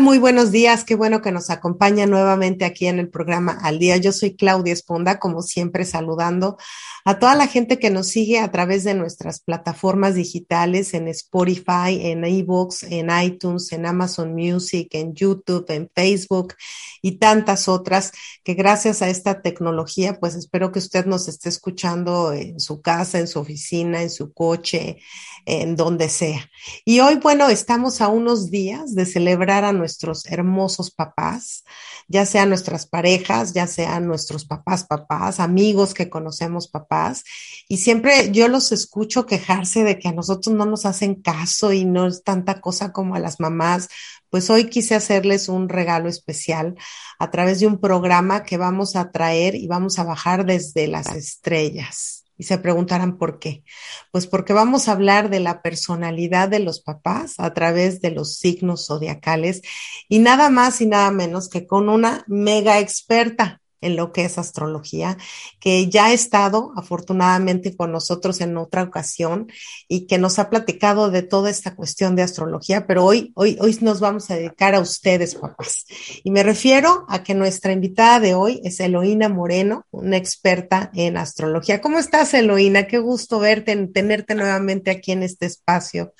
Muy 0.00 0.18
buenos 0.18 0.50
días. 0.50 0.84
Qué 0.84 0.94
bueno 0.94 1.20
que 1.20 1.32
nos 1.32 1.50
acompaña 1.50 2.06
nuevamente 2.06 2.64
aquí 2.64 2.86
en 2.86 2.98
el 2.98 3.10
programa 3.10 3.58
Al 3.62 3.78
Día. 3.78 3.98
Yo 3.98 4.12
soy 4.12 4.36
Claudia 4.36 4.72
Esponda, 4.72 5.18
como 5.18 5.42
siempre, 5.42 5.84
saludando 5.84 6.56
a 7.04 7.18
toda 7.18 7.34
la 7.34 7.46
gente 7.46 7.78
que 7.78 7.90
nos 7.90 8.08
sigue 8.08 8.38
a 8.38 8.50
través 8.50 8.84
de 8.84 8.94
nuestras 8.94 9.40
plataformas 9.40 10.14
digitales 10.14 10.94
en 10.94 11.08
Spotify, 11.08 11.98
en 12.00 12.24
eBooks, 12.24 12.84
en 12.84 13.10
iTunes, 13.10 13.72
en 13.72 13.86
Amazon 13.86 14.34
Music, 14.34 14.88
en 14.92 15.14
YouTube, 15.14 15.66
en 15.68 15.90
Facebook 15.94 16.54
y 17.02 17.18
tantas 17.18 17.68
otras 17.68 18.12
que 18.44 18.54
gracias 18.54 19.02
a 19.02 19.08
esta 19.08 19.42
tecnología, 19.42 20.18
pues 20.20 20.36
espero 20.36 20.72
que 20.72 20.78
usted 20.78 21.06
nos 21.06 21.28
esté 21.28 21.48
escuchando 21.48 22.32
en 22.32 22.60
su 22.60 22.80
casa, 22.80 23.18
en 23.18 23.26
su 23.26 23.40
oficina, 23.40 24.00
en 24.00 24.10
su 24.10 24.32
coche, 24.32 24.98
en 25.46 25.76
donde 25.76 26.08
sea. 26.08 26.48
Y 26.84 27.00
hoy, 27.00 27.16
bueno, 27.16 27.48
estamos 27.48 28.00
a 28.00 28.08
unos 28.08 28.50
días 28.50 28.94
de 28.94 29.06
celebrar 29.06 29.64
a 29.64 29.72
nuestros 29.72 30.26
hermosos 30.26 30.90
papás, 30.90 31.64
ya 32.08 32.26
sean 32.26 32.48
nuestras 32.48 32.86
parejas, 32.86 33.52
ya 33.52 33.66
sean 33.66 34.06
nuestros 34.06 34.44
papás, 34.44 34.84
papás, 34.84 35.40
amigos 35.40 35.94
que 35.94 36.10
conocemos 36.10 36.68
papás. 36.68 37.24
Y 37.68 37.78
siempre 37.78 38.30
yo 38.32 38.48
los 38.48 38.72
escucho 38.72 39.26
quejarse 39.26 39.84
de 39.84 39.98
que 39.98 40.08
a 40.08 40.12
nosotros 40.12 40.54
no 40.54 40.66
nos 40.66 40.86
hacen 40.86 41.16
caso 41.16 41.72
y 41.72 41.84
no 41.84 42.06
es 42.06 42.22
tanta 42.22 42.60
cosa 42.60 42.92
como 42.92 43.14
a 43.14 43.20
las 43.20 43.40
mamás. 43.40 43.88
Pues 44.30 44.48
hoy 44.50 44.70
quise 44.70 44.94
hacerles 44.94 45.48
un 45.48 45.68
regalo 45.68 46.08
especial 46.08 46.76
a 47.18 47.30
través 47.30 47.60
de 47.60 47.66
un 47.66 47.78
programa 47.78 48.44
que 48.44 48.56
vamos 48.56 48.96
a 48.96 49.10
traer 49.10 49.54
y 49.54 49.66
vamos 49.66 49.98
a 49.98 50.04
bajar 50.04 50.46
desde 50.46 50.88
las 50.88 51.08
estrellas. 51.14 52.21
Y 52.42 52.44
se 52.44 52.58
preguntarán 52.58 53.18
por 53.18 53.38
qué. 53.38 53.62
Pues 54.10 54.26
porque 54.26 54.52
vamos 54.52 54.88
a 54.88 54.92
hablar 54.92 55.30
de 55.30 55.38
la 55.38 55.62
personalidad 55.62 56.48
de 56.48 56.58
los 56.58 56.80
papás 56.80 57.36
a 57.38 57.54
través 57.54 58.00
de 58.00 58.10
los 58.10 58.36
signos 58.36 58.88
zodiacales 58.88 59.62
y 60.08 60.18
nada 60.18 60.50
más 60.50 60.80
y 60.80 60.86
nada 60.86 61.12
menos 61.12 61.48
que 61.48 61.68
con 61.68 61.88
una 61.88 62.24
mega 62.26 62.80
experta 62.80 63.61
en 63.82 63.96
lo 63.96 64.12
que 64.12 64.24
es 64.24 64.38
astrología, 64.38 65.18
que 65.60 65.88
ya 65.88 66.06
ha 66.06 66.12
estado 66.12 66.72
afortunadamente 66.76 67.76
con 67.76 67.92
nosotros 67.92 68.40
en 68.40 68.56
otra 68.56 68.82
ocasión 68.84 69.48
y 69.88 70.06
que 70.06 70.18
nos 70.18 70.38
ha 70.38 70.48
platicado 70.48 71.10
de 71.10 71.22
toda 71.22 71.50
esta 71.50 71.74
cuestión 71.74 72.16
de 72.16 72.22
astrología, 72.22 72.86
pero 72.86 73.04
hoy, 73.04 73.32
hoy, 73.34 73.58
hoy 73.60 73.76
nos 73.80 74.00
vamos 74.00 74.30
a 74.30 74.36
dedicar 74.36 74.74
a 74.74 74.80
ustedes, 74.80 75.34
papás. 75.34 75.84
Y 76.24 76.30
me 76.30 76.42
refiero 76.42 77.04
a 77.08 77.22
que 77.22 77.34
nuestra 77.34 77.72
invitada 77.72 78.20
de 78.20 78.34
hoy 78.34 78.60
es 78.64 78.80
Eloína 78.80 79.28
Moreno, 79.28 79.86
una 79.90 80.16
experta 80.16 80.90
en 80.94 81.16
astrología. 81.16 81.80
¿Cómo 81.80 81.98
estás, 81.98 82.32
Eloína? 82.34 82.86
Qué 82.86 82.98
gusto 82.98 83.38
verte, 83.38 83.76
tenerte 83.88 84.34
nuevamente 84.34 84.90
aquí 84.90 85.12
en 85.12 85.22
este 85.22 85.46
espacio. 85.46 86.14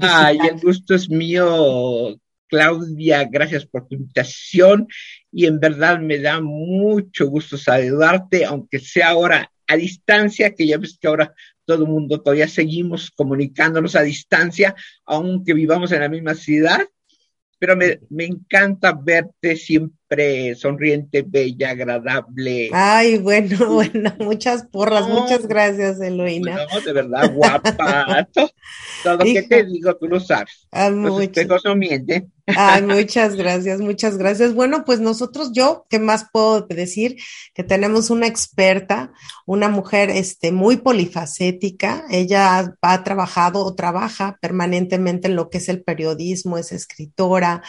Ay, 0.00 0.38
el 0.48 0.60
gusto 0.60 0.94
es 0.94 1.08
mío, 1.08 2.18
Claudia, 2.48 3.24
gracias 3.24 3.66
por 3.66 3.86
tu 3.86 3.94
invitación 3.94 4.86
y 5.30 5.46
en 5.46 5.60
verdad 5.60 5.98
me 5.98 6.18
da 6.18 6.40
mucho 6.40 7.28
gusto 7.28 7.56
saludarte, 7.56 8.44
aunque 8.44 8.78
sea 8.78 9.10
ahora 9.10 9.50
a 9.66 9.76
distancia, 9.76 10.54
que 10.54 10.66
ya 10.66 10.78
ves 10.78 10.98
que 10.98 11.08
ahora 11.08 11.34
todo 11.64 11.84
el 11.84 11.90
mundo 11.90 12.20
todavía 12.20 12.48
seguimos 12.48 13.10
comunicándonos 13.10 13.94
a 13.94 14.02
distancia, 14.02 14.74
aunque 15.04 15.52
vivamos 15.52 15.92
en 15.92 16.00
la 16.00 16.08
misma 16.08 16.34
ciudad, 16.34 16.80
pero 17.58 17.76
me, 17.76 18.00
me 18.08 18.24
encanta 18.24 18.92
verte 18.92 19.56
siempre 19.56 20.54
sonriente, 20.54 21.24
bella, 21.26 21.70
agradable. 21.70 22.70
Ay, 22.72 23.18
bueno, 23.18 23.56
bueno, 23.74 24.14
muchas 24.20 24.64
porras, 24.66 25.06
muchas 25.08 25.46
gracias, 25.46 26.00
Eloína. 26.00 26.66
No, 26.72 26.80
de 26.80 26.92
verdad, 26.92 27.32
guapa. 27.34 28.26
todo, 28.32 29.16
lo 29.18 29.24
que 29.24 29.42
te 29.42 29.64
digo, 29.64 29.94
tú 29.96 30.08
lo 30.08 30.20
sabes. 30.20 30.66
Ah, 30.70 30.88
Los 30.88 31.20
espejos 31.20 31.64
no 31.64 31.76
mienten. 31.76 32.32
Ay, 32.56 32.82
muchas 32.82 33.36
gracias, 33.36 33.80
muchas 33.80 34.16
gracias. 34.16 34.54
Bueno, 34.54 34.84
pues 34.84 35.00
nosotros, 35.00 35.52
yo, 35.52 35.86
¿qué 35.90 35.98
más 35.98 36.26
puedo 36.32 36.62
decir? 36.62 37.16
Que 37.54 37.62
tenemos 37.62 38.08
una 38.10 38.26
experta, 38.26 39.12
una 39.44 39.68
mujer 39.68 40.08
este, 40.10 40.50
muy 40.50 40.78
polifacética. 40.78 42.04
Ella 42.10 42.74
ha 42.80 43.04
trabajado 43.04 43.64
o 43.64 43.74
trabaja 43.74 44.38
permanentemente 44.40 45.28
en 45.28 45.36
lo 45.36 45.50
que 45.50 45.58
es 45.58 45.68
el 45.68 45.82
periodismo, 45.82 46.56
es 46.56 46.72
escritora, 46.72 47.62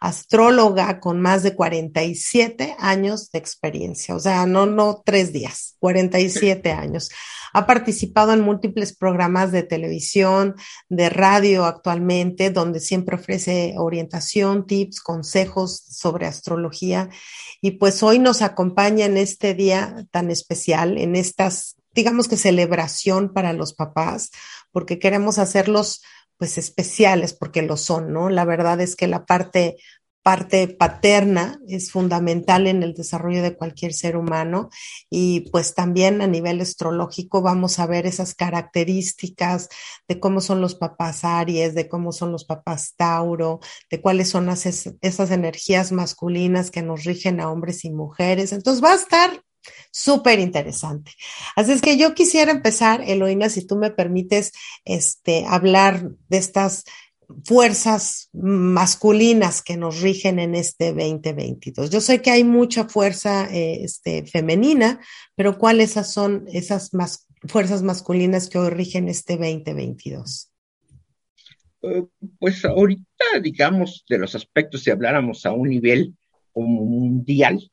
astróloga 0.00 1.00
con 1.00 1.20
más 1.20 1.42
de 1.42 1.54
47 1.54 2.76
años 2.78 3.30
de 3.30 3.38
experiencia. 3.38 4.14
O 4.14 4.20
sea, 4.20 4.44
no, 4.46 4.66
no 4.66 5.02
tres 5.04 5.32
días, 5.32 5.76
47 5.78 6.72
años. 6.72 7.08
Ha 7.52 7.66
participado 7.66 8.32
en 8.32 8.40
múltiples 8.40 8.96
programas 8.96 9.52
de 9.52 9.62
televisión, 9.62 10.54
de 10.88 11.08
radio 11.08 11.64
actualmente, 11.64 12.50
donde 12.50 12.80
siempre 12.80 13.16
ofrece 13.16 13.74
orientación, 13.76 14.66
tips, 14.66 15.00
consejos 15.00 15.76
sobre 15.76 16.26
astrología. 16.26 17.08
Y 17.60 17.72
pues 17.72 18.02
hoy 18.02 18.18
nos 18.18 18.42
acompaña 18.42 19.06
en 19.06 19.16
este 19.16 19.54
día 19.54 20.06
tan 20.10 20.30
especial, 20.30 20.98
en 20.98 21.16
estas, 21.16 21.76
digamos 21.94 22.28
que 22.28 22.36
celebración 22.36 23.32
para 23.32 23.52
los 23.52 23.74
papás, 23.74 24.30
porque 24.72 24.98
queremos 24.98 25.38
hacerlos 25.38 26.02
pues 26.38 26.58
especiales 26.58 27.32
porque 27.32 27.62
lo 27.62 27.76
son, 27.76 28.12
¿no? 28.12 28.28
La 28.28 28.44
verdad 28.44 28.80
es 28.80 28.94
que 28.94 29.06
la 29.06 29.24
parte 29.24 29.76
parte 30.26 30.66
paterna 30.66 31.60
es 31.68 31.92
fundamental 31.92 32.66
en 32.66 32.82
el 32.82 32.94
desarrollo 32.94 33.44
de 33.44 33.54
cualquier 33.56 33.94
ser 33.94 34.16
humano 34.16 34.70
y 35.08 35.48
pues 35.52 35.76
también 35.76 36.20
a 36.20 36.26
nivel 36.26 36.60
astrológico 36.60 37.42
vamos 37.42 37.78
a 37.78 37.86
ver 37.86 38.06
esas 38.06 38.34
características 38.34 39.68
de 40.08 40.18
cómo 40.18 40.40
son 40.40 40.60
los 40.60 40.74
papás 40.74 41.22
Aries, 41.22 41.76
de 41.76 41.88
cómo 41.88 42.10
son 42.10 42.32
los 42.32 42.44
papás 42.44 42.94
Tauro, 42.96 43.60
de 43.88 44.00
cuáles 44.00 44.28
son 44.28 44.48
esas 44.48 45.30
energías 45.30 45.92
masculinas 45.92 46.72
que 46.72 46.82
nos 46.82 47.04
rigen 47.04 47.40
a 47.40 47.48
hombres 47.48 47.84
y 47.84 47.90
mujeres. 47.90 48.52
Entonces 48.52 48.82
va 48.82 48.94
a 48.94 48.96
estar 48.96 49.44
súper 49.92 50.40
interesante. 50.40 51.12
Así 51.54 51.70
es 51.70 51.80
que 51.80 51.96
yo 51.96 52.14
quisiera 52.14 52.50
empezar, 52.50 53.00
Eloína, 53.06 53.48
si 53.48 53.64
tú 53.64 53.76
me 53.76 53.92
permites, 53.92 54.52
este, 54.84 55.44
hablar 55.46 56.10
de 56.28 56.38
estas 56.38 56.84
fuerzas 57.44 58.30
masculinas 58.32 59.62
que 59.62 59.76
nos 59.76 60.00
rigen 60.00 60.38
en 60.38 60.54
este 60.54 60.92
2022. 60.92 61.90
Yo 61.90 62.00
sé 62.00 62.22
que 62.22 62.30
hay 62.30 62.44
mucha 62.44 62.88
fuerza 62.88 63.48
eh, 63.52 63.84
este, 63.84 64.24
femenina, 64.26 65.00
pero 65.34 65.58
¿cuáles 65.58 65.92
son 65.92 66.46
esas 66.52 66.90
fuerzas 67.46 67.82
masculinas 67.82 68.48
que 68.48 68.58
hoy 68.58 68.70
rigen 68.70 69.08
este 69.08 69.36
2022? 69.36 70.52
Eh, 71.82 72.04
pues 72.38 72.64
ahorita, 72.64 73.40
digamos, 73.42 74.04
de 74.08 74.18
los 74.18 74.34
aspectos, 74.34 74.82
si 74.82 74.90
habláramos 74.90 75.44
a 75.46 75.52
un 75.52 75.68
nivel 75.68 76.14
mundial, 76.54 77.70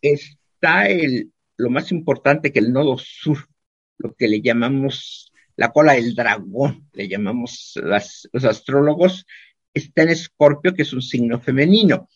está 0.00 0.86
el, 0.86 1.32
lo 1.56 1.70
más 1.70 1.90
importante 1.90 2.52
que 2.52 2.60
el 2.60 2.72
nodo 2.72 2.96
sur, 2.98 3.38
lo 3.98 4.14
que 4.14 4.28
le 4.28 4.40
llamamos 4.40 5.31
la 5.56 5.70
cola 5.70 5.94
del 5.94 6.14
dragón, 6.14 6.88
le 6.92 7.08
llamamos 7.08 7.74
los 7.82 8.44
astrólogos, 8.44 9.26
está 9.74 10.02
en 10.02 10.10
Escorpio, 10.10 10.74
que 10.74 10.82
es 10.82 10.92
un 10.92 11.02
signo 11.02 11.40
femenino, 11.40 12.08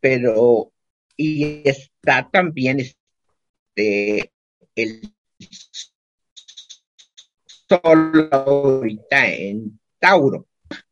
pero 0.00 0.72
y 1.16 1.62
está 1.68 2.28
también 2.30 2.80
este, 2.80 4.32
el 4.74 5.14
sol 7.68 8.28
ahorita 8.30 9.28
en 9.28 9.78
Tauro, 9.98 10.48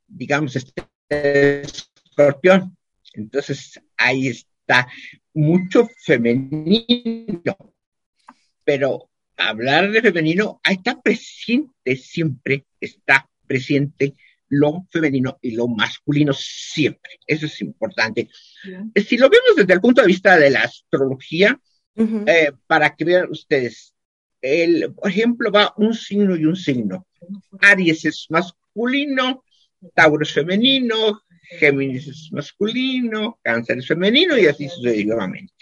digamos, 0.07 0.57
este 0.57 0.85
escorpión. 1.11 2.77
Entonces 3.15 3.81
ahí 3.97 4.29
está 4.29 4.89
mucho 5.35 5.89
femenino, 6.05 7.57
pero 8.65 9.10
hablar 9.49 9.91
de 9.91 10.03
femenino, 10.03 10.61
ahí 10.63 10.77
está 10.77 11.01
presente 11.01 11.97
siempre, 11.97 12.67
está 12.81 13.29
presente 13.47 14.15
lo 14.51 14.87
femenino 14.91 15.39
y 15.41 15.53
lo 15.53 15.69
masculino 15.69 16.33
siempre. 16.33 17.19
Eso 17.27 17.47
es 17.47 17.61
importante. 17.63 18.29
Si 18.95 19.17
lo 19.17 19.31
vemos 19.31 19.57
desde 19.57 19.73
el 19.73 19.81
punto 19.81 20.03
de 20.03 20.09
vista 20.09 20.37
de 20.37 20.51
la 20.51 20.63
astrología, 20.63 21.59
eh, 21.97 22.53
para 22.67 22.95
que 22.95 23.05
vean 23.05 23.31
ustedes, 23.31 23.95
el, 24.41 24.93
por 24.93 25.09
ejemplo, 25.11 25.53
va 25.53 25.73
un 25.77 25.95
signo 25.95 26.37
y 26.37 26.45
un 26.45 26.57
signo. 26.57 27.07
Aries 27.61 28.05
es 28.05 28.27
masculino, 28.29 29.45
Tauro 29.95 30.23
es 30.23 30.33
femenino, 30.33 31.23
Géminis 31.59 32.09
es 32.09 32.29
masculino, 32.33 33.39
Cáncer 33.43 33.79
es 33.79 33.87
femenino 33.87 34.37
y 34.39 34.47
así 34.47 34.69
sucesivamente. 34.69 35.55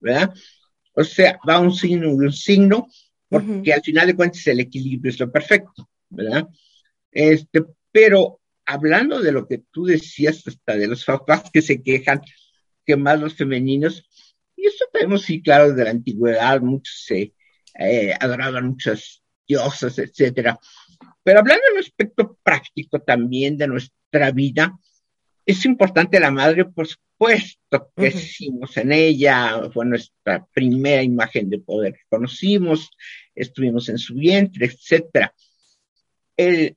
¿Verdad? 0.00 0.34
O 0.92 1.04
sea, 1.04 1.38
va 1.48 1.60
un 1.60 1.72
signo 1.72 2.08
y 2.08 2.26
un 2.26 2.32
signo 2.32 2.88
porque 3.28 3.72
al 3.72 3.82
final 3.82 4.06
de 4.06 4.16
cuentas 4.16 4.46
el 4.46 4.60
equilibrio 4.60 5.10
es 5.10 5.20
lo 5.20 5.30
perfecto, 5.30 5.88
¿verdad? 6.08 6.48
Este, 7.10 7.64
pero 7.90 8.40
hablando 8.64 9.20
de 9.20 9.32
lo 9.32 9.46
que 9.46 9.62
tú 9.70 9.84
decías 9.84 10.46
hasta 10.46 10.76
de 10.76 10.86
los 10.86 11.04
papás 11.04 11.50
que 11.52 11.62
se 11.62 11.82
quejan, 11.82 12.20
que 12.84 12.96
más 12.96 13.20
los 13.20 13.34
femeninos, 13.34 14.08
y 14.56 14.66
eso 14.66 14.84
tenemos 14.92 15.22
sí 15.22 15.42
claro 15.42 15.70
desde 15.70 15.84
la 15.84 15.90
antigüedad, 15.90 16.60
muchos 16.60 17.04
se 17.04 17.34
eh, 17.78 18.14
adoraban 18.18 18.68
muchas 18.68 19.22
diosas, 19.46 19.98
etcétera, 19.98 20.58
Pero 21.22 21.40
hablando 21.40 21.62
en 21.68 21.74
un 21.74 21.78
aspecto 21.80 22.38
práctico 22.42 23.00
también 23.00 23.56
de 23.56 23.68
nuestra 23.68 24.30
vida, 24.32 24.76
es 25.46 25.64
importante 25.64 26.18
la 26.18 26.32
madre, 26.32 26.64
por 26.64 26.88
supuesto, 26.88 27.92
que 27.96 28.08
hicimos 28.08 28.76
en 28.76 28.90
ella, 28.90 29.70
fue 29.72 29.86
nuestra 29.86 30.44
primera 30.52 31.04
imagen 31.04 31.48
de 31.48 31.60
poder 31.60 31.92
que 31.94 32.02
conocimos, 32.08 32.90
estuvimos 33.32 33.88
en 33.88 33.98
su 33.98 34.16
vientre, 34.16 34.66
etcétera. 34.66 35.32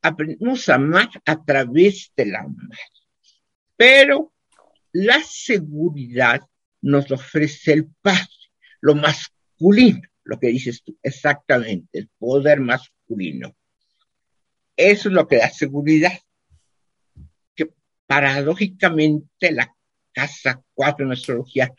aprendimos 0.04 0.70
a 0.70 0.76
amar 0.76 1.10
a 1.26 1.44
través 1.44 2.14
de 2.16 2.28
la 2.28 2.44
madre. 2.44 2.80
Pero 3.76 4.34
la 4.92 5.24
seguridad 5.24 6.42
nos 6.82 7.10
ofrece 7.10 7.74
el 7.74 7.88
padre, 8.02 8.28
lo 8.82 8.94
masculino, 8.94 10.02
lo 10.24 10.40
que 10.40 10.48
dices 10.48 10.84
tú, 10.84 10.96
exactamente, 11.02 12.00
el 12.00 12.10
poder 12.20 12.60
masculino. 12.60 13.56
Eso 14.78 15.10
es 15.10 15.16
lo 15.16 15.28
que 15.28 15.38
da 15.38 15.50
seguridad 15.50 16.14
paradójicamente 18.10 19.52
la 19.52 19.72
casa 20.12 20.64
4 20.74 21.06
en 21.06 21.12
astrología, 21.12 21.72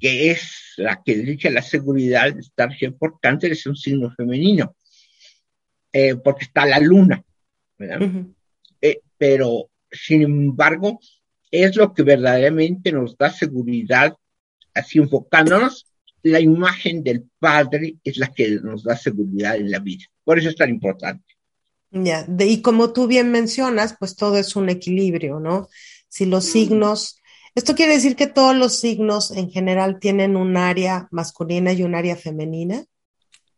que 0.00 0.32
es 0.32 0.74
la 0.76 1.00
que 1.04 1.14
dirige 1.14 1.52
la 1.52 1.62
seguridad, 1.62 2.36
está 2.36 2.68
por 2.98 3.20
cáncer, 3.20 3.52
es 3.52 3.64
un 3.64 3.76
signo 3.76 4.10
femenino, 4.10 4.74
eh, 5.92 6.16
porque 6.16 6.46
está 6.46 6.66
la 6.66 6.80
luna, 6.80 7.22
eh, 8.80 9.00
pero, 9.16 9.70
sin 9.88 10.22
embargo, 10.22 10.98
es 11.48 11.76
lo 11.76 11.94
que 11.94 12.02
verdaderamente 12.02 12.90
nos 12.90 13.16
da 13.16 13.30
seguridad, 13.30 14.16
así 14.74 14.98
enfocándonos, 14.98 15.86
la 16.24 16.40
imagen 16.40 17.04
del 17.04 17.30
Padre 17.38 17.98
es 18.02 18.18
la 18.18 18.32
que 18.34 18.50
nos 18.60 18.82
da 18.82 18.96
seguridad 18.96 19.54
en 19.54 19.70
la 19.70 19.78
vida. 19.78 20.06
Por 20.24 20.40
eso 20.40 20.48
es 20.48 20.56
tan 20.56 20.70
importante. 20.70 21.27
Ya, 21.90 22.26
y 22.40 22.60
como 22.60 22.92
tú 22.92 23.06
bien 23.06 23.30
mencionas, 23.30 23.96
pues 23.98 24.14
todo 24.14 24.36
es 24.36 24.56
un 24.56 24.68
equilibrio, 24.68 25.40
¿no? 25.40 25.68
Si 26.08 26.26
los 26.26 26.46
mm. 26.46 26.48
signos, 26.48 27.20
esto 27.54 27.74
quiere 27.74 27.94
decir 27.94 28.14
que 28.14 28.26
todos 28.26 28.54
los 28.54 28.78
signos 28.78 29.30
en 29.30 29.50
general 29.50 29.98
tienen 29.98 30.36
un 30.36 30.56
área 30.56 31.08
masculina 31.10 31.72
y 31.72 31.82
un 31.82 31.94
área 31.94 32.16
femenina. 32.16 32.84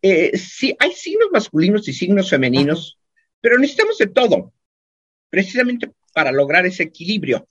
Eh, 0.03 0.37
sí, 0.39 0.77
hay 0.79 0.93
signos 0.93 1.29
masculinos 1.33 1.87
y 1.89 1.93
signos 1.93 2.31
femeninos, 2.31 2.99
pero 3.41 3.59
necesitamos 3.59 3.99
de 3.99 4.07
todo, 4.07 4.53
precisamente 5.29 5.91
para 6.13 6.33
lograr 6.33 6.67
ese 6.67 6.85
equilibrio. 6.85 7.47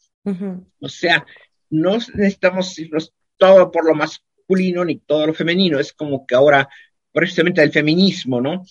O 0.79 0.89
sea, 0.89 1.25
no 1.69 1.97
necesitamos 2.13 2.77
irnos 2.77 3.13
todo 3.37 3.71
por 3.71 3.85
lo 3.85 3.95
masculino 3.95 4.85
ni 4.85 4.99
todo 4.99 5.27
lo 5.27 5.33
femenino, 5.33 5.79
es 5.79 5.93
como 5.93 6.25
que 6.25 6.35
ahora, 6.35 6.69
precisamente 7.11 7.63
el 7.63 7.71
feminismo, 7.71 8.41
¿no? 8.41 8.63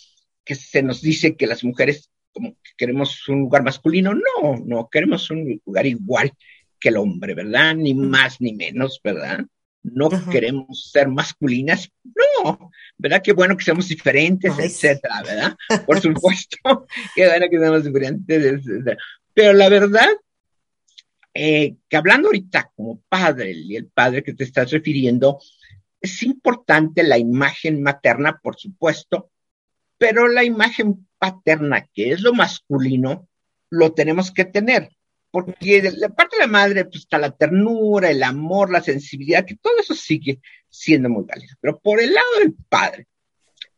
Que 0.48 0.54
se 0.54 0.82
nos 0.82 1.02
dice 1.02 1.36
que 1.36 1.46
las 1.46 1.62
mujeres 1.62 2.10
como 2.32 2.52
que 2.54 2.70
queremos 2.78 3.28
un 3.28 3.40
lugar 3.40 3.62
masculino. 3.62 4.14
No, 4.14 4.56
no, 4.64 4.88
queremos 4.90 5.30
un 5.30 5.60
lugar 5.66 5.86
igual 5.86 6.32
que 6.80 6.88
el 6.88 6.96
hombre, 6.96 7.34
¿verdad? 7.34 7.74
Ni 7.74 7.92
más 7.92 8.40
ni 8.40 8.54
menos, 8.54 8.98
¿verdad? 9.04 9.44
No 9.82 10.08
queremos 10.30 10.90
ser 10.90 11.08
masculinas, 11.08 11.90
no, 12.42 12.70
¿verdad? 12.96 13.20
Qué 13.22 13.34
bueno 13.34 13.58
que 13.58 13.64
seamos 13.64 13.88
diferentes, 13.88 14.58
etcétera, 14.58 15.22
¿verdad? 15.22 15.56
Por 15.86 16.00
supuesto, 16.00 16.86
qué 17.14 17.28
bueno 17.28 17.46
que 17.50 17.58
seamos 17.58 17.84
diferentes, 17.84 18.42
etcétera. 18.42 18.96
Pero 19.34 19.52
la 19.52 19.68
verdad, 19.68 20.08
eh, 21.34 21.76
que 21.86 21.96
hablando 21.96 22.28
ahorita 22.28 22.72
como 22.74 23.02
padre 23.06 23.52
y 23.52 23.76
el 23.76 23.88
padre 23.88 24.22
que 24.22 24.32
te 24.32 24.44
estás 24.44 24.70
refiriendo, 24.70 25.40
es 26.00 26.22
importante 26.22 27.02
la 27.02 27.18
imagen 27.18 27.82
materna, 27.82 28.40
por 28.42 28.56
supuesto, 28.56 29.30
pero 29.98 30.28
la 30.28 30.44
imagen 30.44 31.08
paterna, 31.18 31.86
que 31.92 32.12
es 32.12 32.22
lo 32.22 32.32
masculino, 32.32 33.28
lo 33.70 33.92
tenemos 33.92 34.30
que 34.30 34.44
tener, 34.44 34.90
porque 35.30 35.82
de 35.82 35.92
la 35.92 36.08
parte 36.08 36.36
de 36.36 36.42
la 36.42 36.48
madre 36.48 36.84
pues, 36.84 37.02
está 37.02 37.18
la 37.18 37.36
ternura, 37.36 38.10
el 38.10 38.22
amor, 38.22 38.70
la 38.70 38.82
sensibilidad, 38.82 39.44
que 39.44 39.56
todo 39.56 39.78
eso 39.78 39.94
sigue 39.94 40.40
siendo 40.68 41.08
muy 41.08 41.24
válido. 41.24 41.56
Pero 41.60 41.78
por 41.80 42.00
el 42.00 42.14
lado 42.14 42.26
del 42.40 42.54
padre, 42.68 43.06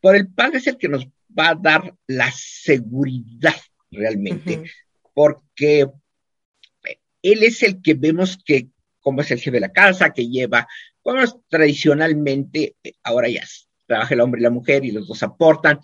por 0.00 0.14
el 0.14 0.28
padre 0.28 0.58
es 0.58 0.66
el 0.66 0.76
que 0.76 0.88
nos 0.88 1.06
va 1.36 1.50
a 1.50 1.54
dar 1.54 1.94
la 2.06 2.30
seguridad 2.32 3.56
realmente, 3.90 4.62
porque 5.14 5.88
él 7.22 7.42
es 7.42 7.62
el 7.62 7.82
que 7.82 7.94
vemos 7.94 8.38
que, 8.44 8.68
como 9.00 9.22
es 9.22 9.30
el 9.30 9.38
jefe 9.38 9.52
de 9.52 9.60
la 9.60 9.72
casa, 9.72 10.10
que 10.10 10.28
lleva, 10.28 10.68
como 11.02 11.20
tradicionalmente, 11.48 12.76
ahora 13.02 13.28
ya 13.28 13.42
trabaja 13.86 14.14
el 14.14 14.20
hombre 14.20 14.40
y 14.40 14.44
la 14.44 14.50
mujer 14.50 14.84
y 14.84 14.92
los 14.92 15.08
dos 15.08 15.22
aportan, 15.22 15.80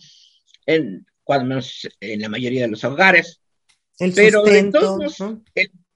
en, 0.67 1.07
cuando 1.25 1.47
menos 1.47 1.89
en 2.01 2.21
la 2.21 2.29
mayoría 2.29 2.63
de 2.63 2.69
los 2.69 2.85
hogares. 2.85 3.41
Pero 3.99 4.45
el 4.47 4.71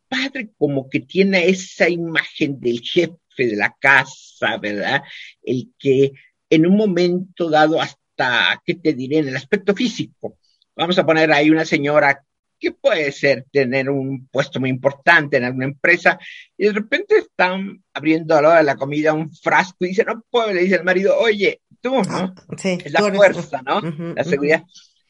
padre 0.09 0.51
como 0.57 0.89
que 0.89 1.01
tiene 1.01 1.49
esa 1.49 1.89
imagen 1.89 2.59
del 2.61 2.81
jefe 2.81 3.17
de 3.37 3.57
la 3.57 3.77
casa, 3.79 4.57
¿verdad? 4.57 5.03
El 5.43 5.73
que 5.79 6.13
en 6.49 6.67
un 6.67 6.77
momento 6.77 7.49
dado 7.49 7.81
hasta, 7.81 8.61
¿qué 8.65 8.75
te 8.75 8.93
diré? 8.95 9.19
En 9.19 9.29
el 9.29 9.37
aspecto 9.37 9.75
físico. 9.75 10.39
Vamos 10.75 10.99
a 10.99 11.07
poner 11.07 11.31
ahí 11.31 11.51
una 11.51 11.65
señora 11.65 12.25
que 12.61 12.73
puede 12.73 13.11
ser 13.11 13.47
tener 13.51 13.89
un 13.91 14.29
puesto 14.29 14.61
muy 14.61 14.71
importante 14.71 15.39
en 15.39 15.45
alguna 15.45 15.65
empresa 15.65 16.19
y 16.57 16.67
de 16.67 16.73
repente 16.73 17.19
están 17.19 17.83
abriendo 17.95 18.37
a 18.37 18.43
la 18.43 18.49
hora 18.49 18.59
de 18.59 18.65
la 18.65 18.77
comida 18.77 19.15
un 19.15 19.35
frasco 19.35 19.85
y 19.85 19.89
dice, 19.89 20.05
no 20.05 20.23
puedo, 20.31 20.53
le 20.53 20.63
dice 20.63 20.77
el 20.77 20.85
marido, 20.85 21.19
oye, 21.19 21.63
tú, 21.81 21.95
¿no? 21.95 22.03
Ah, 22.09 22.35
es 22.63 22.93
la 22.93 23.01
fuerza, 23.01 23.63
¿no? 23.63 23.81
la 24.15 24.25
seguridad. 24.25 24.63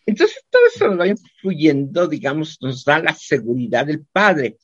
Entonces 0.07 0.43
todo 0.49 0.63
eso 0.67 0.89
nos 0.89 1.01
va 1.01 1.09
influyendo, 1.09 2.07
digamos, 2.07 2.59
nos 2.61 2.85
da 2.85 3.01
la 3.01 3.15
seguridad 3.15 3.87
del 3.87 4.07
padre. 4.07 4.57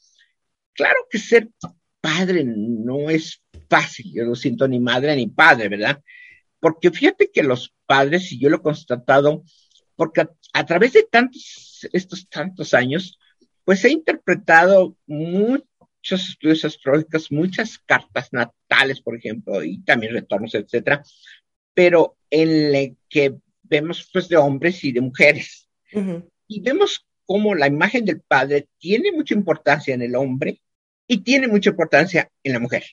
Claro 0.73 1.07
que 1.11 1.19
ser 1.19 1.49
padre 2.01 2.45
no 2.45 3.11
es 3.11 3.43
fácil, 3.69 4.13
yo 4.15 4.25
no 4.25 4.35
siento 4.35 4.69
ni 4.69 4.79
madre 4.79 5.17
ni 5.17 5.27
padre, 5.27 5.69
¿verdad? 5.69 6.01
Porque 6.61 6.91
fíjate 6.91 7.31
que 7.33 7.43
los 7.43 7.75
padres, 7.85 8.33
y 8.33 8.39
yo 8.39 8.49
lo 8.49 8.57
he 8.57 8.63
constatado, 8.63 9.45
porque 9.97 10.29
a, 10.57 10.67
través 10.67 10.93
de 10.93 11.03
tantos, 11.03 11.87
estos 11.93 12.29
tantos 12.29 12.75
años, 12.75 13.19
pues 13.65 13.85
he 13.85 13.91
interpretado 13.91 14.97
muchos 15.07 16.29
estudios 16.29 16.65
astrológicos, 16.65 17.31
muchas 17.33 17.79
cartas 17.79 18.33
natales, 18.33 19.01
por 19.01 19.17
ejemplo, 19.17 19.63
y 19.63 19.83
también 19.83 20.15
retornos, 20.15 20.55
etcétera, 20.55 21.03
pero 21.75 22.17
en 22.31 22.75
el 22.75 22.97
que 23.09 23.35
vemos 23.63 24.09
pues 24.13 24.29
de 24.29 24.37
hombres 24.37 24.83
y 24.85 24.93
de 24.93 25.01
mujeres. 25.01 25.69
Y 26.49 26.61
vemos 26.61 27.07
cómo 27.25 27.55
la 27.55 27.67
imagen 27.67 28.05
del 28.05 28.21
padre 28.21 28.69
tiene 28.79 29.13
mucha 29.13 29.35
importancia 29.35 29.95
en 29.95 30.03
el 30.03 30.15
hombre 30.15 30.61
y 31.07 31.19
tiene 31.19 31.49
mucha 31.49 31.71
importancia 31.71 32.31
en 32.43 32.53
la 32.53 32.61
mujer. 32.61 32.85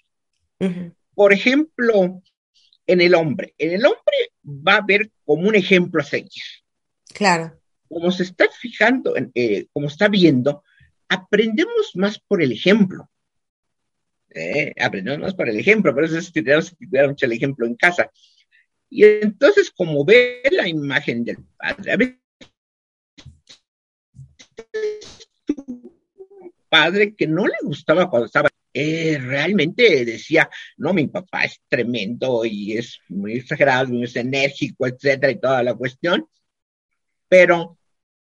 Por 1.14 1.34
ejemplo, 1.34 2.22
en 2.88 3.02
el 3.02 3.16
hombre. 3.16 3.54
En 3.58 3.72
el 3.72 3.86
hombre 3.86 4.32
va 4.46 4.78
a 4.78 4.86
ver 4.86 5.12
como 5.26 5.48
un 5.48 5.56
ejemplo 5.56 6.02
a 6.02 6.06
seguir. 6.06 6.44
Claro. 7.14 7.60
Como 7.88 8.12
se 8.12 8.24
está 8.24 8.50
fijando, 8.50 9.14
eh, 9.36 9.68
como 9.72 9.88
está 9.88 10.08
viendo, 10.08 10.64
aprendemos 11.08 11.92
más 11.96 12.20
por 12.20 12.42
el 12.42 12.52
ejemplo. 12.52 13.10
Eh, 14.30 14.74
aprendemos 14.82 15.20
más 15.20 15.34
por 15.36 15.48
el 15.48 15.60
ejemplo, 15.60 15.94
por 15.94 16.06
eso 16.06 16.18
es 16.18 16.32
que 16.32 16.42
tenemos 16.42 16.72
que 16.72 16.88
cuidar 16.88 17.08
mucho 17.08 17.26
el 17.26 17.34
ejemplo 17.34 17.68
en 17.68 17.76
casa. 17.76 18.10
Y 18.90 19.04
entonces, 19.04 19.72
como 19.72 20.04
ve 20.04 20.42
la 20.52 20.68
imagen 20.68 21.24
del 21.24 21.38
padre, 21.58 21.92
a 21.92 21.98
veces 21.98 22.20
padre 26.74 27.14
que 27.16 27.28
no 27.28 27.46
le 27.46 27.58
gustaba 27.62 28.10
cuando 28.10 28.26
estaba, 28.26 28.50
eh, 28.74 29.20
realmente 29.22 30.04
decía, 30.06 30.50
no, 30.78 30.92
mi 30.92 31.08
papá 31.08 31.44
es 31.44 31.62
tremendo 31.68 32.44
y 32.46 32.76
es 32.76 33.00
muy 33.10 33.34
exagerado, 33.34 33.90
muy 33.90 34.10
enérgico, 34.16 34.88
etcétera, 34.88 35.32
y 35.32 35.40
toda 35.40 35.62
la 35.62 35.76
cuestión. 35.76 36.28
Pero, 37.34 37.80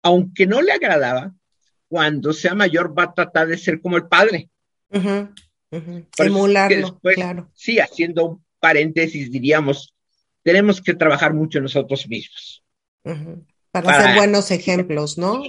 aunque 0.02 0.48
no 0.48 0.62
le 0.62 0.72
agradaba, 0.72 1.36
cuando 1.90 2.32
sea 2.32 2.56
mayor 2.56 2.98
va 2.98 3.04
a 3.04 3.14
tratar 3.14 3.48
de 3.50 3.58
ser 3.58 3.82
como 3.82 3.98
el 3.98 4.08
padre. 4.08 4.50
Simularlo, 6.16 7.02
claro. 7.02 7.52
Sí, 7.54 7.82
haciendo 7.82 8.26
un 8.26 8.46
paréntesis, 8.62 9.30
diríamos, 9.30 9.94
tenemos 10.42 10.82
que 10.82 10.94
trabajar 10.94 11.34
mucho 11.34 11.60
nosotros 11.60 12.08
mismos. 12.08 12.64
para, 13.72 14.02
ser 14.06 14.16
buenos 14.16 14.52
ejemplos, 14.52 15.18
¿no? 15.18 15.44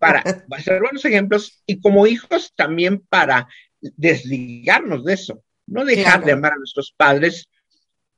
Para, 0.00 0.24
para 0.48 0.62
ser 0.64 0.80
buenos 0.80 1.04
ejemplos 1.04 1.62
y 1.64 1.80
como 1.80 2.08
hijos 2.08 2.52
también 2.56 2.98
para 2.98 3.46
desligarnos 3.80 5.04
de 5.04 5.12
eso, 5.12 5.44
no 5.68 5.84
dejar 5.84 6.24
de 6.24 6.32
amar 6.32 6.54
a 6.54 6.56
nuestros 6.56 6.92
padres, 6.96 7.48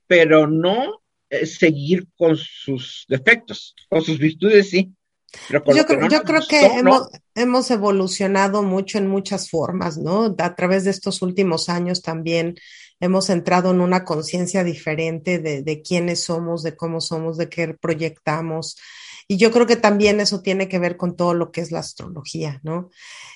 pero 0.07 0.47
no 0.47 1.04
eh, 1.41 1.47
seguir 1.47 2.07
con 2.17 2.37
sus 2.37 3.05
defectos, 3.09 3.75
con 3.89 4.03
sus 4.03 4.19
virtudes, 4.19 4.71
sí. 4.71 4.93
yo, 5.51 5.63
creo, 5.63 6.09
yo 6.09 6.23
creo 6.23 6.43
que 6.49 6.67
hemos, 6.67 7.09
hemos, 7.35 7.71
evolucionado 7.71 8.63
mucho 8.63 8.99
en 8.99 9.09
muchas 9.09 9.51
formas, 9.51 9.99
¿no? 9.99 10.35
A 10.39 10.55
través 10.55 10.85
de 10.85 10.91
estos 10.91 11.23
últimos 11.23 11.69
años 11.69 12.03
también 12.03 12.57
hemos 13.01 13.31
entrado 13.31 13.71
en 13.71 13.81
una 13.81 14.05
conciencia 14.05 14.65
diferente 14.65 15.39
de, 15.39 15.83
quiénes 15.83 16.25
somos, 16.25 16.63
de 16.63 16.77
cómo 16.77 17.01
somos, 17.01 17.37
de 17.37 17.49
qué 17.49 17.75
proyectamos. 17.75 18.77
Y 19.27 19.37
yo 19.37 19.51
creo 19.51 19.67
que 19.67 19.77
también 19.77 20.21
eso 20.21 20.43
tiene 20.43 20.69
que 20.69 20.79
ver 20.79 20.97
con 20.97 21.17
todo 21.17 21.35
lo 21.35 21.51
que 21.51 21.63
es 21.63 21.73
la 21.73 21.81
astrología, 21.81 22.61
¿no? 22.63 22.91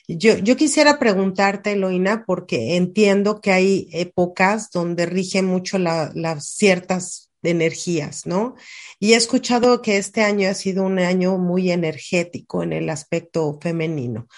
Yo, 0.06 0.36
yo 0.38 0.56
quisiera 0.56 0.98
preguntarte, 0.98 1.72
Eloína, 1.72 2.24
porque 2.26 2.76
entiendo 2.76 3.40
que 3.40 3.52
hay 3.52 3.88
épocas 3.92 4.70
donde 4.70 5.06
rige 5.06 5.42
mucho 5.42 5.78
las 5.78 6.46
ciertas 6.46 7.27
energías, 7.42 8.26
¿no? 8.26 8.54
Y 8.98 9.12
he 9.12 9.16
escuchado 9.16 9.82
que 9.82 9.96
este 9.96 10.22
año 10.22 10.48
ha 10.48 10.54
sido 10.54 10.84
un 10.84 10.98
año 10.98 11.38
muy 11.38 11.70
energético 11.70 12.62
en 12.62 12.72
el 12.72 12.90
aspecto 12.90 13.58
femenino. 13.60 14.28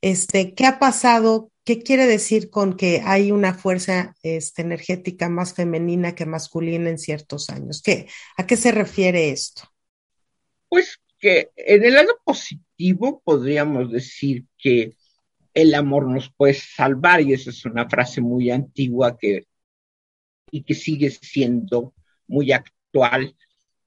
Este, 0.00 0.54
¿qué 0.54 0.66
ha 0.66 0.78
pasado? 0.78 1.50
¿Qué 1.64 1.82
quiere 1.82 2.06
decir 2.06 2.50
con 2.50 2.76
que 2.76 3.02
hay 3.04 3.32
una 3.32 3.54
fuerza 3.54 4.14
este, 4.22 4.62
energética 4.62 5.28
más 5.28 5.54
femenina 5.54 6.14
que 6.14 6.26
masculina 6.26 6.88
en 6.90 6.98
ciertos 6.98 7.50
años? 7.50 7.82
¿Qué, 7.82 8.08
¿A 8.36 8.46
qué 8.46 8.56
se 8.56 8.72
refiere 8.72 9.30
esto? 9.30 9.62
Pues 10.68 10.98
que 11.18 11.50
en 11.54 11.84
el 11.84 11.94
lado 11.94 12.18
positivo 12.24 13.20
podríamos 13.22 13.92
decir 13.92 14.46
que 14.56 14.96
el 15.52 15.74
amor 15.74 16.06
nos 16.06 16.30
puede 16.30 16.54
salvar, 16.54 17.20
y 17.20 17.34
esa 17.34 17.50
es 17.50 17.64
una 17.64 17.88
frase 17.88 18.20
muy 18.20 18.50
antigua 18.50 19.18
que, 19.18 19.44
y 20.50 20.62
que 20.62 20.74
sigue 20.74 21.10
siendo 21.10 21.92
muy 22.30 22.52
actual. 22.52 23.34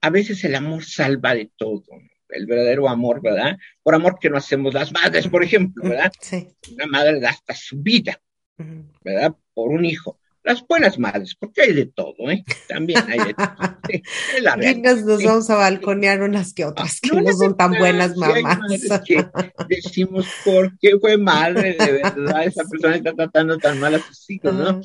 A 0.01 0.09
veces 0.09 0.43
el 0.43 0.53
amor 0.55 0.83
salva 0.83 1.33
de 1.33 1.49
todo, 1.55 1.83
el 2.29 2.45
verdadero 2.45 2.89
amor, 2.89 3.21
¿verdad? 3.21 3.57
Por 3.81 3.95
amor 3.95 4.17
que 4.19 4.29
no 4.29 4.37
hacemos 4.37 4.73
las 4.73 4.91
madres, 4.91 5.27
por 5.27 5.43
ejemplo, 5.43 5.89
¿verdad? 5.89 6.11
Sí. 6.21 6.47
Una 6.73 6.85
madre 6.85 7.19
da 7.19 7.29
hasta 7.29 7.55
su 7.55 7.81
vida, 7.81 8.21
¿verdad? 9.03 9.33
Por 9.53 9.71
un 9.71 9.85
hijo. 9.85 10.19
Las 10.43 10.67
buenas 10.67 10.99
madres, 10.99 11.37
porque 11.39 11.61
hay 11.61 11.73
de 11.73 11.85
todo, 11.85 12.29
¿eh? 12.29 12.43
También 12.67 12.99
hay 13.07 13.19
de 13.19 13.33
todo. 13.33 13.77
Sí, 13.89 14.81
nos, 14.81 15.23
vamos 15.23 15.49
a 15.49 15.55
balconear 15.55 16.21
unas 16.21 16.53
que 16.53 16.63
otras 16.65 17.01
que 17.01 17.09
no, 17.09 17.31
son 17.33 17.55
tan 17.57 17.73
buenas 17.77 18.15
mamás. 18.15 18.59
Que 19.05 19.25
decimos, 19.67 20.25
¿por 20.45 20.77
qué 20.79 20.97
fue 20.99 21.17
madre? 21.17 21.75
De 21.77 21.91
verdad, 21.91 22.45
esa 22.45 22.63
persona 22.63 22.95
está 22.95 23.13
tratando 23.13 23.57
tan 23.57 23.79
mal 23.79 23.95
a 23.95 23.99
sus 23.99 24.29
hijos, 24.29 24.53
¿no? 24.53 24.81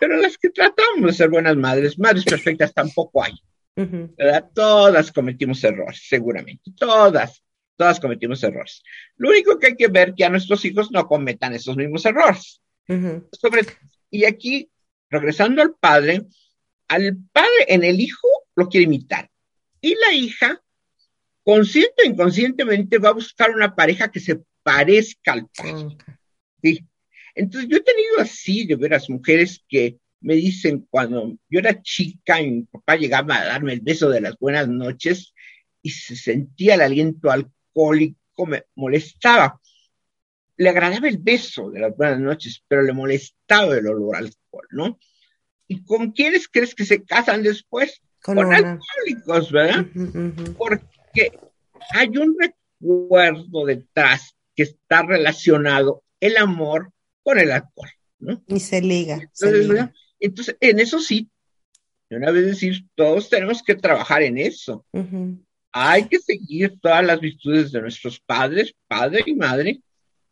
Pero 0.00 0.16
las 0.16 0.36
que 0.38 0.50
tratamos 0.50 1.06
de 1.06 1.12
ser 1.12 1.30
buenas 1.30 1.56
madres, 1.56 1.98
madres 1.98 2.24
perfectas 2.24 2.72
tampoco 2.74 3.22
hay. 3.22 3.34
Todas 4.54 5.12
cometimos 5.12 5.62
errores, 5.64 6.02
seguramente. 6.08 6.70
Todas, 6.76 7.42
todas 7.76 8.00
cometimos 8.00 8.42
errores. 8.42 8.82
Lo 9.16 9.30
único 9.30 9.58
que 9.58 9.68
hay 9.68 9.76
que 9.76 9.88
ver 9.88 10.14
que 10.14 10.24
a 10.24 10.30
nuestros 10.30 10.64
hijos 10.64 10.90
no 10.90 11.06
cometan 11.06 11.54
esos 11.54 11.76
mismos 11.76 12.04
errores. 12.04 12.60
Sobre, 13.32 13.62
y 14.10 14.24
aquí 14.24 14.70
regresando 15.10 15.62
al 15.62 15.74
padre, 15.74 16.22
al 16.88 17.16
padre 17.32 17.66
en 17.68 17.84
el 17.84 18.00
hijo 18.00 18.28
lo 18.54 18.68
quiere 18.68 18.84
imitar. 18.84 19.30
Y 19.80 19.94
la 19.94 20.12
hija, 20.14 20.62
consciente 21.42 22.04
o 22.04 22.10
inconscientemente, 22.10 22.98
va 22.98 23.10
a 23.10 23.14
buscar 23.14 23.50
una 23.50 23.74
pareja 23.74 24.10
que 24.10 24.20
se 24.20 24.40
parezca 24.62 25.32
al 25.32 25.48
padre. 25.48 25.96
¿sí? 26.62 26.84
Entonces, 27.34 27.68
yo 27.68 27.78
he 27.78 27.82
tenido 27.82 28.18
así, 28.18 28.66
de 28.66 28.76
veras, 28.76 29.10
mujeres 29.10 29.64
que 29.68 29.98
me 30.20 30.34
dicen 30.34 30.86
cuando 30.88 31.36
yo 31.50 31.58
era 31.58 31.82
chica 31.82 32.40
y 32.40 32.50
mi 32.50 32.62
papá 32.62 32.96
llegaba 32.96 33.36
a 33.36 33.44
darme 33.44 33.74
el 33.74 33.80
beso 33.80 34.08
de 34.08 34.22
las 34.22 34.38
buenas 34.38 34.68
noches 34.68 35.34
y 35.82 35.90
se 35.90 36.16
sentía 36.16 36.74
el 36.74 36.80
aliento 36.80 37.30
alcohólico, 37.30 38.46
me 38.46 38.64
molestaba. 38.74 39.60
Le 40.56 40.68
agradaba 40.70 41.08
el 41.08 41.18
beso 41.18 41.70
de 41.70 41.80
las 41.80 41.94
buenas 41.94 42.20
noches, 42.20 42.64
pero 42.66 42.82
le 42.82 42.92
molestaba 42.92 43.76
el 43.76 43.86
olor 43.86 44.16
al 44.16 44.26
alcohol, 44.26 44.66
¿no? 44.70 44.98
¿Y 45.68 45.84
con 45.84 46.12
quiénes 46.12 46.48
crees 46.48 46.74
que 46.74 46.86
se 46.86 47.04
casan 47.04 47.42
después? 47.42 48.00
Con, 48.22 48.38
alcohólicos, 48.38 49.52
¿verdad? 49.52 49.84
Porque 50.56 51.32
hay 51.90 52.16
un 52.16 52.34
recuerdo 52.38 53.66
detrás 53.66 54.36
que 54.56 54.62
está 54.62 55.02
relacionado 55.02 56.02
el 56.20 56.38
amor 56.38 56.93
con 57.24 57.38
el 57.40 57.50
alcohol, 57.50 57.90
¿no? 58.20 58.44
Y 58.46 58.60
se 58.60 58.80
liga. 58.80 59.28
Entonces, 60.20 60.56
en 60.60 60.78
eso 60.78 61.00
sí, 61.00 61.28
de 62.08 62.16
una 62.16 62.30
vez 62.30 62.46
decir, 62.46 62.86
todos 62.94 63.28
tenemos 63.28 63.62
que 63.62 63.74
trabajar 63.74 64.22
en 64.22 64.38
eso. 64.38 64.86
Hay 65.72 66.06
que 66.06 66.20
seguir 66.20 66.78
todas 66.80 67.04
las 67.04 67.18
virtudes 67.18 67.72
de 67.72 67.80
nuestros 67.80 68.20
padres, 68.20 68.72
padre 68.86 69.24
y 69.26 69.34
madre, 69.34 69.80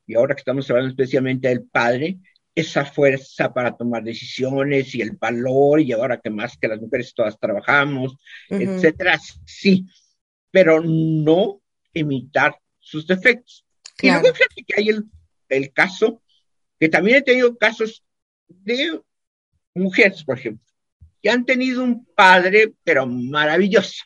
y 0.06 0.14
ahora 0.14 0.34
que 0.34 0.40
estamos 0.40 0.70
hablando 0.70 0.90
especialmente 0.90 1.49
del 1.49 1.64
padre, 1.64 2.18
esa 2.54 2.84
fuerza 2.84 3.52
para 3.52 3.75
tomar 3.75 4.04
decisiones 4.04 4.94
y 4.94 5.00
el 5.00 5.12
valor, 5.12 5.80
y 5.80 5.92
ahora 5.92 6.20
que 6.20 6.30
más 6.30 6.56
que 6.56 6.68
las 6.68 6.80
mujeres 6.80 7.14
todas 7.14 7.38
trabajamos, 7.38 8.16
etcétera, 8.49 9.18
sí, 9.46 9.87
pero 10.50 10.80
no 10.80 11.61
imitar 11.94 12.56
sus 12.78 13.06
defectos. 13.06 13.64
Y 14.00 14.11
luego 14.11 14.34
fíjate 14.34 14.64
que 14.66 14.75
hay 14.76 14.88
el, 14.90 15.04
el 15.49 15.72
caso, 15.72 16.22
que 16.83 16.89
también 16.89 17.19
he 17.19 17.23
tenido 17.23 17.57
casos 17.57 18.03
de 18.49 19.01
mujeres, 19.73 20.25
por 20.25 20.37
ejemplo, 20.37 20.67
que 21.23 21.31
han 21.31 21.45
tenido 21.45 21.85
un 21.85 22.05
padre, 22.07 22.73
pero 22.83 23.07
maravilloso. 23.07 24.03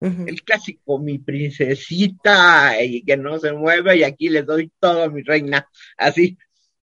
El 0.00 0.42
clásico, 0.42 0.98
mi 0.98 1.18
princesita, 1.18 2.82
y 2.82 3.02
que 3.02 3.18
no 3.18 3.38
se 3.38 3.52
mueve, 3.52 3.98
y 3.98 4.04
aquí 4.04 4.30
le 4.30 4.42
doy 4.42 4.72
todo 4.80 5.02
a 5.02 5.10
mi 5.10 5.20
reina, 5.20 5.68
así. 5.98 6.38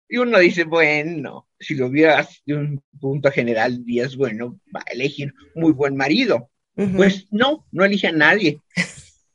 Y 0.07 0.19
uno 0.19 0.39
dice, 0.39 0.63
bueno, 0.63 1.49
si 1.59 1.75
lo 1.75 1.89
vieras 1.89 2.41
de 2.45 2.55
un 2.55 2.81
punto 2.97 3.29
general, 3.29 3.83
es 3.85 4.15
bueno, 4.15 4.61
va 4.73 4.83
a 4.85 4.93
elegir 4.93 5.33
muy 5.53 5.73
buen 5.73 5.97
marido. 5.97 6.49
Pues 6.95 7.27
no, 7.31 7.67
no 7.73 7.83
elige 7.83 8.07
a 8.07 8.13
nadie. 8.13 8.61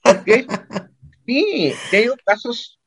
Sí, 1.27 1.73
tengo 1.91 2.17
casos 2.25 2.81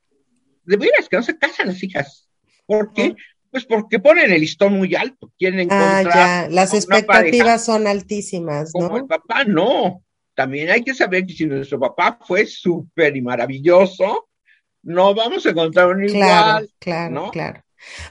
de 0.66 0.76
veras 0.76 1.08
que 1.08 1.16
no 1.16 1.24
se 1.24 1.38
casan 1.38 1.68
las 1.68 1.82
hijas. 1.84 2.28
¿Por 2.66 2.94
qué? 2.94 3.16
Pues 3.52 3.66
porque 3.66 4.00
ponen 4.00 4.32
el 4.32 4.42
listón 4.42 4.74
muy 4.74 4.96
alto, 4.96 5.32
quieren 5.38 5.60
ah, 5.60 5.64
encontrar. 6.02 6.08
Ah, 6.08 6.44
ya, 6.44 6.50
las 6.50 6.74
expectativas 6.74 7.64
son 7.64 7.86
altísimas, 7.86 8.72
¿no? 8.74 8.88
Como 8.88 8.98
el 8.98 9.06
papá, 9.06 9.44
no. 9.44 10.04
También 10.34 10.72
hay 10.72 10.84
que 10.84 10.96
saber 10.96 11.26
que 11.26 11.34
si 11.34 11.46
nuestro 11.46 11.80
papá 11.80 12.18
fue 12.26 12.46
súper 12.46 13.16
y 13.16 13.22
maravilloso, 13.22 14.28
no 14.82 15.14
vamos 15.14 15.46
a 15.46 15.52
encontrar 15.52 15.88
un 15.90 16.04
igual. 16.04 16.70
Claro, 16.80 17.30
claro. 17.32 17.64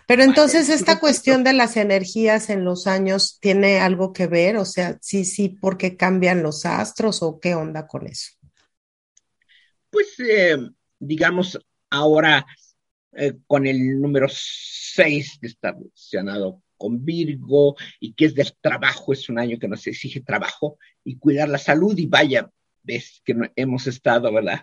Pero 0.06 0.22
entonces 0.22 0.68
esta 0.68 1.00
cuestión 1.00 1.44
de 1.44 1.52
las 1.52 1.76
energías 1.76 2.50
en 2.50 2.64
los 2.64 2.86
años 2.86 3.38
tiene 3.40 3.80
algo 3.80 4.12
que 4.12 4.26
ver, 4.26 4.56
o 4.56 4.64
sea, 4.64 4.98
sí, 5.00 5.24
sí, 5.24 5.48
porque 5.48 5.96
cambian 5.96 6.42
los 6.42 6.66
astros 6.66 7.22
o 7.22 7.40
qué 7.40 7.54
onda 7.54 7.86
con 7.86 8.06
eso. 8.06 8.32
Pues, 9.90 10.14
eh, 10.20 10.56
digamos, 10.98 11.58
ahora 11.90 12.46
eh, 13.14 13.34
con 13.46 13.66
el 13.66 14.00
número 14.00 14.26
6 14.30 15.38
que 15.40 15.46
está 15.46 15.72
relacionado 15.72 16.62
con 16.76 17.04
Virgo 17.04 17.76
y 18.00 18.14
que 18.14 18.24
es 18.24 18.34
del 18.34 18.52
trabajo, 18.60 19.12
es 19.12 19.28
un 19.28 19.38
año 19.38 19.58
que 19.58 19.68
nos 19.68 19.86
exige 19.86 20.20
trabajo 20.20 20.78
y 21.04 21.16
cuidar 21.16 21.48
la 21.48 21.58
salud 21.58 21.96
y 21.96 22.06
vaya, 22.06 22.50
ves 22.82 23.22
que 23.24 23.36
hemos 23.54 23.86
estado, 23.86 24.32
¿verdad? 24.32 24.62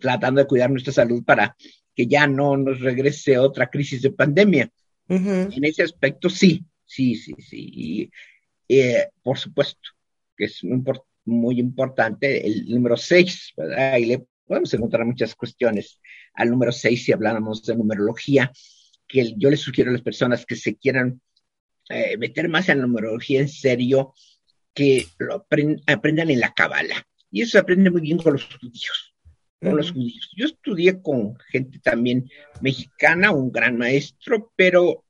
Tratando 0.00 0.40
de 0.40 0.46
cuidar 0.46 0.70
nuestra 0.70 0.92
salud 0.92 1.24
para 1.24 1.56
que 1.94 2.06
ya 2.06 2.26
no 2.26 2.56
nos 2.56 2.80
regrese 2.80 3.38
otra 3.38 3.68
crisis 3.68 4.02
de 4.02 4.10
pandemia. 4.12 4.70
En 5.08 5.64
ese 5.64 5.82
aspecto, 5.82 6.28
sí, 6.28 6.64
sí, 6.84 7.14
sí, 7.14 7.34
sí. 7.40 7.70
Y, 7.72 8.10
eh, 8.68 9.08
por 9.22 9.38
supuesto, 9.38 9.80
que 10.36 10.44
es 10.44 10.62
muy, 10.62 10.82
muy 11.24 11.58
importante 11.58 12.46
el 12.46 12.68
número 12.68 12.96
6, 12.96 13.54
¿verdad? 13.56 13.96
Y 13.96 14.04
le 14.04 14.26
podemos 14.48 14.72
encontrar 14.74 15.04
muchas 15.04 15.34
cuestiones 15.34 16.00
al 16.34 16.50
número 16.50 16.72
6 16.72 17.04
si 17.04 17.12
hablamos 17.12 17.62
de 17.64 17.76
numerología, 17.76 18.50
que 19.06 19.34
yo 19.36 19.50
les 19.50 19.60
sugiero 19.60 19.90
a 19.90 19.92
las 19.92 20.02
personas 20.02 20.44
que 20.44 20.56
se 20.56 20.76
quieran 20.76 21.20
eh, 21.90 22.16
meter 22.16 22.48
más 22.48 22.68
en 22.68 22.78
la 22.78 22.86
numerología 22.86 23.40
en 23.40 23.48
serio, 23.48 24.14
que 24.74 25.06
lo 25.18 25.46
aprendan 25.86 26.30
en 26.30 26.40
la 26.40 26.52
cabala. 26.52 27.06
Y 27.30 27.42
eso 27.42 27.52
se 27.52 27.58
aprende 27.58 27.90
muy 27.90 28.00
bien 28.00 28.18
con 28.18 28.32
los 28.34 28.44
judíos. 28.44 29.14
Con 29.60 29.76
los 29.76 29.92
judíos. 29.92 30.30
Yo 30.36 30.46
estudié 30.46 31.02
con 31.02 31.36
gente 31.48 31.78
también 31.80 32.30
mexicana, 32.60 33.32
un 33.32 33.50
gran 33.50 33.76
maestro, 33.76 34.52
pero 34.56 35.04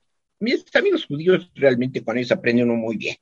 también 0.73 0.95
los 0.95 1.07
judíos 1.07 1.51
realmente 1.55 2.03
con 2.03 2.17
ellos 2.17 2.33
aprenden 2.33 2.71
uno 2.71 2.81
muy 2.81 2.97
bien. 2.97 3.17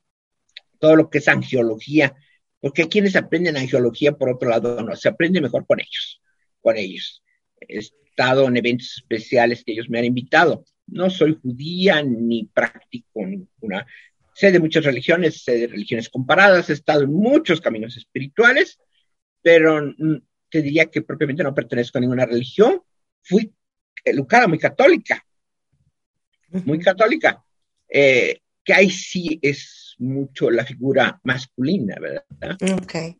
Todo 0.78 0.96
lo 0.96 1.10
que 1.10 1.18
es 1.18 1.28
angiología, 1.28 2.14
porque 2.60 2.88
quienes 2.88 3.16
aprenden 3.16 3.56
angiología, 3.56 4.12
por 4.12 4.30
otro 4.30 4.48
lado, 4.48 4.82
no, 4.82 4.96
se 4.96 5.08
aprende 5.08 5.40
mejor 5.40 5.66
con 5.66 5.80
ellos, 5.80 6.20
con 6.60 6.76
ellos. 6.76 7.22
He 7.60 7.78
estado 7.78 8.46
en 8.46 8.56
eventos 8.56 8.94
especiales 8.96 9.62
que 9.64 9.72
ellos 9.72 9.88
me 9.88 9.98
han 9.98 10.06
invitado. 10.06 10.64
No 10.86 11.10
soy 11.10 11.38
judía 11.40 12.02
ni 12.02 12.44
practico 12.46 13.26
ninguna. 13.26 13.86
Sé 14.34 14.52
de 14.52 14.60
muchas 14.60 14.84
religiones, 14.84 15.42
sé 15.42 15.58
de 15.58 15.66
religiones 15.66 16.08
comparadas, 16.08 16.68
he 16.70 16.74
estado 16.74 17.02
en 17.02 17.12
muchos 17.12 17.60
caminos 17.60 17.96
espirituales, 17.96 18.78
pero 19.42 19.94
te 20.50 20.62
diría 20.62 20.86
que 20.86 21.02
propiamente 21.02 21.42
no 21.42 21.54
pertenezco 21.54 21.98
a 21.98 22.00
ninguna 22.00 22.26
religión. 22.26 22.82
Fui 23.22 23.52
educada 24.04 24.46
muy 24.46 24.58
católica, 24.58 25.24
muy 26.64 26.78
católica, 26.78 27.44
eh, 27.88 28.40
que 28.64 28.74
ahí 28.74 28.90
sí 28.90 29.38
es 29.42 29.85
mucho 29.98 30.50
la 30.50 30.64
figura 30.64 31.20
masculina, 31.24 31.96
¿verdad? 32.00 32.56
Ok. 32.82 33.16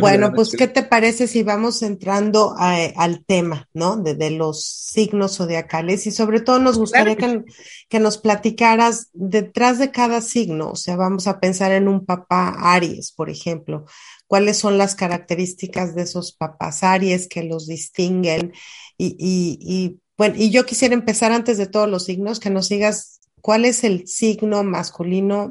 bueno, 0.00 0.32
pues, 0.34 0.54
¿qué 0.56 0.68
te 0.68 0.82
parece 0.82 1.26
si 1.26 1.42
vamos 1.42 1.82
entrando 1.82 2.54
al 2.56 3.24
tema, 3.24 3.68
¿no? 3.72 3.96
De, 3.96 4.30
los 4.30 4.64
signos 4.64 5.36
zodiacales 5.36 6.06
y 6.06 6.10
sobre 6.10 6.40
todo 6.40 6.58
nos 6.58 6.78
gustaría 6.78 7.16
que, 7.16 7.44
que, 7.88 8.00
nos 8.00 8.18
platicaras 8.18 9.08
detrás 9.12 9.78
de 9.78 9.90
cada 9.90 10.20
signo, 10.20 10.70
o 10.70 10.76
sea, 10.76 10.96
vamos 10.96 11.26
a 11.26 11.40
pensar 11.40 11.72
en 11.72 11.88
un 11.88 12.04
papá 12.04 12.54
Aries, 12.74 13.12
por 13.12 13.30
ejemplo, 13.30 13.86
cuáles 14.26 14.58
son 14.58 14.78
las 14.78 14.94
características 14.94 15.94
de 15.94 16.02
esos 16.02 16.32
papás 16.32 16.82
Aries 16.82 17.28
que 17.28 17.44
los 17.44 17.66
distinguen 17.66 18.52
y, 18.98 19.16
y, 19.18 19.58
y 19.60 20.00
bueno, 20.18 20.34
y 20.38 20.50
yo 20.50 20.64
quisiera 20.64 20.94
empezar 20.94 21.32
antes 21.32 21.58
de 21.58 21.66
todos 21.66 21.88
los 21.88 22.04
signos, 22.04 22.40
que 22.40 22.50
nos 22.50 22.68
digas 22.68 23.20
cuál 23.42 23.64
es 23.64 23.84
el 23.84 24.08
signo 24.08 24.64
masculino, 24.64 25.48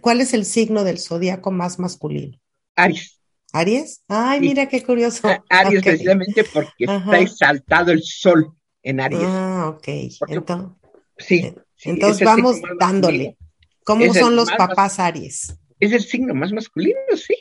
cuál 0.00 0.20
es 0.20 0.34
el 0.34 0.44
signo 0.44 0.84
del 0.84 0.98
zodiaco 0.98 1.50
más 1.50 1.78
masculino. 1.78 2.38
Aries. 2.76 3.18
¿Aries? 3.52 4.02
Ay, 4.08 4.40
mira 4.40 4.68
qué 4.68 4.82
curioso. 4.82 5.28
Aries 5.50 5.82
precisamente 5.82 6.44
porque 6.44 6.84
está 6.84 7.18
exaltado 7.18 7.92
el 7.92 8.02
sol 8.02 8.54
en 8.82 9.00
Aries. 9.00 9.22
Ah, 9.24 9.68
ok. 9.68 9.88
entonces, 10.28 10.78
sí, 11.18 11.54
Entonces 11.84 12.24
vamos 12.24 12.60
dándole. 12.78 13.36
¿Cómo 13.84 14.12
son 14.14 14.36
los 14.36 14.50
papás 14.52 14.98
Aries? 14.98 15.54
Es 15.78 15.92
el 15.92 16.02
signo 16.02 16.34
más 16.34 16.52
masculino, 16.52 16.98
sí. 17.16 17.34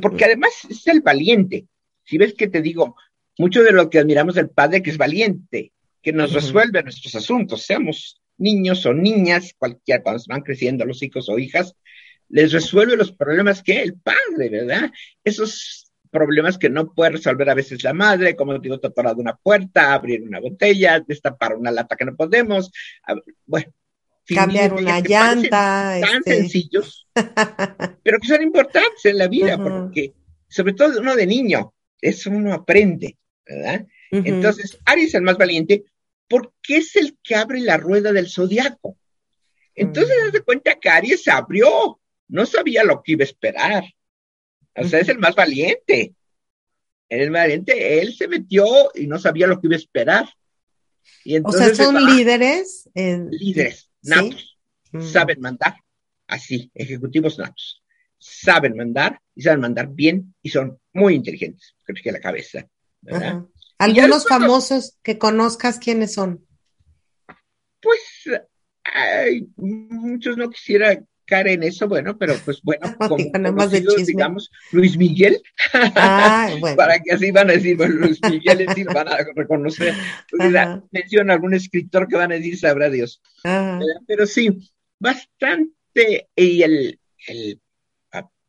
Porque 0.00 0.24
además 0.24 0.50
es 0.68 0.86
el 0.86 1.00
valiente. 1.00 1.66
Si 2.04 2.18
ves 2.18 2.34
que 2.34 2.48
te 2.48 2.60
digo, 2.60 2.96
mucho 3.38 3.62
de 3.62 3.72
lo 3.72 3.88
que 3.88 3.98
admiramos 3.98 4.34
del 4.34 4.50
padre 4.50 4.82
que 4.82 4.90
es 4.90 4.98
valiente, 4.98 5.72
que 6.02 6.12
nos 6.12 6.32
resuelve 6.32 6.82
nuestros 6.82 7.14
asuntos, 7.14 7.62
seamos 7.62 8.19
niños 8.40 8.84
o 8.86 8.94
niñas, 8.94 9.54
cualquier, 9.56 10.02
cuando 10.02 10.22
van 10.28 10.42
creciendo 10.42 10.84
los 10.84 11.02
hijos 11.02 11.28
o 11.28 11.38
hijas, 11.38 11.76
les 12.28 12.52
resuelve 12.52 12.96
los 12.96 13.12
problemas 13.12 13.62
que 13.62 13.82
el 13.82 13.94
padre, 13.94 14.48
¿verdad? 14.48 14.90
Esos 15.22 15.92
problemas 16.10 16.58
que 16.58 16.70
no 16.70 16.92
puede 16.92 17.12
resolver 17.12 17.48
a 17.50 17.54
veces 17.54 17.82
la 17.84 17.92
madre, 17.92 18.34
como 18.36 18.58
digo, 18.58 18.78
de 18.78 18.90
una 19.16 19.36
puerta, 19.36 19.92
abrir 19.92 20.22
una 20.22 20.40
botella, 20.40 21.00
destapar 21.00 21.56
una 21.56 21.70
lata 21.70 21.96
que 21.96 22.04
no 22.04 22.16
podemos, 22.16 22.70
bueno. 23.46 23.72
Cambiar 24.26 24.74
una 24.74 25.00
llanta. 25.00 25.98
Tan 26.00 26.18
este. 26.18 26.36
sencillos, 26.36 27.08
pero 28.04 28.18
que 28.20 28.28
son 28.28 28.42
importantes 28.42 29.04
en 29.04 29.18
la 29.18 29.26
vida, 29.26 29.58
porque 29.58 30.14
sobre 30.48 30.72
todo 30.74 31.00
uno 31.00 31.16
de 31.16 31.26
niño, 31.26 31.74
eso 32.00 32.30
uno 32.30 32.54
aprende, 32.54 33.16
¿verdad? 33.44 33.86
Entonces, 34.12 34.78
Aries 34.84 35.08
es 35.08 35.14
el 35.14 35.22
más 35.22 35.36
valiente 35.36 35.84
porque 36.30 36.76
es 36.76 36.94
el 36.94 37.18
que 37.24 37.34
abre 37.34 37.60
la 37.60 37.76
rueda 37.76 38.12
del 38.12 38.30
zodiaco. 38.30 38.96
Entonces, 39.74 40.16
mm. 40.28 40.30
de 40.30 40.42
cuenta 40.42 40.78
que 40.78 40.88
Aries 40.88 41.24
se 41.24 41.32
abrió, 41.32 42.00
no 42.28 42.46
sabía 42.46 42.84
lo 42.84 43.02
que 43.02 43.12
iba 43.12 43.24
a 43.24 43.26
esperar. 43.26 43.84
O 44.76 44.84
sea, 44.84 45.00
es 45.00 45.08
el 45.08 45.18
más 45.18 45.34
valiente. 45.34 46.14
El 47.08 47.32
más 47.32 47.42
valiente, 47.42 48.00
él 48.00 48.14
se 48.14 48.28
metió 48.28 48.64
y 48.94 49.08
no 49.08 49.18
sabía 49.18 49.48
lo 49.48 49.60
que 49.60 49.66
iba 49.66 49.74
a 49.74 49.80
esperar. 49.80 50.28
Y 51.24 51.34
entonces 51.34 51.72
o 51.72 51.74
sea, 51.74 51.84
son 51.86 52.04
líderes. 52.04 52.88
Líderes, 52.94 53.90
natos. 54.02 54.56
Mm. 54.92 55.02
Saben 55.02 55.40
mandar. 55.40 55.74
Así, 56.28 56.70
ejecutivos 56.72 57.40
natos. 57.40 57.82
Saben 58.18 58.76
mandar 58.76 59.20
y 59.34 59.42
saben 59.42 59.60
mandar 59.62 59.88
bien 59.88 60.32
y 60.42 60.50
son 60.50 60.78
muy 60.92 61.16
inteligentes. 61.16 61.74
Creo 61.82 62.00
que 62.00 62.12
la 62.12 62.20
cabeza. 62.20 62.68
¿Algunos 63.80 64.26
famosos 64.26 64.98
que 65.02 65.18
conozcas 65.18 65.78
quiénes 65.78 66.14
son? 66.14 66.46
Pues 67.80 68.00
hay 68.84 69.48
muchos 69.56 70.36
no 70.36 70.50
quisiera 70.50 71.02
en 71.30 71.62
eso, 71.62 71.88
bueno, 71.88 72.18
pero 72.18 72.34
pues 72.44 72.60
bueno, 72.62 72.94
como 72.98 73.68
digamos, 74.06 74.50
Luis 74.72 74.96
Miguel, 74.96 75.40
ah, 75.72 76.50
para 76.76 76.98
que 76.98 77.12
así 77.12 77.30
van 77.30 77.50
a 77.50 77.52
decir, 77.54 77.76
bueno, 77.76 77.94
Luis 77.96 78.18
Miguel 78.28 78.62
es 78.62 78.84
van 78.86 79.08
a 79.08 79.18
reconocer, 79.34 79.94
menciona 80.90 81.34
algún 81.34 81.54
escritor 81.54 82.08
que 82.08 82.16
van 82.16 82.32
a 82.32 82.36
decir, 82.36 82.58
sabrá 82.58 82.90
Dios. 82.90 83.22
Pero 84.06 84.26
sí, 84.26 84.70
bastante, 84.98 86.28
y 86.34 86.62
el, 86.62 86.98
el, 87.28 87.60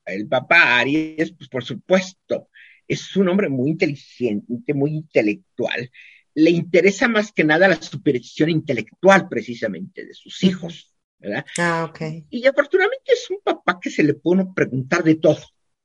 el 0.05 0.27
papá 0.27 0.79
Aries, 0.79 1.33
pues 1.33 1.49
por 1.49 1.63
supuesto, 1.63 2.49
es 2.91 3.15
un 3.15 3.29
hombre 3.29 3.47
muy 3.47 3.71
inteligente, 3.71 4.73
muy 4.73 4.95
intelectual. 4.95 5.89
Le 6.33 6.49
interesa 6.49 7.07
más 7.07 7.31
que 7.31 7.43
nada 7.43 7.67
la 7.67 7.81
superstición 7.81 8.49
intelectual 8.49 9.29
precisamente 9.29 10.05
de 10.05 10.13
sus 10.13 10.43
hijos. 10.43 10.93
¿verdad? 11.17 11.45
Ah, 11.57 11.87
ok. 11.89 12.25
Y 12.29 12.45
afortunadamente 12.47 13.13
es 13.13 13.29
un 13.29 13.39
papá 13.43 13.79
que 13.79 13.89
se 13.89 14.03
le 14.03 14.15
puede 14.15 14.45
preguntar 14.53 15.03
de 15.03 15.15
todo, 15.15 15.39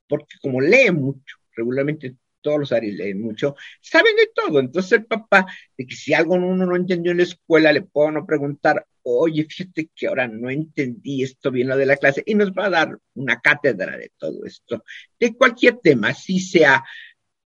porque 0.07 0.35
como 0.41 0.59
lee 0.59 0.91
mucho, 0.91 1.37
regularmente 1.55 2.15
todos 2.47 2.59
los 2.61 2.71
Aries 2.71 2.95
leen 2.95 3.21
mucho, 3.21 3.57
saben 3.81 4.15
de 4.15 4.29
todo. 4.33 4.61
Entonces 4.61 4.93
el 4.93 5.05
papá, 5.05 5.45
de 5.77 5.85
que 5.85 5.95
si 5.95 6.13
algo 6.13 6.35
uno 6.35 6.65
no 6.65 6.77
entendió 6.77 7.11
en 7.11 7.17
la 7.17 7.23
escuela, 7.23 7.73
le 7.73 7.81
puede 7.81 8.07
uno 8.07 8.25
preguntar, 8.25 8.85
oye, 9.03 9.43
fíjate 9.43 9.89
que 9.93 10.07
ahora 10.07 10.29
no 10.29 10.49
entendí 10.49 11.23
esto 11.23 11.51
bien 11.51 11.67
lo 11.67 11.75
de 11.75 11.85
la 11.85 11.97
clase, 11.97 12.23
y 12.25 12.35
nos 12.35 12.53
va 12.53 12.67
a 12.67 12.69
dar 12.69 12.97
una 13.15 13.41
cátedra 13.41 13.97
de 13.97 14.13
todo 14.17 14.45
esto, 14.45 14.81
de 15.19 15.35
cualquier 15.35 15.79
tema, 15.79 16.13
si 16.13 16.39
sea 16.39 16.85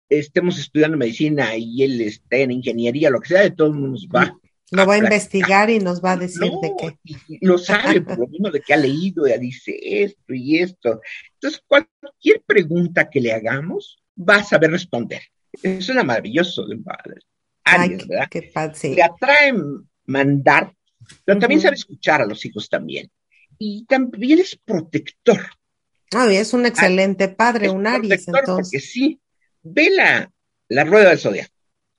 estemos 0.08 0.58
estudiando 0.58 0.96
medicina 0.96 1.54
y 1.56 1.84
él 1.84 2.00
está 2.00 2.38
en 2.38 2.50
ingeniería, 2.50 3.10
lo 3.10 3.20
que 3.20 3.28
sea, 3.28 3.42
de 3.42 3.52
todos 3.52 3.76
nos 3.76 4.08
va 4.08 4.36
lo 4.70 4.86
va 4.86 4.94
a 4.94 4.98
investigar 4.98 5.70
y 5.70 5.78
nos 5.78 6.04
va 6.04 6.12
a 6.12 6.16
decir 6.16 6.50
de 6.60 6.72
qué. 6.78 7.38
Lo 7.40 7.56
sabe 7.56 8.00
por 8.02 8.18
lo 8.18 8.26
mismo 8.26 8.50
de 8.50 8.60
que 8.60 8.74
ha 8.74 8.76
leído, 8.76 9.26
ya 9.26 9.38
dice 9.38 9.78
esto 9.82 10.34
y 10.34 10.58
esto. 10.58 11.00
Entonces, 11.34 11.62
cualquier 11.66 12.42
pregunta 12.46 13.08
que 13.08 13.20
le 13.20 13.32
hagamos, 13.32 14.02
va 14.18 14.36
a 14.36 14.44
saber 14.44 14.70
responder. 14.70 15.22
Es 15.62 15.88
maravilloso 15.88 16.66
de 16.66 16.76
un 16.76 16.84
padre. 16.84 17.20
¿verdad? 17.64 18.28
Qué 18.30 18.42
padre, 18.42 18.94
Le 18.94 19.02
atrae 19.02 19.52
mandar, 20.06 20.72
pero 21.24 21.38
también 21.38 21.60
sabe 21.60 21.76
escuchar 21.76 22.22
a 22.22 22.26
los 22.26 22.44
hijos 22.44 22.68
también. 22.68 23.10
Y 23.58 23.84
también 23.86 24.38
es 24.38 24.56
protector. 24.56 25.40
Ah, 26.14 26.26
es 26.30 26.54
un 26.54 26.64
excelente 26.64 27.28
padre, 27.28 27.68
un 27.68 27.86
Aries, 27.86 28.28
entonces. 28.28 28.70
Porque 28.70 28.80
sí, 28.80 29.20
ve 29.62 29.90
la, 29.90 30.30
la 30.68 30.84
rueda 30.84 31.10
del 31.10 31.18
zodiaco 31.18 31.58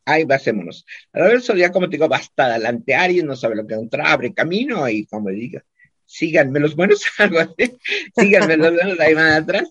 ahí 0.09 0.23
basémonos. 0.23 0.85
A 1.13 1.21
ver, 1.21 1.35
eso 1.35 1.55
ya 1.55 1.71
como 1.71 1.87
te 1.87 1.97
digo, 1.97 2.07
basta 2.07 2.45
adelante 2.45 2.95
Aries, 2.95 3.23
no 3.23 3.35
sabe 3.35 3.55
lo 3.55 3.67
que 3.67 3.75
entra, 3.75 4.11
abre 4.11 4.33
camino 4.33 4.87
y 4.89 5.05
como 5.05 5.29
diga, 5.29 5.63
síganme 6.05 6.59
los 6.59 6.75
buenos, 6.75 7.03
algo 7.17 7.39
así, 7.39 7.77
síganme 8.15 8.57
los 8.57 8.73
buenos, 8.73 8.99
ahí 8.99 9.13
van 9.13 9.43
atrás. 9.43 9.69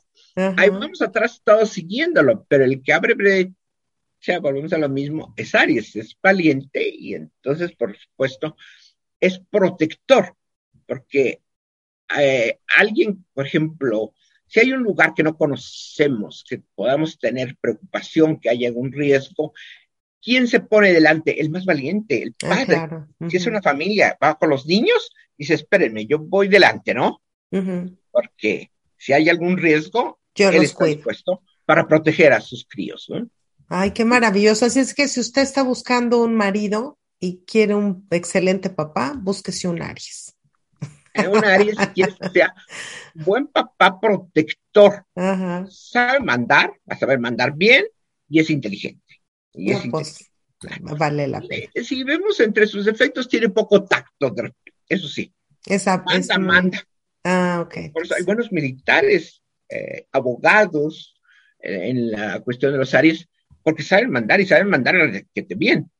Ahí 0.57 0.69
vamos 0.69 1.03
atrás 1.03 1.41
todos 1.43 1.71
siguiéndolo, 1.71 2.45
pero 2.49 2.65
el 2.65 2.83
que 2.83 2.93
abre 2.93 3.15
brecha, 3.15 4.39
volvemos 4.41 4.73
a 4.73 4.79
lo 4.79 4.89
mismo, 4.89 5.35
es 5.37 5.55
Aries, 5.55 5.97
es 5.97 6.17
valiente 6.23 6.89
y 6.89 7.15
entonces, 7.15 7.73
por 7.73 7.97
supuesto, 7.97 8.57
es 9.21 9.41
protector, 9.51 10.37
porque 10.87 11.41
eh, 12.19 12.59
alguien, 12.77 13.25
por 13.35 13.47
ejemplo, 13.47 14.13
si 14.47 14.61
hay 14.61 14.73
un 14.73 14.83
lugar 14.83 15.13
que 15.15 15.23
no 15.23 15.37
conocemos, 15.37 16.45
que 16.49 16.63
podamos 16.75 17.19
tener 17.19 17.57
preocupación, 17.61 18.41
que 18.41 18.49
haya 18.49 18.69
algún 18.69 18.93
riesgo, 18.93 19.53
¿quién 20.23 20.47
se 20.47 20.61
pone 20.61 20.93
delante? 20.93 21.41
El 21.41 21.51
más 21.51 21.65
valiente, 21.65 22.23
el 22.23 22.35
ah, 22.45 22.49
padre. 22.49 23.07
Si 23.29 23.37
es 23.37 23.47
una 23.47 23.61
familia, 23.61 24.17
va 24.23 24.39
con 24.39 24.51
los 24.51 24.67
niños, 24.67 25.11
dice, 25.37 25.55
espérenme, 25.55 26.07
yo 26.07 26.19
voy 26.19 26.49
delante, 26.49 26.95
¿no? 26.95 27.23
Porque 28.11 28.71
si 28.97 29.13
hay 29.13 29.29
algún 29.29 29.59
riesgo, 29.59 30.19
yo 30.45 30.49
él 30.51 30.63
está 30.63 30.85
dispuesto 30.85 31.43
para 31.65 31.87
proteger 31.87 32.33
a 32.33 32.41
sus 32.41 32.67
críos, 32.67 33.07
¿no? 33.09 33.29
Ay, 33.69 33.91
qué 33.91 34.05
maravilloso. 34.05 34.65
Así 34.65 34.81
es 34.81 34.95
que 34.95 35.09
si 35.09 35.21
usted 35.21 35.43
está 35.43 35.63
buscando 35.63 36.23
un 36.23 36.35
marido 36.35 36.99
y 37.21 37.43
quiere 37.47 37.75
un 37.75 38.07
excelente 38.11 38.71
papá, 38.71 39.15
búsquese 39.17 39.69
un 39.69 39.83
Aries. 39.83 40.35
Eh, 41.15 41.29
un 41.29 41.45
Aries, 41.45 41.77
quiere 41.95 42.15
que 42.19 42.29
sea 42.31 42.55
buen 43.15 43.49
papá 43.49 44.01
protector, 44.01 45.05
sabe 45.69 46.21
mandar, 46.21 46.71
va 46.91 46.95
a 46.95 46.99
saber 46.99 47.19
mandar 47.19 47.55
bien 47.55 47.85
y 48.29 48.41
es 48.41 48.51
inteligente. 48.51 49.21
Y 49.53 49.73
es 49.73 49.83
pues, 49.91 50.31
vale 50.97 51.27
la 51.29 51.41
pena. 51.41 51.71
Si 51.83 52.05
vemos 52.05 52.41
entre 52.41 52.67
sus 52.67 52.85
defectos, 52.85 53.29
tiene 53.29 53.49
poco 53.49 53.85
tacto, 53.85 54.35
eso 54.89 55.09
sí. 55.09 55.33
Esa, 55.67 55.99
manda, 55.99 56.39
manda. 56.39 56.89
Ah, 57.25 57.61
ok. 57.67 57.93
Por 57.93 58.05
eso 58.05 58.15
hay 58.15 58.23
buenos 58.23 58.51
militares, 58.53 59.43
eh, 59.69 60.07
abogados, 60.13 61.17
eh, 61.61 61.91
en 61.91 62.11
la 62.11 62.41
cuestión 62.41 62.73
de 62.73 62.79
los 62.79 62.95
Aries, 62.95 63.29
porque 63.63 63.83
saben 63.83 64.11
mandar 64.11 64.41
y 64.41 64.47
saben 64.47 64.69
mandar 64.69 64.95
que 65.35 65.43
te 65.43 65.55
bien. 65.55 65.91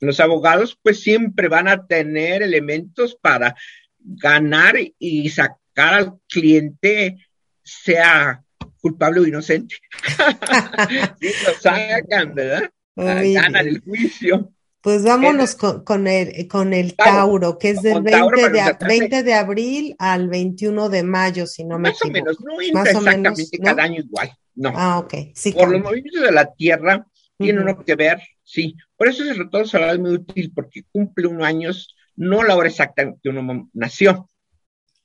Los 0.00 0.20
abogados, 0.20 0.78
pues 0.82 1.00
siempre 1.00 1.48
van 1.48 1.68
a 1.68 1.86
tener 1.86 2.42
elementos 2.42 3.16
para 3.16 3.56
ganar 3.98 4.76
y 4.98 5.28
sacar 5.30 5.94
al 5.94 6.20
cliente, 6.28 7.16
sea 7.62 8.42
culpable 8.80 9.20
o 9.20 9.26
inocente. 9.26 9.76
sí, 11.20 11.28
lo 11.46 11.54
sacan, 11.60 12.34
¿verdad? 12.34 12.70
gana 12.94 13.60
el 13.60 13.80
juicio. 13.80 14.52
Pues 14.86 15.02
vámonos 15.02 15.56
con, 15.56 16.06
el, 16.06 16.46
con 16.46 16.72
el 16.72 16.94
Tauro, 16.94 17.58
que 17.58 17.70
es 17.70 17.82
del 17.82 18.02
20, 18.02 18.50
de, 18.50 18.76
20 18.86 19.22
de 19.24 19.34
abril 19.34 19.96
al 19.98 20.28
21 20.28 20.88
de 20.88 21.02
mayo, 21.02 21.44
si 21.44 21.64
no 21.64 21.76
me 21.76 21.88
equivoco. 21.88 22.12
Más 22.12 22.36
o 22.36 22.36
menos, 22.36 22.40
no 22.40 22.60
entra 22.60 22.92
exactamente 22.92 23.58
cada 23.58 23.82
año 23.82 23.98
igual. 23.98 24.30
no. 24.54 24.72
Ah, 24.76 25.00
ok. 25.00 25.12
Sí, 25.34 25.50
Por 25.50 25.72
los 25.72 25.82
movimientos 25.82 26.22
de 26.22 26.30
la 26.30 26.54
Tierra, 26.54 27.04
tiene 27.36 27.62
uno 27.62 27.84
que 27.84 27.96
ver, 27.96 28.22
sí. 28.44 28.76
Por 28.96 29.08
eso 29.08 29.24
ese 29.24 29.34
retorno 29.34 29.66
solar 29.66 29.94
es 29.94 29.98
muy 29.98 30.12
útil, 30.12 30.52
porque 30.54 30.84
cumple 30.92 31.26
unos 31.26 31.44
años, 31.44 31.96
no 32.14 32.44
la 32.44 32.54
hora 32.54 32.68
exacta 32.68 33.02
en 33.02 33.18
que 33.20 33.30
uno 33.30 33.68
nació. 33.72 34.28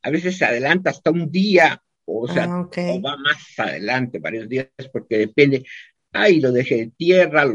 A 0.03 0.11
veces 0.11 0.37
se 0.37 0.45
adelanta 0.45 0.91
hasta 0.91 1.09
un 1.09 1.31
día, 1.31 1.81
o 2.05 2.27
sea, 2.27 2.43
Ah, 2.43 2.61
o 2.61 3.01
va 3.01 3.17
más 3.17 3.57
adelante, 3.57 4.19
varios 4.19 4.47
días, 4.47 4.67
porque 4.93 5.17
depende. 5.17 5.65
Ahí 6.11 6.39
lo 6.39 6.51
deje 6.51 6.75
de 6.75 6.91
tierra, 6.95 7.45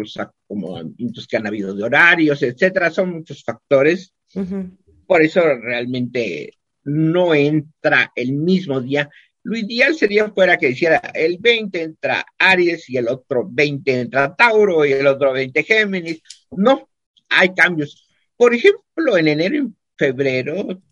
los 0.48 0.60
acomodamientos 0.60 1.26
que 1.26 1.36
han 1.36 1.46
habido 1.46 1.74
de 1.74 1.84
horarios, 1.84 2.42
etcétera, 2.42 2.90
son 2.90 3.12
muchos 3.12 3.42
factores. 3.42 4.14
Por 5.06 5.22
eso 5.22 5.40
realmente 5.42 6.52
no 6.84 7.34
entra 7.34 8.12
el 8.14 8.32
mismo 8.32 8.80
día. 8.80 9.08
Lo 9.42 9.56
ideal 9.56 9.94
sería 9.94 10.28
fuera 10.30 10.56
que 10.56 10.70
hiciera 10.70 10.98
el 11.14 11.38
20 11.38 11.82
entra 11.82 12.26
Aries 12.38 12.90
y 12.90 12.96
el 12.96 13.08
otro 13.08 13.48
20 13.48 14.00
entra 14.00 14.34
Tauro 14.34 14.84
y 14.84 14.92
el 14.92 15.06
otro 15.06 15.32
20 15.32 15.62
Géminis. 15.62 16.20
No, 16.50 16.88
hay 17.28 17.54
cambios. 17.54 18.08
Por 18.36 18.54
ejemplo, 18.54 19.16
en 19.16 19.28
enero 19.28 19.56
y 19.56 19.72
febrero, 19.96 20.82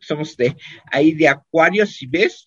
somos 0.00 0.36
de 0.36 0.56
ahí 0.90 1.12
de 1.12 1.28
Acuario, 1.28 1.86
si 1.86 2.06
ves. 2.06 2.46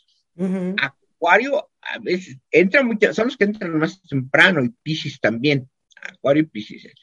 Acuario 0.82 1.70
a 1.82 2.00
veces 2.00 2.38
entra 2.52 2.84
mucho, 2.84 3.14
son 3.14 3.28
los 3.28 3.38
que 3.38 3.46
entran 3.46 3.78
más 3.78 4.02
temprano 4.02 4.64
y 4.64 4.70
Pisces 4.84 5.20
también. 5.20 5.70
Acuario 6.02 6.44
y 6.44 6.46
Pisces. 6.48 6.94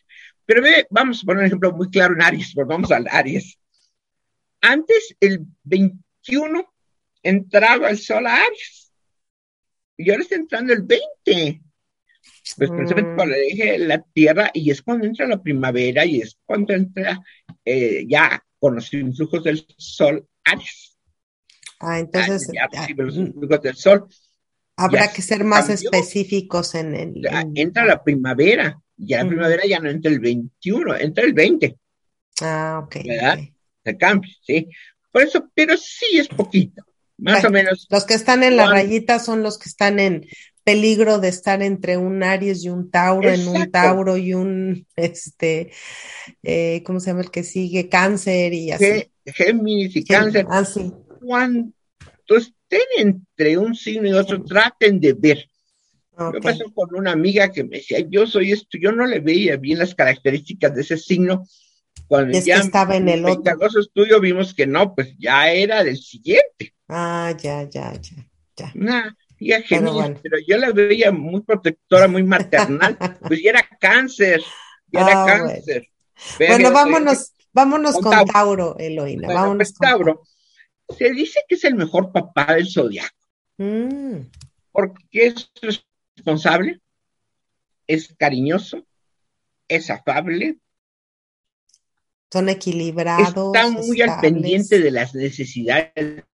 Pero 0.46 0.62
ve, 0.62 0.86
vamos 0.90 1.22
a 1.22 1.26
poner 1.26 1.40
un 1.40 1.46
ejemplo 1.46 1.72
muy 1.72 1.90
claro 1.90 2.14
en 2.14 2.22
Aries, 2.22 2.54
volvamos 2.54 2.90
al 2.92 3.06
Aries. 3.10 3.58
Antes, 4.60 5.14
el 5.20 5.40
21, 5.64 6.72
entraba 7.22 7.90
el 7.90 7.98
sol 7.98 8.26
a 8.26 8.36
Aries. 8.44 8.92
Y 9.96 10.10
ahora 10.10 10.22
está 10.22 10.36
entrando 10.36 10.72
el 10.72 10.82
20. 10.82 11.60
Pues 12.56 12.70
precisamente 12.70 13.10
Mm. 13.12 13.16
cuando 13.16 13.34
le 13.34 13.40
dije 13.42 13.78
la 13.78 14.02
Tierra, 14.02 14.50
y 14.54 14.70
es 14.70 14.82
cuando 14.82 15.06
entra 15.06 15.26
la 15.26 15.42
primavera, 15.42 16.04
y 16.04 16.20
es 16.20 16.38
cuando 16.44 16.72
entra 16.74 17.20
eh, 17.64 18.04
ya 18.08 18.42
con 18.58 18.74
los 18.76 18.92
influjos 18.94 19.44
del 19.44 19.66
sol 19.78 20.26
Aries. 20.44 20.96
Ah, 21.80 21.98
entonces 21.98 22.50
ya 22.52 22.66
recibe 22.80 23.04
los 23.04 23.16
influjos 23.16 23.60
del 23.62 23.76
sol. 23.76 24.06
habrá 24.76 25.06
ya 25.06 25.12
que 25.12 25.22
ser 25.22 25.44
más 25.44 25.66
cambió. 25.68 25.90
específicos 25.90 26.74
en 26.74 26.94
el. 26.94 27.26
En- 27.26 27.52
entra 27.56 27.84
la 27.84 28.02
primavera, 28.02 28.80
ya 29.04 29.22
la 29.22 29.28
primavera 29.28 29.62
ya 29.66 29.80
no 29.80 29.90
entra 29.90 30.10
el 30.10 30.20
21, 30.20 30.96
entra 30.96 31.24
el 31.24 31.32
20, 31.32 31.76
Ah, 32.42 32.82
ok. 32.84 32.96
¿Verdad? 33.04 33.38
se 33.84 33.96
cambia, 33.96 34.32
¿sí? 34.42 34.68
Por 35.12 35.22
eso, 35.22 35.48
pero 35.54 35.76
sí 35.76 36.18
es 36.18 36.28
poquito, 36.28 36.82
más 37.18 37.44
o 37.44 37.50
menos. 37.50 37.86
Los 37.90 38.04
que 38.04 38.14
están 38.14 38.42
en 38.42 38.56
la 38.56 38.66
rayita 38.66 39.18
son 39.18 39.42
los 39.42 39.58
que 39.58 39.68
están 39.68 40.00
en 40.00 40.26
peligro 40.64 41.18
de 41.18 41.28
estar 41.28 41.62
entre 41.62 41.96
un 41.98 42.22
Aries 42.22 42.64
y 42.64 42.70
un 42.70 42.90
Tauro, 42.90 43.28
en 43.30 43.46
un. 43.46 43.70
Tauro 43.70 44.16
y 44.16 44.34
un, 44.34 44.86
este, 44.96 45.70
eh, 46.42 46.82
¿cómo 46.84 47.00
se 47.00 47.10
llama 47.10 47.20
el 47.22 47.30
que 47.30 47.44
sigue? 47.44 47.88
Cáncer 47.88 48.52
y 48.54 48.72
así. 48.72 48.84
Gé- 48.84 49.10
Géminis 49.26 49.94
y 49.96 50.04
Cáncer, 50.04 50.46
Ah, 50.50 50.64
sí. 50.64 50.92
cuando 51.20 51.72
estén 52.28 52.80
entre 52.98 53.56
un 53.58 53.74
signo 53.74 54.08
y 54.08 54.12
otro, 54.12 54.42
traten 54.42 54.98
de 55.00 55.12
ver. 55.12 55.48
Me 56.16 56.26
Ok. 56.26 56.42
pasó 56.42 56.64
con 56.74 56.94
una 56.94 57.12
amiga 57.12 57.50
que 57.50 57.64
me 57.64 57.78
decía, 57.78 57.98
yo 58.08 58.26
soy 58.26 58.52
esto, 58.52 58.78
yo 58.80 58.92
no 58.92 59.06
le 59.06 59.20
veía 59.20 59.56
bien 59.56 59.78
las 59.78 59.94
características 59.94 60.74
de 60.74 60.80
ese 60.82 60.96
signo. 60.96 61.44
Cuando 62.06 62.36
es 62.36 62.44
que 62.44 62.48
ya 62.50 62.58
estaba 62.58 62.96
en 62.96 63.08
el 63.08 63.24
otro. 63.24 63.80
estudio, 63.80 64.20
vimos 64.20 64.54
que 64.54 64.66
no, 64.66 64.94
pues 64.94 65.14
ya 65.18 65.50
era 65.50 65.82
del 65.82 65.96
siguiente. 65.96 66.74
Ah, 66.88 67.34
ya, 67.40 67.62
ya, 67.68 67.92
ya, 67.94 68.26
ya. 68.56 68.72
Tía 69.38 69.62
bueno. 69.68 70.18
pero 70.22 70.38
yo 70.46 70.56
la 70.58 70.70
veía 70.72 71.10
muy 71.12 71.40
protectora, 71.42 72.08
muy 72.08 72.22
maternal, 72.22 72.96
pues 73.28 73.42
ya 73.42 73.50
era 73.50 73.68
cáncer, 73.80 74.42
ya 74.92 75.00
era 75.00 75.12
Ah, 75.12 75.24
bueno. 75.24 75.44
cáncer. 75.48 75.88
Bueno, 76.38 76.72
vámonos, 76.72 77.32
vámonos 77.52 77.94
con 77.94 78.02
con 78.04 78.12
Tauro. 78.12 78.32
Tauro, 78.32 78.76
Eloína. 78.78 79.26
bueno, 79.26 79.40
Vámonos 79.40 79.68
pues, 79.68 79.78
con 79.78 79.88
Tauro, 79.88 80.22
se 80.96 81.10
dice 81.12 81.40
que 81.48 81.56
es 81.56 81.64
el 81.64 81.74
mejor 81.74 82.12
papá 82.12 82.54
del 82.54 82.68
zodiaco, 82.68 83.14
Mm, 83.56 84.16
porque 84.72 85.04
es 85.12 85.50
responsable, 86.28 86.80
es 87.86 88.14
cariñoso, 88.18 88.86
es 89.68 89.90
afable, 89.90 90.58
son 92.32 92.48
equilibrados. 92.48 93.28
está 93.28 93.70
muy 93.70 94.00
al 94.00 94.20
pendiente 94.20 94.80
de 94.80 94.90
las 94.90 95.14
necesidades 95.14 95.92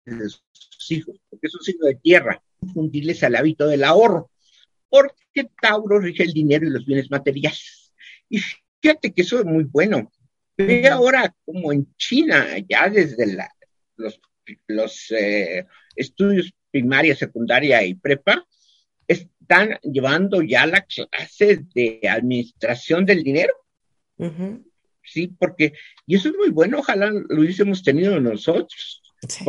de 0.05 0.29
sus 0.29 0.90
hijos, 0.90 1.16
porque 1.31 1.46
es 1.46 1.55
un 1.55 1.62
signo 1.62 1.87
de 1.87 1.94
tierra, 1.94 2.42
fundirles 2.75 3.22
al 3.22 3.37
hábito 3.37 3.66
del 3.68 3.85
ahorro, 3.85 4.31
porque 4.88 5.49
Tauro 5.61 6.01
rige 6.01 6.25
el 6.25 6.33
dinero 6.33 6.66
y 6.66 6.70
los 6.70 6.85
bienes 6.85 7.11
materiales. 7.11 7.92
Y 8.29 8.40
fíjate 8.83 9.14
que 9.14 9.22
eso 9.22 9.38
es 9.38 9.44
muy 9.44 9.64
bueno. 9.64 10.11
Ve 10.59 10.88
ahora 10.88 11.35
como 11.44 11.72
en 11.72 11.94
China, 11.96 12.46
ya 12.68 12.88
desde 12.88 13.27
la- 13.35 13.53
los, 13.96 14.20
los 14.66 15.11
eh, 15.12 15.64
estudios 15.94 16.53
primaria, 16.70 17.14
secundaria 17.16 17.83
y 17.85 17.94
prepa, 17.94 18.44
están 19.46 19.78
llevando 19.82 20.42
ya 20.42 20.66
la 20.66 20.82
clase 20.82 21.64
de 21.74 22.00
administración 22.09 23.04
del 23.06 23.22
dinero. 23.22 23.52
Ujú, 24.18 24.64
Sí, 25.09 25.28
porque, 25.38 25.72
y 26.04 26.16
eso 26.16 26.30
es 26.30 26.35
muy 26.37 26.50
bueno, 26.50 26.80
ojalá 26.80 27.11
lo 27.11 27.40
hubiésemos 27.40 27.82
tenido 27.85 28.18
nosotros. 28.20 29.02
sí. 29.28 29.44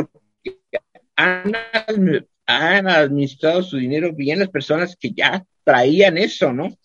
Han, 1.16 1.52
admi- 1.74 2.28
han 2.46 2.88
administrado 2.88 3.64
su 3.64 3.78
dinero 3.78 4.14
bien 4.14 4.38
las 4.38 4.50
personas 4.50 4.96
que 4.96 5.12
ya 5.14 5.44
traían 5.64 6.20
eso, 6.20 6.54
¿no? 6.54 6.78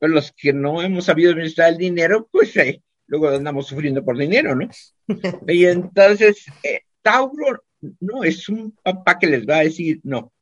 Pero 0.00 0.12
los 0.12 0.32
que 0.32 0.52
no 0.52 0.82
hemos 0.82 1.04
sabido 1.04 1.30
administrar 1.30 1.70
el 1.70 1.78
dinero, 1.78 2.28
pues 2.32 2.56
eh, 2.56 2.82
luego 3.06 3.28
andamos 3.28 3.68
sufriendo 3.68 4.04
por 4.04 4.18
dinero, 4.18 4.56
¿no? 4.56 4.68
Y 5.46 5.66
entonces, 5.66 6.46
eh, 6.64 6.80
Tauro 7.02 7.62
no 8.00 8.24
es 8.24 8.48
un 8.48 8.72
papá 8.82 9.20
que 9.20 9.28
les 9.28 9.46
va 9.46 9.58
a 9.58 9.62
decir, 9.64 10.00
no, 10.02 10.32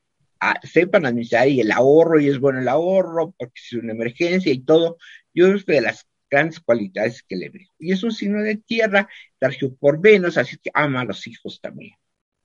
sepan 0.63 1.07
administrar 1.07 1.49
y 1.49 1.61
el 1.61 1.73
ahorro, 1.73 2.21
y 2.21 2.29
es 2.29 2.39
bueno 2.39 2.61
el 2.61 2.69
ahorro, 2.69 3.35
porque 3.39 3.61
es 3.65 3.73
una 3.73 3.93
emergencia 3.93 4.53
y 4.53 4.61
todo. 4.61 4.99
Yo 5.35 5.47
creo 5.47 5.65
que 5.65 5.73
de 5.73 5.81
las 5.83 6.07
grandes 6.31 6.61
cualidades 6.61 7.23
que 7.23 7.37
le 7.37 7.49
veo. 7.49 7.69
Y 7.79 7.93
es 7.93 8.03
un 8.03 8.13
signo 8.13 8.43
de 8.43 8.57
tierra, 8.57 9.09
regido 9.41 9.75
por 9.77 10.01
Venus, 10.01 10.37
así 10.37 10.57
que 10.59 10.71
ama 10.75 11.01
a 11.01 11.05
los 11.05 11.27
hijos 11.27 11.61
también. 11.61 11.95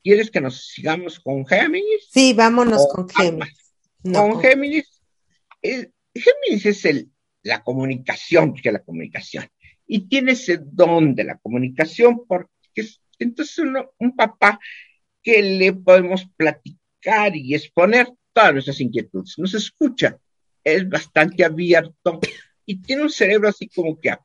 ¿Quieres 0.04 0.32
que 0.32 0.42
nos 0.42 0.68
sigamos 0.68 1.20
con 1.20 1.46
Géminis? 1.46 2.08
Sí, 2.10 2.34
vámonos 2.34 2.88
con. 2.94 3.08
Géminis. 3.10 3.74
No, 4.04 4.22
con 4.22 4.32
con- 4.34 4.42
Géminis, 4.42 5.02
eh, 5.62 5.90
Géminis 6.14 6.66
es 6.66 6.86
el, 6.86 7.10
la 7.42 7.64
comunicación, 7.64 8.54
que 8.54 8.72
la 8.72 8.84
comunicación. 8.84 9.48
Y 9.88 10.08
tiene 10.08 10.34
ese 10.34 10.60
don 10.62 11.16
de 11.16 11.24
la 11.26 11.38
comunicación, 11.38 12.26
porque 12.28 12.50
es 12.76 13.02
entonces 13.20 13.60
uno- 13.60 13.92
un 13.98 14.16
papá 14.16 14.60
que 15.22 15.42
le 15.42 15.72
podemos 15.74 16.26
platicar 16.36 16.80
y 17.34 17.56
exponer 17.56 18.08
todas 18.32 18.54
nuestras 18.54 18.80
inquietudes. 18.80 19.36
Nos 19.38 19.54
escucha, 19.54 20.18
es 20.64 20.88
bastante 20.88 21.44
abierto 21.44 22.20
y 22.66 22.78
tiene 22.82 23.04
un 23.04 23.10
cerebro 23.10 23.50
así 23.50 23.68
como 23.68 24.00
que 24.00 24.16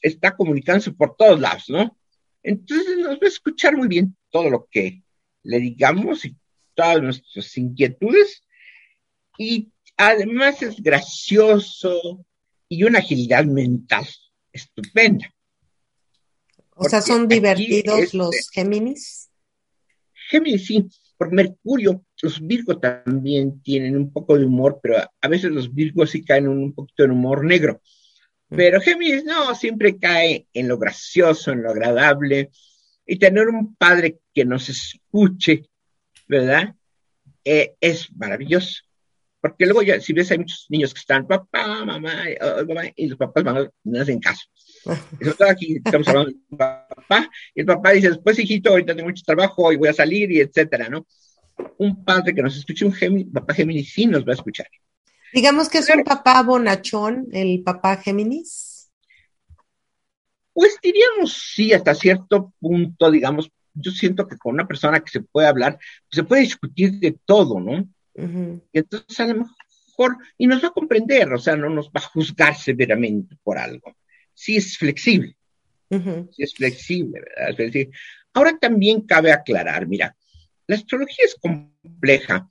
está 0.00 0.34
comunicándose 0.36 0.92
por 0.92 1.16
todos 1.16 1.40
lados, 1.40 1.64
¿no? 1.68 1.96
Entonces 2.42 2.98
nos 2.98 3.16
va 3.16 3.24
a 3.24 3.28
escuchar 3.28 3.76
muy 3.76 3.88
bien 3.88 4.16
todo 4.30 4.50
lo 4.50 4.68
que 4.70 5.02
le 5.44 5.58
digamos 5.58 6.24
y 6.24 6.36
todas 6.74 7.02
nuestras 7.02 7.56
inquietudes 7.56 8.42
y 9.38 9.70
además 9.96 10.62
es 10.62 10.82
gracioso 10.82 12.24
y 12.68 12.84
una 12.84 13.00
agilidad 13.00 13.44
mental 13.44 14.06
estupenda. 14.52 15.32
o 16.74 16.88
sea, 16.88 17.00
son 17.00 17.28
divertidos 17.28 18.00
este, 18.00 18.16
los 18.16 18.50
Géminis. 18.50 19.30
Géminis 20.30 20.66
sí, 20.66 20.88
por 21.16 21.32
Mercurio, 21.32 22.04
los 22.22 22.40
Virgos 22.40 22.80
también 22.80 23.60
tienen 23.62 23.96
un 23.96 24.12
poco 24.12 24.38
de 24.38 24.44
humor, 24.44 24.78
pero 24.82 24.98
a, 24.98 25.10
a 25.20 25.28
veces 25.28 25.50
los 25.50 25.74
Virgos 25.74 26.10
sí 26.10 26.24
caen 26.24 26.44
en 26.44 26.50
un 26.50 26.72
poquito 26.72 27.04
en 27.04 27.10
humor 27.10 27.44
negro. 27.44 27.82
Pero 28.54 28.80
Géminis 28.80 29.24
no, 29.24 29.54
siempre 29.54 29.98
cae 29.98 30.46
en 30.52 30.68
lo 30.68 30.78
gracioso, 30.78 31.52
en 31.52 31.62
lo 31.62 31.70
agradable. 31.70 32.50
Y 33.06 33.18
tener 33.18 33.48
un 33.48 33.74
padre 33.76 34.18
que 34.34 34.44
nos 34.44 34.68
escuche, 34.68 35.62
¿verdad? 36.28 36.74
Eh, 37.44 37.74
es 37.80 38.12
maravilloso. 38.14 38.82
Porque 39.40 39.64
luego 39.64 39.82
ya, 39.82 40.00
si 40.00 40.12
ves, 40.12 40.30
hay 40.30 40.38
muchos 40.38 40.66
niños 40.68 40.94
que 40.94 41.00
están, 41.00 41.26
papá, 41.26 41.84
mamá, 41.84 42.28
eh, 42.28 42.38
mamá, 42.68 42.82
y 42.94 43.08
los 43.08 43.18
papás 43.18 43.42
van, 43.42 43.70
no 43.82 44.00
hacen 44.00 44.20
caso. 44.20 44.46
Sobre 45.18 45.32
todo 45.32 45.48
aquí 45.48 45.80
estamos 45.84 46.06
hablando 46.06 46.30
del 46.30 46.56
papá, 46.56 47.28
y 47.52 47.60
el 47.60 47.66
papá 47.66 47.90
dice, 47.90 48.10
después 48.10 48.38
hijito, 48.38 48.70
ahorita 48.70 48.94
tengo 48.94 49.08
mucho 49.08 49.24
trabajo 49.26 49.72
y 49.72 49.76
voy 49.76 49.88
a 49.88 49.94
salir, 49.94 50.30
y 50.30 50.40
etcétera, 50.40 50.88
¿no? 50.88 51.06
Un 51.78 52.04
padre 52.04 52.34
que 52.34 52.42
nos 52.42 52.56
escuche, 52.56 52.84
un 52.84 52.92
Géminis, 52.92 53.32
papá 53.32 53.54
Géminis 53.54 53.92
sí 53.92 54.06
nos 54.06 54.24
va 54.26 54.32
a 54.32 54.34
escuchar. 54.34 54.68
Digamos 55.32 55.68
que 55.68 55.78
es 55.78 55.88
un 55.88 56.04
papá 56.04 56.42
bonachón, 56.42 57.28
el 57.32 57.62
papá 57.62 57.96
Géminis. 57.96 58.90
Pues 60.52 60.76
diríamos 60.82 61.32
sí, 61.54 61.72
hasta 61.72 61.94
cierto 61.94 62.52
punto, 62.60 63.10
digamos, 63.10 63.50
yo 63.74 63.90
siento 63.90 64.28
que 64.28 64.36
con 64.36 64.52
una 64.54 64.68
persona 64.68 65.00
que 65.00 65.10
se 65.10 65.20
puede 65.20 65.46
hablar, 65.46 65.78
pues 65.78 66.16
se 66.16 66.24
puede 66.24 66.42
discutir 66.42 66.92
de 66.98 67.12
todo, 67.24 67.58
¿no? 67.58 67.88
Y 68.14 68.78
entonces 68.78 69.18
a 69.20 69.26
lo 69.26 69.46
mejor, 69.46 70.18
y 70.36 70.46
nos 70.46 70.62
va 70.62 70.68
a 70.68 70.72
comprender, 70.72 71.32
o 71.32 71.38
sea, 71.38 71.56
no 71.56 71.70
nos 71.70 71.88
va 71.88 72.00
a 72.00 72.08
juzgar 72.08 72.54
severamente 72.54 73.36
por 73.42 73.56
algo. 73.56 73.96
Sí 74.34 74.56
es 74.56 74.76
flexible, 74.76 75.34
sí 75.88 76.42
es 76.42 76.54
flexible, 76.54 77.20
¿verdad? 77.20 77.50
Es 77.50 77.56
decir, 77.56 77.90
ahora 78.34 78.58
también 78.58 79.02
cabe 79.02 79.32
aclarar, 79.32 79.86
mira, 79.86 80.14
la 80.72 80.76
astrología 80.76 81.26
es 81.26 81.34
compleja. 81.34 82.50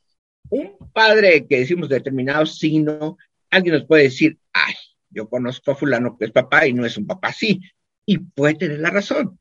Un 0.50 0.78
padre 0.94 1.48
que 1.48 1.60
decimos 1.60 1.90
determinado 1.90 2.46
signo, 2.46 3.18
alguien 3.50 3.74
nos 3.74 3.86
puede 3.86 4.04
decir, 4.04 4.38
ay, 4.54 4.76
yo 5.10 5.28
conozco 5.28 5.72
a 5.72 5.76
fulano 5.76 6.16
que 6.18 6.26
es 6.26 6.32
papá 6.32 6.68
y 6.68 6.74
no 6.74 6.86
es 6.86 6.98
un 6.98 7.08
papá 7.08 7.30
así, 7.30 7.60
y 8.06 8.20
puede 8.20 8.54
tener 8.54 8.80
la 8.80 8.92
razón, 8.92 9.40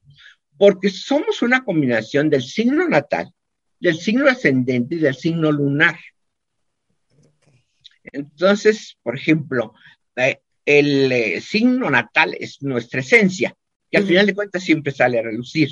porque 0.56 0.88
somos 0.88 1.42
una 1.42 1.62
combinación 1.62 2.30
del 2.30 2.42
signo 2.42 2.88
natal, 2.88 3.30
del 3.78 3.98
signo 3.98 4.28
ascendente 4.28 4.94
y 4.94 4.98
del 4.98 5.14
signo 5.14 5.52
lunar. 5.52 5.98
Entonces, 8.04 8.96
por 9.02 9.14
ejemplo, 9.14 9.74
eh, 10.16 10.40
el 10.64 11.12
eh, 11.12 11.40
signo 11.42 11.90
natal 11.90 12.34
es 12.40 12.62
nuestra 12.62 13.00
esencia, 13.00 13.54
que 13.90 13.98
al 13.98 14.06
final 14.06 14.24
de 14.24 14.34
cuentas 14.34 14.62
siempre 14.62 14.92
sale 14.92 15.18
a 15.18 15.22
relucir. 15.22 15.68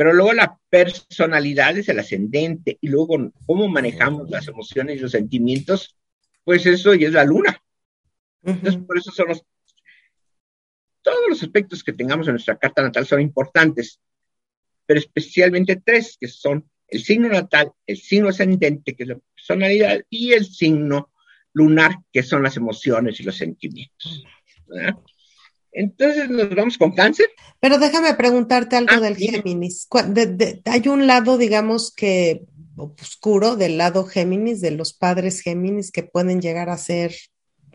Pero 0.00 0.14
luego 0.14 0.32
la 0.32 0.58
personalidad 0.70 1.76
es 1.76 1.90
el 1.90 1.98
ascendente 1.98 2.78
y 2.80 2.88
luego 2.88 3.30
cómo 3.44 3.68
manejamos 3.68 4.30
las 4.30 4.48
emociones 4.48 4.96
y 4.96 5.00
los 5.00 5.10
sentimientos, 5.10 5.94
pues 6.42 6.64
eso 6.64 6.94
ya 6.94 7.08
es 7.08 7.12
la 7.12 7.26
luna. 7.26 7.62
Entonces, 8.42 8.82
por 8.82 8.96
eso 8.96 9.10
son 9.10 9.28
los, 9.28 9.44
todos 11.02 11.20
los 11.28 11.42
aspectos 11.42 11.84
que 11.84 11.92
tengamos 11.92 12.26
en 12.26 12.32
nuestra 12.32 12.56
carta 12.56 12.82
natal 12.82 13.06
son 13.06 13.20
importantes, 13.20 14.00
pero 14.86 15.00
especialmente 15.00 15.82
tres, 15.84 16.16
que 16.18 16.28
son 16.28 16.66
el 16.88 17.04
signo 17.04 17.28
natal, 17.28 17.70
el 17.86 17.98
signo 17.98 18.30
ascendente, 18.30 18.96
que 18.96 19.02
es 19.02 19.08
la 19.10 19.18
personalidad, 19.34 20.00
y 20.08 20.32
el 20.32 20.46
signo 20.46 21.12
lunar, 21.52 21.96
que 22.10 22.22
son 22.22 22.42
las 22.42 22.56
emociones 22.56 23.20
y 23.20 23.24
los 23.24 23.36
sentimientos. 23.36 24.24
Entonces 25.72 26.28
nos 26.28 26.54
vamos 26.54 26.78
con 26.78 26.92
cáncer. 26.92 27.26
Pero 27.60 27.78
déjame 27.78 28.14
preguntarte 28.14 28.76
algo 28.76 28.94
ah, 28.94 29.00
del 29.00 29.16
Géminis. 29.16 29.88
hay 30.64 30.88
un 30.88 31.06
lado, 31.06 31.38
digamos, 31.38 31.92
que 31.94 32.42
oscuro 32.76 33.56
del 33.56 33.78
lado 33.78 34.04
Géminis, 34.04 34.60
de 34.60 34.72
los 34.72 34.92
padres 34.92 35.40
Géminis, 35.40 35.92
que 35.92 36.02
pueden 36.02 36.40
llegar 36.40 36.70
a 36.70 36.76
ser 36.76 37.14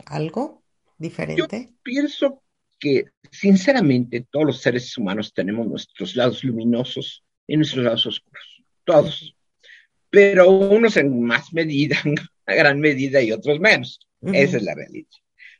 algo 0.04 0.62
diferente. 0.98 1.70
Yo 1.70 1.76
pienso 1.82 2.42
que, 2.78 3.06
sinceramente, 3.30 4.26
todos 4.30 4.46
los 4.46 4.60
seres 4.60 4.96
humanos 4.98 5.32
tenemos 5.32 5.66
nuestros 5.66 6.16
lados 6.16 6.44
luminosos 6.44 7.24
y 7.46 7.56
nuestros 7.56 7.84
lados 7.84 8.06
oscuros. 8.06 8.62
Todos. 8.84 9.36
Pero 10.10 10.50
unos 10.50 10.96
en 10.96 11.22
más 11.22 11.52
medida, 11.52 11.96
en 12.04 12.16
gran 12.46 12.80
medida, 12.80 13.22
y 13.22 13.32
otros 13.32 13.58
menos. 13.58 14.00
Esa 14.20 14.56
es 14.56 14.62
la 14.62 14.74
realidad. 14.74 15.08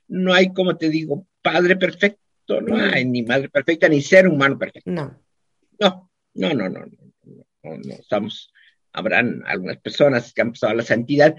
No 0.08 0.32
hay, 0.32 0.52
como 0.52 0.76
te 0.76 0.88
digo, 0.88 1.26
padre 1.42 1.76
perfecto 1.76 2.25
no 2.48 2.76
hay 2.76 3.04
ni 3.04 3.22
madre 3.22 3.48
perfecta, 3.48 3.88
ni 3.88 4.00
ser 4.00 4.28
humano 4.28 4.58
perfecto. 4.58 4.90
No. 4.90 5.20
No, 5.78 6.10
no, 6.34 6.54
no, 6.54 6.68
no, 6.68 6.86
no, 7.62 7.76
no, 7.78 7.94
estamos, 7.94 8.52
habrán 8.92 9.42
algunas 9.46 9.78
personas 9.78 10.32
que 10.32 10.42
han 10.42 10.52
pasado 10.52 10.72
a 10.72 10.76
la 10.76 10.82
santidad. 10.82 11.36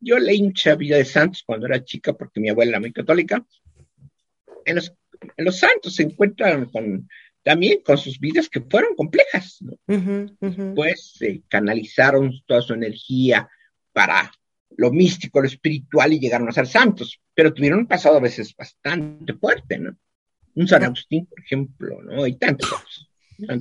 Yo 0.00 0.18
leí 0.18 0.42
mucha 0.42 0.74
vida 0.76 0.96
de 0.96 1.04
santos 1.04 1.42
cuando 1.44 1.66
era 1.66 1.84
chica, 1.84 2.12
porque 2.12 2.40
mi 2.40 2.48
abuela 2.48 2.70
era 2.70 2.80
muy 2.80 2.92
católica. 2.92 3.44
En 4.64 4.76
los, 4.76 4.94
en 5.36 5.44
los 5.44 5.58
santos 5.58 5.94
se 5.94 6.04
encuentran 6.04 6.66
con, 6.66 7.08
también 7.42 7.82
con 7.82 7.98
sus 7.98 8.18
vidas 8.18 8.48
que 8.48 8.60
fueron 8.60 8.94
complejas. 8.94 9.58
¿no? 9.60 10.74
Pues 10.74 11.18
canalizaron 11.48 12.32
toda 12.46 12.62
su 12.62 12.74
energía 12.74 13.48
para 13.92 14.32
lo 14.76 14.90
místico, 14.92 15.40
lo 15.40 15.46
espiritual 15.46 16.12
y 16.12 16.20
llegaron 16.20 16.48
a 16.48 16.52
ser 16.52 16.66
santos, 16.66 17.20
pero 17.34 17.52
tuvieron 17.52 17.80
un 17.80 17.86
pasado 17.86 18.16
a 18.16 18.20
veces 18.20 18.54
bastante 18.56 19.34
fuerte, 19.34 19.78
¿no? 19.78 19.96
Un 20.54 20.68
San 20.68 20.84
Agustín, 20.84 21.26
por 21.26 21.40
ejemplo, 21.40 22.02
¿no? 22.02 22.26
Y 22.26 22.36
tantos 22.36 22.72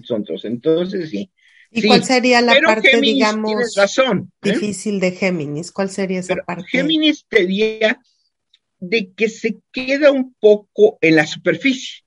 otros, 0.10 0.46
Entonces, 0.46 1.10
sí. 1.10 1.32
¿Y 1.72 1.88
cuál 1.88 2.04
sería 2.04 2.42
la 2.42 2.60
parte, 2.60 3.00
digamos, 3.00 3.76
razón, 3.76 4.32
¿eh? 4.44 4.52
difícil 4.52 5.00
de 5.00 5.12
Géminis? 5.12 5.72
¿Cuál 5.72 5.90
sería 5.90 6.20
esa 6.20 6.36
parte? 6.36 6.66
Géminis 6.68 7.26
te 7.30 7.46
diría 7.46 7.98
de 8.80 9.14
que 9.14 9.30
se 9.30 9.60
queda 9.72 10.12
un 10.12 10.34
poco 10.34 10.98
en 11.00 11.16
la 11.16 11.26
superficie, 11.26 12.04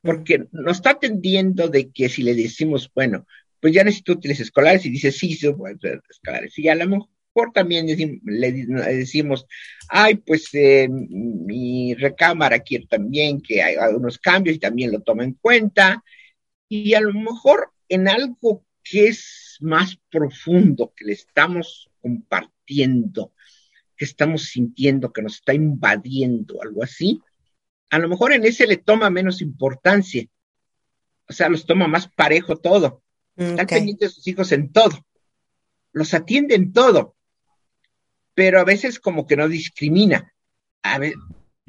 porque 0.00 0.46
nos 0.52 0.76
está 0.76 0.90
atendiendo 0.90 1.68
de 1.68 1.90
que 1.90 2.08
si 2.08 2.22
le 2.22 2.34
decimos, 2.34 2.88
bueno, 2.94 3.26
pues 3.58 3.74
ya 3.74 3.82
necesito 3.82 4.12
útiles 4.12 4.38
escolares, 4.38 4.86
y 4.86 4.90
dice, 4.90 5.10
sí, 5.10 5.34
sí, 5.34 5.48
escolares, 5.48 6.58
y 6.58 6.68
a 6.68 6.74
lo 6.76 6.88
mejor 6.88 7.08
también 7.54 7.86
le, 8.24 8.52
decimos, 8.52 9.46
ay, 9.88 10.16
pues 10.16 10.48
eh, 10.52 10.88
mi 10.88 11.94
recámara 11.94 12.60
quiere 12.60 12.86
también 12.86 13.40
que 13.40 13.62
haya 13.62 13.84
algunos 13.84 14.18
cambios 14.18 14.56
y 14.56 14.60
también 14.60 14.92
lo 14.92 15.00
toma 15.00 15.24
en 15.24 15.34
cuenta. 15.34 16.02
Y 16.68 16.94
a 16.94 17.00
lo 17.00 17.12
mejor 17.14 17.72
en 17.88 18.08
algo 18.08 18.64
que 18.82 19.08
es 19.08 19.56
más 19.60 19.98
profundo, 20.10 20.92
que 20.94 21.04
le 21.04 21.12
estamos 21.12 21.90
compartiendo, 22.00 23.32
que 23.96 24.04
estamos 24.04 24.44
sintiendo, 24.44 25.12
que 25.12 25.22
nos 25.22 25.36
está 25.36 25.54
invadiendo, 25.54 26.62
algo 26.62 26.82
así, 26.82 27.20
a 27.90 27.98
lo 27.98 28.08
mejor 28.08 28.32
en 28.32 28.44
ese 28.44 28.66
le 28.66 28.76
toma 28.76 29.10
menos 29.10 29.42
importancia. 29.42 30.24
O 31.28 31.32
sea, 31.32 31.48
los 31.48 31.66
toma 31.66 31.88
más 31.88 32.08
parejo 32.08 32.56
todo. 32.56 33.02
Están 33.36 33.66
pendientes 33.66 34.10
de 34.10 34.14
sus 34.14 34.26
hijos 34.26 34.52
en 34.52 34.72
todo. 34.72 35.04
Los 35.92 36.14
atiende 36.14 36.54
en 36.54 36.72
todo 36.72 37.16
pero 38.34 38.60
a 38.60 38.64
veces 38.64 38.98
como 38.98 39.26
que 39.26 39.36
no 39.36 39.48
discrimina. 39.48 40.32
A 40.82 40.98
ver, 40.98 41.14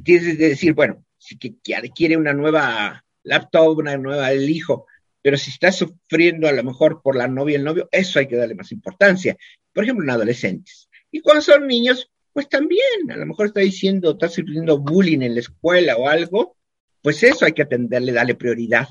tienes 0.03 0.37
que 0.37 0.49
decir, 0.49 0.73
bueno, 0.73 1.05
si 1.17 1.37
que 1.37 1.55
quiere 1.93 2.17
una 2.17 2.33
nueva 2.33 3.03
laptop, 3.23 3.77
una 3.77 3.97
nueva 3.97 4.31
el 4.31 4.49
hijo, 4.49 4.87
pero 5.21 5.37
si 5.37 5.51
está 5.51 5.71
sufriendo 5.71 6.47
a 6.47 6.51
lo 6.51 6.63
mejor 6.63 7.01
por 7.01 7.15
la 7.15 7.27
novia 7.27 7.53
y 7.53 7.55
el 7.55 7.63
novio, 7.63 7.87
eso 7.91 8.19
hay 8.19 8.27
que 8.27 8.35
darle 8.35 8.55
más 8.55 8.71
importancia. 8.71 9.37
Por 9.73 9.83
ejemplo, 9.83 10.03
en 10.03 10.09
adolescentes. 10.09 10.89
Y 11.11 11.21
cuando 11.21 11.41
son 11.41 11.67
niños, 11.67 12.09
pues 12.33 12.49
también, 12.49 13.11
a 13.11 13.17
lo 13.17 13.25
mejor 13.25 13.47
está 13.47 13.59
diciendo, 13.59 14.11
está 14.11 14.29
sufriendo 14.29 14.79
bullying 14.79 15.21
en 15.21 15.35
la 15.35 15.41
escuela 15.41 15.97
o 15.97 16.07
algo, 16.07 16.57
pues 17.01 17.21
eso 17.23 17.45
hay 17.45 17.51
que 17.51 17.63
atenderle, 17.63 18.13
darle 18.13 18.35
prioridad. 18.35 18.87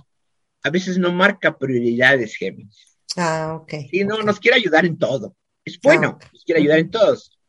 A 0.63 0.71
veces 0.71 0.99
no 0.99 1.13
marca 1.13 1.57
prioridades, 1.59 2.37
Géminis. 2.37 2.99
Ah, 3.17 3.59
ok. 3.61 3.75
Y 3.91 4.05
no, 4.05 4.23
nos 4.23 4.39
quiere 4.39 4.59
ayudar 4.59 4.85
en 4.85 4.99
todo. 4.99 5.35
Es 5.65 5.81
bueno, 5.81 6.19
ah, 6.21 6.29
nos 6.33 6.45
quiere 6.45 6.61
ayudar 6.61 6.79
en 6.79 6.91
todos 6.91 7.39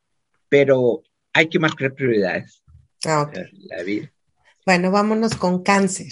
pero 0.51 1.01
hay 1.31 1.47
que 1.47 1.59
marcar 1.59 1.95
prioridades. 1.95 2.61
Ah, 3.05 3.31
La 3.69 3.83
vida. 3.83 4.11
Bueno, 4.65 4.91
vámonos 4.91 5.33
con 5.33 5.63
cáncer. 5.63 6.07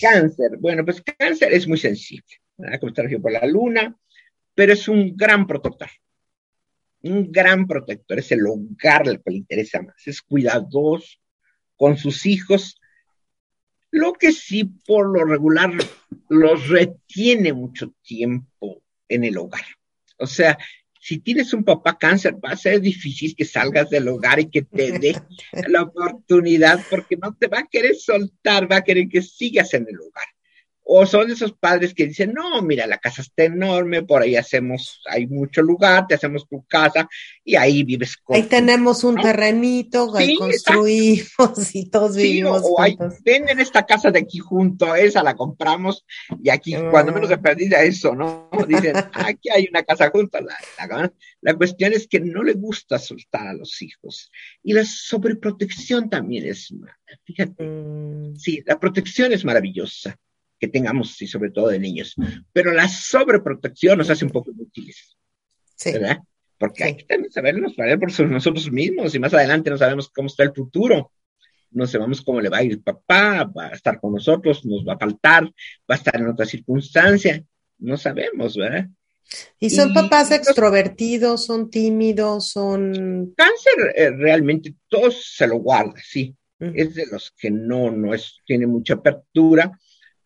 Cáncer. 0.00 0.58
Bueno, 0.58 0.84
pues 0.84 1.00
cáncer 1.16 1.52
es 1.52 1.68
muy 1.68 1.78
sensible, 1.78 2.26
¿verdad? 2.56 2.80
Como 2.80 2.88
está 2.90 3.02
regido 3.02 3.22
por 3.22 3.30
la 3.30 3.46
luna, 3.46 3.96
pero 4.52 4.72
es 4.72 4.88
un 4.88 5.16
gran 5.16 5.46
protector. 5.46 5.88
Un 7.02 7.30
gran 7.30 7.68
protector. 7.68 8.18
Es 8.18 8.32
el 8.32 8.44
hogar 8.48 9.08
al 9.08 9.22
que 9.22 9.30
le 9.30 9.36
interesa 9.36 9.80
más. 9.80 9.94
Es 10.06 10.20
cuidadoso 10.22 11.20
con 11.76 11.96
sus 11.96 12.26
hijos. 12.26 12.80
Lo 13.92 14.14
que 14.14 14.32
sí, 14.32 14.64
por 14.64 15.06
lo 15.16 15.24
regular, 15.24 15.70
los 16.28 16.68
retiene 16.68 17.52
mucho 17.52 17.94
tiempo 18.02 18.82
en 19.08 19.22
el 19.22 19.38
hogar. 19.38 19.64
O 20.18 20.26
sea, 20.26 20.58
si 21.04 21.18
tienes 21.18 21.52
un 21.52 21.64
papá 21.64 21.98
cáncer, 21.98 22.36
va 22.42 22.52
a 22.52 22.56
ser 22.56 22.80
difícil 22.80 23.36
que 23.36 23.44
salgas 23.44 23.90
del 23.90 24.08
hogar 24.08 24.40
y 24.40 24.48
que 24.48 24.62
te 24.62 24.90
dé 24.98 25.14
la 25.68 25.82
oportunidad 25.82 26.80
porque 26.88 27.18
no 27.18 27.34
te 27.34 27.46
va 27.46 27.58
a 27.58 27.66
querer 27.66 27.94
soltar, 27.94 28.72
va 28.72 28.76
a 28.76 28.84
querer 28.84 29.06
que 29.10 29.20
sigas 29.20 29.74
en 29.74 29.86
el 29.86 30.00
hogar. 30.00 30.24
O 30.86 31.06
son 31.06 31.30
esos 31.30 31.52
padres 31.52 31.94
que 31.94 32.06
dicen, 32.06 32.34
no, 32.34 32.60
mira, 32.60 32.86
la 32.86 32.98
casa 32.98 33.22
está 33.22 33.44
enorme, 33.44 34.02
por 34.02 34.20
ahí 34.20 34.36
hacemos, 34.36 35.00
hay 35.06 35.26
mucho 35.26 35.62
lugar, 35.62 36.06
te 36.06 36.14
hacemos 36.14 36.46
tu 36.46 36.62
casa 36.66 37.08
y 37.42 37.56
ahí 37.56 37.84
vives 37.84 38.18
con 38.18 38.36
Ahí 38.36 38.42
tenemos 38.42 39.02
un 39.02 39.16
terrenito, 39.16 40.14
ahí 40.14 40.36
construimos 40.36 41.28
y 41.74 41.88
todos 41.88 42.16
vivimos 42.16 42.62
o, 42.64 42.76
juntos. 42.76 43.14
venden 43.24 43.60
esta 43.60 43.86
casa 43.86 44.10
de 44.10 44.18
aquí 44.18 44.38
junto, 44.38 44.94
esa 44.94 45.22
la 45.22 45.34
compramos 45.34 46.04
y 46.42 46.50
aquí, 46.50 46.74
cuando 46.90 47.12
menos 47.12 47.30
se 47.30 47.38
perdida 47.38 47.82
eso, 47.82 48.14
¿no? 48.14 48.50
Dicen, 48.68 48.94
aquí 49.14 49.48
hay 49.48 49.66
una 49.70 49.84
casa 49.84 50.10
junto. 50.10 50.38
La, 50.40 51.10
la, 51.40 51.54
cuestión 51.54 51.94
es 51.94 52.06
que 52.06 52.20
no 52.20 52.42
le 52.42 52.52
gusta 52.52 52.98
soltar 52.98 53.46
a 53.46 53.54
los 53.54 53.80
hijos. 53.80 54.30
Y 54.62 54.74
la 54.74 54.84
sobreprotección 54.84 56.10
también 56.10 56.46
es, 56.46 56.74
fíjate, 57.24 57.64
mm. 57.64 58.36
sí, 58.36 58.62
la 58.66 58.78
protección 58.78 59.32
es 59.32 59.46
maravillosa 59.46 60.18
que 60.66 60.72
tengamos, 60.72 61.20
y 61.20 61.26
sobre 61.26 61.50
todo 61.50 61.68
de 61.68 61.78
niños. 61.78 62.14
Pero 62.52 62.72
la 62.72 62.88
sobreprotección 62.88 63.98
nos 63.98 64.10
hace 64.10 64.24
un 64.24 64.30
poco 64.30 64.50
inútiles. 64.50 65.16
¿Verdad? 65.84 66.18
Porque 66.58 66.84
hay 66.84 66.96
que 66.96 67.04
también 67.04 67.32
sabernos 67.32 67.76
valer 67.76 67.98
por 67.98 68.08
nosotros 68.28 68.70
mismos 68.70 69.14
y 69.14 69.18
más 69.18 69.34
adelante 69.34 69.70
no 69.70 69.78
sabemos 69.78 70.08
cómo 70.08 70.28
está 70.28 70.44
el 70.44 70.54
futuro. 70.54 71.12
No 71.70 71.86
sabemos 71.86 72.22
cómo 72.22 72.40
le 72.40 72.48
va 72.48 72.58
a 72.58 72.62
ir 72.62 72.72
el 72.72 72.82
papá, 72.82 73.44
va 73.44 73.66
a 73.66 73.70
estar 73.70 74.00
con 74.00 74.12
nosotros, 74.12 74.64
nos 74.64 74.86
va 74.86 74.94
a 74.94 74.98
faltar, 74.98 75.44
va 75.44 75.50
a 75.88 75.94
estar 75.94 76.16
en 76.16 76.28
otra 76.28 76.46
circunstancia. 76.46 77.44
No 77.78 77.96
sabemos, 77.96 78.56
¿verdad? 78.56 78.88
¿Y 79.58 79.70
son 79.70 79.92
papás 79.92 80.30
extrovertidos, 80.30 81.46
son 81.46 81.70
tímidos, 81.70 82.50
son... 82.50 83.34
Cáncer 83.36 83.92
eh, 83.96 84.10
realmente 84.10 84.74
todos 84.88 85.34
se 85.34 85.46
lo 85.46 85.56
guarda, 85.56 85.94
sí. 86.02 86.36
Es 86.60 86.94
de 86.94 87.06
los 87.10 87.32
que 87.32 87.50
no, 87.50 87.90
no 87.90 88.14
es, 88.14 88.38
tiene 88.46 88.66
mucha 88.66 88.94
apertura, 88.94 89.78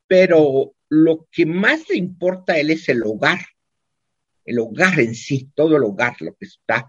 pero 0.08 0.74
lo 0.88 1.28
que 1.30 1.46
más 1.46 1.88
le 1.88 1.96
importa 1.96 2.54
a 2.54 2.58
él 2.58 2.70
es 2.70 2.88
el 2.88 3.02
hogar, 3.04 3.40
el 4.44 4.58
hogar 4.58 4.98
en 4.98 5.14
sí, 5.14 5.50
todo 5.54 5.76
el 5.76 5.84
hogar, 5.84 6.16
lo 6.20 6.34
que 6.34 6.46
está, 6.46 6.88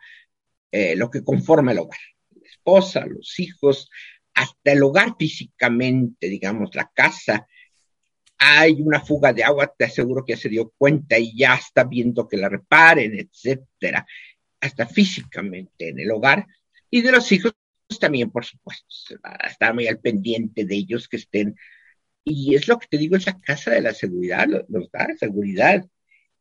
eh, 0.72 0.96
lo 0.96 1.12
que 1.12 1.24
conforma 1.24 1.74
el 1.74 1.80
hogar, 1.80 2.00
la 2.32 2.50
esposa, 2.50 3.06
los 3.06 3.40
hijos, 3.40 3.90
hasta 4.34 4.72
el 4.72 4.82
hogar 4.82 5.16
físicamente, 5.20 6.30
digamos, 6.30 6.74
la 6.74 6.90
casa, 6.94 7.46
hay 8.38 8.82
una 8.82 9.02
fuga 9.02 9.34
de 9.34 9.44
agua, 9.44 9.74
te 9.78 9.84
aseguro 9.84 10.24
que 10.24 10.34
ya 10.34 10.40
se 10.40 10.48
dio 10.48 10.74
cuenta 10.78 11.20
y 11.20 11.38
ya 11.38 11.56
está 11.56 11.84
viendo 11.84 12.28
que 12.28 12.38
la 12.38 12.48
reparen, 12.48 13.20
etcétera, 13.20 14.08
hasta 14.62 14.88
físicamente 14.88 15.90
en 15.90 16.00
el 16.00 16.10
hogar. 16.12 16.48
Y 16.90 17.02
de 17.02 17.12
los 17.12 17.30
hijos 17.34 17.54
también, 18.00 18.32
por 18.32 18.46
supuesto, 18.46 18.86
estar 19.46 19.74
muy 19.74 19.88
al 19.88 20.00
pendiente 20.00 20.64
de 20.64 20.76
ellos 20.76 21.10
que 21.10 21.18
estén. 21.18 21.58
Y 22.30 22.56
es 22.56 22.68
lo 22.68 22.78
que 22.78 22.88
te 22.88 22.98
digo, 22.98 23.16
es 23.16 23.26
la 23.26 23.40
casa 23.40 23.72
de 23.72 23.82
la 23.82 23.94
seguridad, 23.94 24.48
nos 24.68 24.92
da 24.92 25.08
seguridad. 25.20 25.86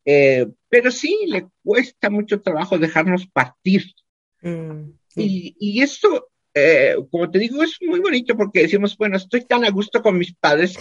Eh, 0.05 0.47
pero 0.69 0.91
sí, 0.91 1.19
le 1.27 1.47
cuesta 1.63 2.11
mucho 2.11 2.41
trabajo 2.41 2.79
dejarnos 2.79 3.27
partir. 3.27 3.85
Mm, 4.43 4.91
y, 5.17 5.57
y 5.59 5.83
eso 5.83 6.29
eh, 6.61 6.97
como 7.11 7.31
te 7.31 7.39
digo, 7.39 7.63
es 7.63 7.77
muy 7.81 8.01
bonito 8.01 8.37
porque 8.37 8.63
decimos, 8.63 8.97
bueno, 8.97 9.17
estoy 9.17 9.45
tan 9.45 9.65
a 9.65 9.71
gusto 9.71 10.03
con 10.03 10.19
mis 10.19 10.35
padres. 10.35 10.77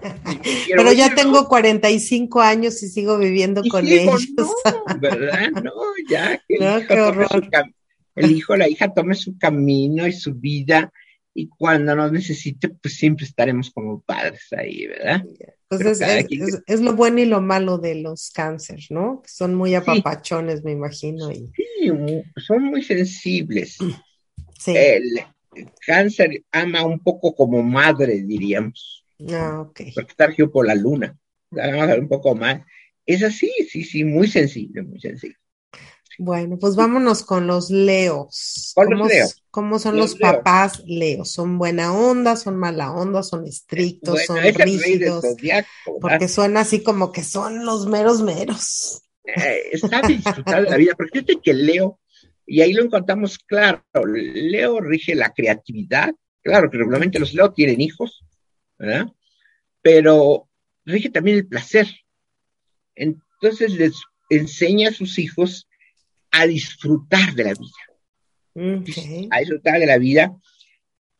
Pero 0.68 0.92
ya 0.92 1.14
tengo 1.14 1.48
45 1.48 2.40
años 2.40 2.82
y 2.82 2.88
sigo 2.88 3.18
viviendo 3.18 3.62
con 3.68 3.86
ellos. 3.86 4.28
No, 4.36 4.48
¿verdad? 4.98 5.50
No, 5.62 5.72
ya 6.08 6.42
que 6.48 6.54
el, 6.56 6.62
hijo 6.62 7.40
el 8.14 8.30
hijo, 8.30 8.56
la 8.56 8.68
hija 8.68 8.94
tome 8.94 9.14
su 9.14 9.36
camino 9.36 10.06
y 10.06 10.12
su 10.12 10.34
vida 10.34 10.92
y 11.38 11.46
cuando 11.46 11.94
nos 11.94 12.10
necesite, 12.10 12.68
pues 12.68 12.96
siempre 12.96 13.24
estaremos 13.24 13.70
como 13.70 14.00
padres 14.00 14.48
ahí, 14.56 14.88
¿verdad? 14.88 15.24
Pues 15.68 16.00
es, 16.66 16.80
lo 16.80 16.96
bueno 16.96 17.20
y 17.20 17.26
lo 17.26 17.40
malo 17.40 17.78
de 17.78 17.94
los 17.94 18.32
cánceres, 18.32 18.90
¿no? 18.90 19.22
Son 19.24 19.54
muy 19.54 19.76
apapachones, 19.76 20.64
me 20.64 20.72
imagino. 20.72 21.30
Y... 21.30 21.52
Sí, 21.54 21.92
son 22.44 22.64
muy 22.64 22.82
sensibles. 22.82 23.78
El 24.66 25.04
cáncer 25.86 26.42
ama 26.50 26.84
un 26.84 26.98
poco 26.98 27.36
como 27.36 27.62
madre, 27.62 28.22
diríamos. 28.22 29.04
Ah, 29.30 29.60
ok. 29.60 29.80
Porque 29.94 30.10
está 30.10 30.50
por 30.52 30.66
la 30.66 30.74
luna. 30.74 31.16
Vamos 31.52 31.82
a 31.82 31.86
ver 31.86 32.00
un 32.00 32.08
poco 32.08 32.34
más. 32.34 32.62
Es 33.06 33.22
así, 33.22 33.52
sí, 33.70 33.84
sí, 33.84 34.02
muy 34.02 34.26
sensible, 34.26 34.82
muy 34.82 35.00
sensible. 35.00 35.36
Bueno, 36.20 36.58
pues 36.58 36.74
vámonos 36.74 37.22
con 37.22 37.46
los 37.46 37.70
leos. 37.70 38.72
¿Cómo, 38.74 39.06
los 39.74 39.82
son 39.82 39.96
los, 39.96 40.16
papás 40.16 40.82
leos? 40.84 41.30
¿Son 41.30 41.58
buena 41.58 41.92
onda, 41.92 42.34
son 42.34 42.56
mala 42.56 42.92
onda, 42.92 43.22
son 43.22 43.46
estrictos, 43.46 44.24
son 44.26 44.38
rígidos? 44.42 45.24
porque 46.00 46.26
suena 46.26 46.60
así 46.60 46.82
como 46.82 47.12
que 47.12 47.22
son 47.22 47.64
los 47.64 47.86
meros 47.86 48.20
meros. 48.22 49.02
Eh, 49.24 49.70
está 49.72 50.02
disfrutar 50.02 50.64
de 50.64 50.70
la 50.70 50.76
vida, 50.76 50.94
porque 50.96 51.20
fíjate 51.20 51.40
que 51.40 51.54
Leo 51.54 52.00
y 52.44 52.62
ahí 52.62 52.72
lo 52.72 52.82
encontramos 52.82 53.38
claro. 53.38 53.84
Leo 54.12 54.80
rige 54.80 55.14
la 55.14 55.32
creatividad. 55.32 56.12
Claro 56.42 56.68
que 56.68 56.78
regularmente 56.78 57.20
los 57.20 57.32
Leo 57.32 57.52
tienen 57.52 57.80
hijos, 57.80 58.24
¿verdad? 58.76 59.06
Pero 59.82 60.48
rige 60.84 61.10
también 61.10 61.36
el 61.36 61.46
placer. 61.46 61.86
Entonces 62.96 63.72
les 63.74 63.94
enseña 64.30 64.88
a 64.88 64.94
sus 64.94 65.18
hijos 65.20 65.67
a 66.30 66.46
disfrutar 66.46 67.34
de 67.34 67.44
la 67.44 67.54
vida. 67.54 69.28
A 69.30 69.40
disfrutar 69.40 69.80
de 69.80 69.86
la 69.86 69.98
vida. 69.98 70.36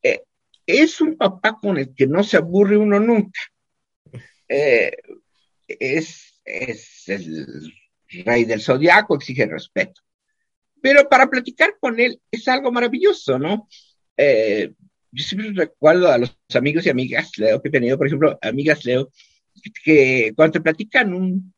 Eh, 0.02 0.22
es 0.66 1.00
un 1.00 1.16
papá 1.16 1.58
con 1.60 1.78
el 1.78 1.94
que 1.94 2.06
no 2.06 2.22
se 2.22 2.36
aburre 2.36 2.76
uno 2.76 2.98
nunca. 3.00 3.40
Eh, 4.48 4.96
es, 5.66 6.40
es 6.44 7.08
el 7.08 7.72
rey 8.24 8.44
del 8.44 8.62
zodiaco, 8.62 9.16
exige 9.16 9.46
respeto. 9.46 10.00
Pero 10.80 11.08
para 11.08 11.28
platicar 11.28 11.76
con 11.80 11.98
él 12.00 12.20
es 12.30 12.48
algo 12.48 12.72
maravilloso, 12.72 13.38
¿no? 13.38 13.68
Eh, 14.16 14.72
yo 15.10 15.24
siempre 15.24 15.52
recuerdo 15.52 16.08
a 16.08 16.18
los 16.18 16.36
amigos 16.54 16.86
y 16.86 16.90
amigas 16.90 17.30
Leo 17.38 17.60
que 17.60 17.68
he 17.68 17.72
tenido, 17.72 17.96
por 17.96 18.06
ejemplo, 18.06 18.38
amigas 18.42 18.84
Leo, 18.84 19.10
que 19.84 20.32
cuando 20.36 20.52
te 20.52 20.60
platican 20.60 21.12
un, 21.12 21.54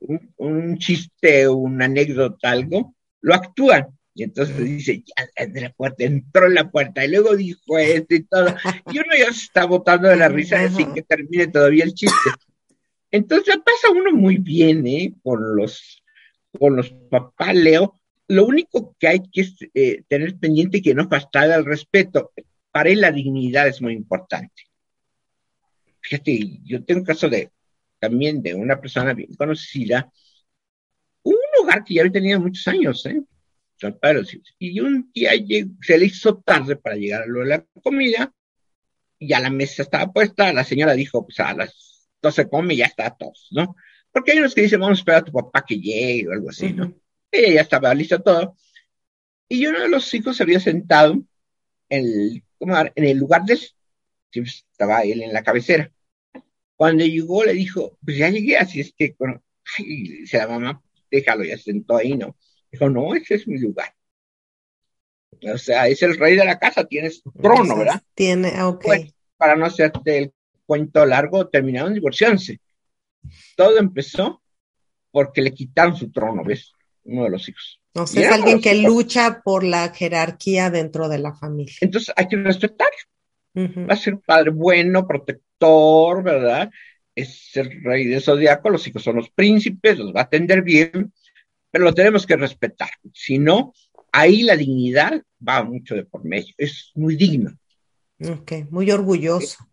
un, 0.00 0.78
chiste, 0.78 1.48
una 1.48 1.86
anécdota, 1.86 2.50
algo, 2.50 2.94
lo 3.20 3.34
actúan. 3.34 3.86
Y 4.14 4.22
entonces 4.22 4.56
dice, 4.58 5.02
ya 5.04 5.46
de 5.46 5.60
la 5.60 5.72
puerta, 5.72 6.04
entró 6.04 6.46
en 6.46 6.54
la 6.54 6.70
puerta, 6.70 7.04
y 7.04 7.10
luego 7.10 7.36
dijo 7.36 7.78
esto 7.78 8.14
y 8.14 8.24
todo. 8.24 8.54
Y 8.90 8.98
uno 8.98 9.10
ya 9.18 9.26
se 9.26 9.44
está 9.44 9.66
botando 9.66 10.08
de 10.08 10.16
la 10.16 10.28
risa 10.28 10.68
sin 10.70 10.94
que 10.94 11.02
termine 11.02 11.48
todavía 11.48 11.84
el 11.84 11.92
chiste. 11.92 12.30
Entonces 13.10 13.56
pasa 13.58 13.92
uno 13.92 14.12
muy 14.12 14.38
bien, 14.38 14.86
¿eh? 14.86 15.12
Con 15.22 15.56
los, 15.56 16.02
con 16.58 16.76
los 16.76 16.90
papás 17.10 17.54
Leo, 17.54 18.00
lo 18.28 18.46
único 18.46 18.96
que 18.98 19.08
hay 19.08 19.20
que 19.30 19.46
eh, 19.74 20.02
tener 20.08 20.36
pendiente 20.38 20.82
que 20.82 20.94
no 20.94 21.08
faltar 21.08 21.50
el 21.50 21.64
respeto. 21.64 22.32
Para 22.70 22.90
él 22.90 23.00
la 23.00 23.12
dignidad 23.12 23.68
es 23.68 23.80
muy 23.80 23.92
importante. 23.92 24.64
Fíjate, 26.00 26.60
yo 26.64 26.84
tengo 26.84 27.00
un 27.00 27.06
caso 27.06 27.28
de 27.28 27.50
también 27.98 28.42
de 28.42 28.54
una 28.54 28.80
persona 28.80 29.14
bien 29.14 29.34
conocida, 29.34 30.10
un 31.22 31.36
lugar 31.58 31.84
que 31.84 31.94
ya 31.94 32.02
había 32.02 32.12
tenido 32.12 32.40
muchos 32.40 32.66
años, 32.68 33.04
¿eh? 33.06 33.22
Y 34.58 34.80
un 34.80 35.10
día 35.12 35.32
se 35.82 35.98
le 35.98 36.06
hizo 36.06 36.38
tarde 36.38 36.76
para 36.76 36.96
llegar 36.96 37.22
a 37.22 37.26
lo 37.26 37.40
de 37.40 37.46
la 37.46 37.66
comida, 37.82 38.32
y 39.18 39.28
ya 39.28 39.40
la 39.40 39.50
mesa 39.50 39.82
estaba 39.82 40.12
puesta, 40.12 40.52
la 40.52 40.64
señora 40.64 40.94
dijo, 40.94 41.24
pues 41.24 41.40
a 41.40 41.54
las 41.54 42.08
12 42.22 42.48
come 42.48 42.76
ya 42.76 42.86
está 42.86 43.10
todos, 43.10 43.48
¿no? 43.50 43.76
Porque 44.10 44.32
hay 44.32 44.38
unos 44.38 44.54
que 44.54 44.62
dicen, 44.62 44.80
vamos 44.80 44.98
a 44.98 45.00
esperar 45.00 45.20
a 45.20 45.24
tu 45.24 45.32
papá 45.32 45.64
que 45.66 45.78
llegue 45.78 46.28
o 46.28 46.32
algo 46.32 46.50
así, 46.50 46.72
¿no? 46.72 46.94
Ella 47.30 47.54
ya 47.54 47.60
estaba 47.60 47.94
lista 47.94 48.18
todo. 48.18 48.56
Y 49.48 49.66
uno 49.66 49.80
de 49.80 49.88
los 49.88 50.12
hijos 50.14 50.36
se 50.36 50.42
había 50.42 50.58
sentado 50.58 51.22
en 51.88 52.04
el, 52.04 52.44
en 52.94 53.04
el 53.04 53.18
lugar 53.18 53.44
de 53.44 53.54
él. 53.54 53.60
Estaba 54.32 55.02
él 55.02 55.22
en 55.22 55.32
la 55.32 55.42
cabecera. 55.42 55.90
Cuando 56.76 57.04
llegó 57.04 57.44
le 57.44 57.54
dijo, 57.54 57.98
pues 58.04 58.18
ya 58.18 58.28
llegué, 58.28 58.58
así 58.58 58.80
es 58.80 58.92
que, 58.96 59.16
ay, 59.78 59.84
dice 59.84 60.38
la 60.38 60.48
mamá, 60.48 60.82
déjalo, 61.10 61.44
ya 61.44 61.56
se 61.56 61.64
sentó 61.64 61.96
ahí, 61.96 62.16
¿no? 62.16 62.36
Dijo, 62.70 62.88
no, 62.90 63.14
ese 63.14 63.36
es 63.36 63.48
mi 63.48 63.58
lugar. 63.58 63.94
O 65.52 65.58
sea, 65.58 65.88
es 65.88 66.02
el 66.02 66.18
rey 66.18 66.36
de 66.36 66.44
la 66.44 66.58
casa, 66.58 66.84
tienes 66.84 67.22
trono, 67.40 67.78
¿verdad? 67.78 68.02
Tiene, 68.14 68.62
ok. 68.62 68.86
para 69.36 69.56
no 69.56 69.66
hacerte 69.66 70.18
el 70.18 70.32
cuento 70.64 71.04
largo, 71.04 71.48
terminaron 71.48 71.94
divorciándose. 71.94 72.60
Todo 73.56 73.78
empezó 73.78 74.42
porque 75.10 75.42
le 75.42 75.52
quitaron 75.52 75.96
su 75.96 76.10
trono, 76.10 76.44
¿ves? 76.44 76.72
uno 77.06 77.24
de 77.24 77.30
los 77.30 77.48
hijos. 77.48 77.80
O 77.94 78.06
sea, 78.06 78.26
es 78.26 78.32
alguien 78.32 78.60
que 78.60 78.74
lucha 78.74 79.40
por 79.42 79.64
la 79.64 79.88
jerarquía 79.92 80.70
dentro 80.70 81.08
de 81.08 81.18
la 81.18 81.34
familia. 81.34 81.74
Entonces 81.80 82.12
hay 82.16 82.28
que 82.28 82.36
respetar. 82.36 82.88
Va 83.56 83.94
a 83.94 83.96
ser 83.96 84.14
un 84.14 84.20
padre 84.20 84.50
bueno, 84.50 85.06
protector, 85.06 86.22
¿verdad? 86.22 86.70
Es 87.14 87.56
el 87.56 87.82
rey 87.82 88.06
de 88.06 88.20
zodiaco, 88.20 88.68
los 88.68 88.86
hijos 88.86 89.02
son 89.02 89.16
los 89.16 89.30
príncipes, 89.30 89.98
los 89.98 90.14
va 90.14 90.20
a 90.20 90.24
atender 90.24 90.62
bien, 90.62 91.12
pero 91.70 91.84
lo 91.84 91.94
tenemos 91.94 92.26
que 92.26 92.36
respetar. 92.36 92.90
Si 93.14 93.38
no, 93.38 93.72
ahí 94.12 94.42
la 94.42 94.56
dignidad 94.56 95.22
va 95.46 95.62
mucho 95.62 95.94
de 95.94 96.04
por 96.04 96.24
medio. 96.24 96.54
Es 96.58 96.92
muy 96.94 97.16
digno. 97.16 97.56
Ok, 98.20 98.52
muy 98.70 98.90
orgulloso. 98.90 99.66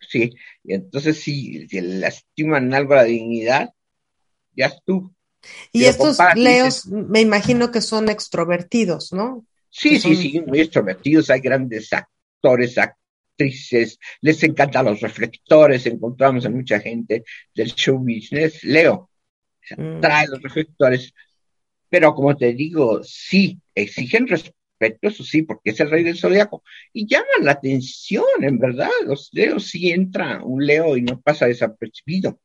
Sí, 0.00 0.30
y 0.62 0.74
entonces 0.74 1.18
si, 1.18 1.66
si 1.68 1.80
le 1.80 1.98
lastiman 2.00 2.72
algo 2.74 2.94
la 2.94 3.04
dignidad, 3.04 3.70
ya 4.54 4.66
estuvo. 4.66 5.14
Y 5.72 5.84
estos 5.84 6.18
leos, 6.36 6.86
me 6.86 7.20
imagino 7.20 7.70
que 7.70 7.80
son 7.80 8.08
extrovertidos, 8.08 9.12
¿no? 9.12 9.46
Sí, 9.70 9.98
sí, 9.98 10.14
sí, 10.14 10.40
muy 10.46 10.60
extrovertidos. 10.60 11.30
Hay 11.30 11.40
grandes 11.40 11.92
actores, 11.92 12.78
actrices, 13.34 13.98
les 14.20 14.42
encantan 14.42 14.86
los 14.86 15.00
reflectores. 15.00 15.86
Encontramos 15.86 16.46
a 16.46 16.50
mucha 16.50 16.80
gente 16.80 17.24
del 17.54 17.74
show 17.74 17.98
business. 17.98 18.62
Leo 18.64 19.10
mm. 19.76 20.00
trae 20.00 20.26
los 20.28 20.42
reflectores, 20.42 21.12
pero 21.88 22.14
como 22.14 22.36
te 22.36 22.52
digo, 22.52 23.02
sí, 23.02 23.60
exigen 23.74 24.26
respeto, 24.26 25.08
eso 25.08 25.24
sí, 25.24 25.42
porque 25.42 25.70
es 25.70 25.80
el 25.80 25.90
rey 25.90 26.04
del 26.04 26.18
zodiaco. 26.18 26.62
Y 26.92 27.06
llaman 27.06 27.44
la 27.44 27.52
atención, 27.52 28.24
en 28.40 28.58
verdad. 28.58 28.90
Los 29.06 29.30
leos 29.32 29.68
sí 29.68 29.90
entra 29.90 30.42
un 30.42 30.64
leo 30.64 30.96
y 30.96 31.02
no 31.02 31.20
pasa 31.20 31.46
desapercibido. 31.46 32.38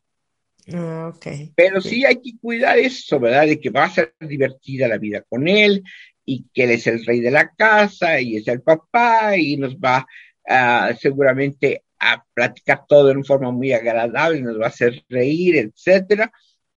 Ah, 0.71 1.11
Pero 1.55 1.81
sí 1.81 2.05
hay 2.05 2.17
que 2.21 2.37
cuidar 2.39 2.77
eso, 2.77 3.19
¿verdad? 3.19 3.47
De 3.47 3.59
que 3.59 3.71
va 3.71 3.85
a 3.85 3.89
ser 3.89 4.13
divertida 4.19 4.87
la 4.87 4.99
vida 4.99 5.23
con 5.27 5.47
él 5.47 5.83
y 6.23 6.45
que 6.53 6.65
él 6.65 6.71
es 6.71 6.85
el 6.85 7.03
rey 7.05 7.21
de 7.21 7.31
la 7.31 7.49
casa 7.55 8.21
y 8.21 8.35
es 8.35 8.47
el 8.47 8.61
papá 8.61 9.35
y 9.35 9.57
nos 9.57 9.75
va 9.77 10.05
seguramente 10.99 11.83
a 11.99 12.23
platicar 12.33 12.85
todo 12.87 13.11
una 13.11 13.23
forma 13.23 13.51
muy 13.51 13.73
agradable, 13.73 14.41
nos 14.41 14.59
va 14.59 14.65
a 14.65 14.69
hacer 14.69 15.03
reír, 15.09 15.57
etcétera. 15.57 16.31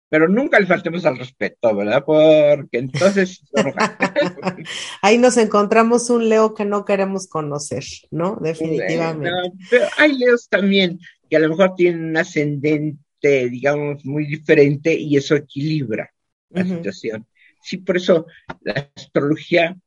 pero 0.08 0.28
nunca 0.28 0.60
le 0.60 0.66
faltemos 0.66 1.06
al 1.06 1.20
respeto, 1.20 1.76
¿verdad? 1.76 2.04
Porque 2.04 2.80
entonces... 2.80 3.44
Ahí 5.02 5.18
nos 5.18 5.38
encontramos 5.38 6.10
un 6.10 6.30
Leo 6.30 6.56
que 6.56 6.66
no 6.66 6.84
queremos 6.86 7.28
conocer, 7.28 7.84
¿no? 8.10 8.38
Definitivamente. 8.42 9.30
pero 9.70 9.86
hay 9.98 10.18
Leos 10.18 10.48
también 10.50 11.00
que 11.30 11.38
a 11.38 11.40
lo 11.40 11.50
mejor 11.50 11.76
tienen 11.76 12.06
un 12.06 12.18
ascendente, 12.18 13.50
digamos, 13.50 14.04
muy 14.04 14.26
diferente 14.26 14.94
y 14.94 15.16
eso 15.16 15.36
equilibra 15.36 16.12
la 16.50 16.64
situación. 16.64 17.28
Sí, 17.62 17.78
por 17.78 17.98
eso 17.98 18.26
la 18.62 18.90
astrología, 18.96 19.78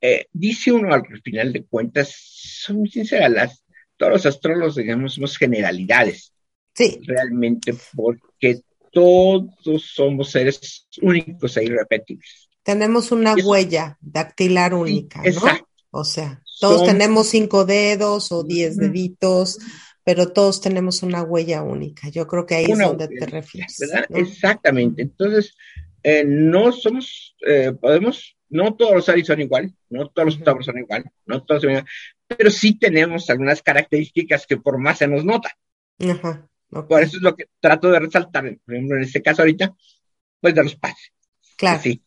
eh, 0.00 0.26
dice 0.32 0.72
uno 0.72 0.92
al 0.92 1.04
final 1.22 1.52
de 1.52 1.64
cuentas, 1.64 2.14
son 2.16 2.78
muy 2.78 2.90
sinceras, 2.90 3.30
las, 3.30 3.64
todos 3.96 4.12
los 4.12 4.26
astrólogos, 4.26 4.76
digamos, 4.76 5.14
somos 5.14 5.36
generalidades. 5.36 6.32
Sí. 6.74 7.00
Realmente, 7.06 7.74
porque 7.94 8.60
todos 8.92 9.50
somos 9.82 10.30
seres 10.30 10.86
únicos 11.02 11.56
e 11.56 11.64
irrepetibles. 11.64 12.48
Tenemos 12.62 13.12
una 13.12 13.34
huella 13.34 13.96
dactilar 14.00 14.74
única, 14.74 15.20
¿no? 15.20 15.28
Exacto. 15.28 15.68
O 15.90 16.04
sea, 16.04 16.42
todos 16.60 16.84
tenemos 16.84 17.28
cinco 17.28 17.64
dedos 17.64 18.32
o 18.32 18.42
diez 18.42 18.76
deditos, 18.76 19.58
pero 20.04 20.32
todos 20.32 20.60
tenemos 20.60 21.02
una 21.02 21.22
huella 21.22 21.62
única. 21.62 22.08
Yo 22.10 22.26
creo 22.26 22.44
que 22.44 22.56
ahí 22.56 22.64
es 22.66 22.78
donde 22.78 23.08
te 23.08 23.26
refieres. 23.26 23.78
Exactamente. 24.10 25.02
Entonces, 25.02 25.54
eh, 26.08 26.22
no 26.24 26.70
somos, 26.70 27.34
eh, 27.44 27.72
podemos, 27.72 28.36
no 28.48 28.76
todos 28.76 28.94
los 28.94 29.08
Aries 29.08 29.26
son 29.26 29.40
igual, 29.40 29.74
no 29.90 30.08
todos 30.08 30.26
los 30.26 30.44
Tauros 30.44 30.64
son 30.64 30.78
igual, 30.78 31.04
no 31.24 31.42
todos 31.42 31.62
son 31.62 31.70
igual, 31.72 31.86
pero 32.28 32.48
sí 32.48 32.78
tenemos 32.78 33.28
algunas 33.28 33.60
características 33.60 34.46
que 34.46 34.56
por 34.56 34.78
más 34.78 34.98
se 34.98 35.08
nos 35.08 35.24
nota. 35.24 35.50
Ajá. 35.98 36.48
Por 36.70 37.02
eso 37.02 37.16
es 37.16 37.22
lo 37.24 37.34
que 37.34 37.46
trato 37.58 37.90
de 37.90 37.98
resaltar, 37.98 38.44
por 38.64 38.74
ejemplo, 38.76 38.96
en 38.96 39.02
este 39.02 39.20
caso 39.20 39.42
ahorita, 39.42 39.74
pues 40.40 40.54
de 40.54 40.62
los 40.62 40.76
padres. 40.76 41.12
Claro. 41.56 41.80
Sí. 41.82 42.00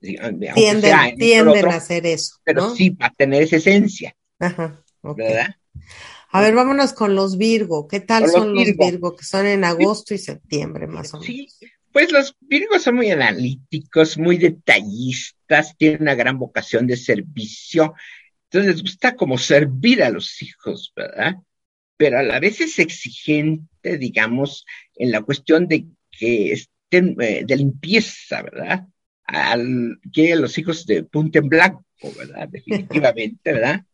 tienden, 0.00 0.94
a 0.94 1.74
hacer 1.74 2.06
eso. 2.06 2.36
Pero 2.44 2.76
sí, 2.76 2.92
para 2.92 3.12
tener 3.12 3.42
esa 3.42 3.56
esencia. 3.56 4.14
Ajá. 4.38 4.84
¿Verdad? 5.02 5.56
A 6.30 6.40
ver, 6.42 6.54
vámonos 6.54 6.92
con 6.92 7.16
los 7.16 7.38
Virgo. 7.38 7.88
¿Qué 7.88 7.98
tal 7.98 8.28
son 8.28 8.54
los 8.54 8.64
Virgo? 8.76 9.16
que 9.16 9.24
son 9.24 9.46
en 9.46 9.64
agosto 9.64 10.14
y 10.14 10.18
septiembre, 10.18 10.86
más 10.86 11.12
o 11.12 11.18
menos? 11.18 11.26
Sí, 11.26 11.48
pues 11.96 12.12
los 12.12 12.36
Virgos 12.40 12.82
son 12.82 12.96
muy 12.96 13.10
analíticos, 13.10 14.18
muy 14.18 14.36
detallistas, 14.36 15.74
tienen 15.78 16.02
una 16.02 16.14
gran 16.14 16.38
vocación 16.38 16.86
de 16.86 16.94
servicio. 16.94 17.94
Entonces 18.44 18.74
les 18.74 18.82
gusta 18.82 19.16
como 19.16 19.38
servir 19.38 20.02
a 20.02 20.10
los 20.10 20.42
hijos, 20.42 20.92
¿verdad? 20.94 21.36
pero 21.96 22.18
a 22.18 22.22
la 22.22 22.38
vez 22.38 22.60
es 22.60 22.78
exigente, 22.78 23.96
digamos, 23.96 24.66
en 24.94 25.10
la 25.10 25.22
cuestión 25.22 25.66
de 25.68 25.86
que 26.10 26.52
estén 26.52 27.16
eh, 27.20 27.44
de 27.46 27.56
limpieza, 27.56 28.42
¿verdad? 28.42 28.86
Al, 29.24 29.98
que 30.12 30.36
los 30.36 30.58
hijos 30.58 30.84
de 30.84 31.02
punta 31.04 31.38
en 31.38 31.48
blanco, 31.48 31.84
¿verdad? 32.16 32.46
Definitivamente, 32.52 33.52
¿verdad? 33.52 33.84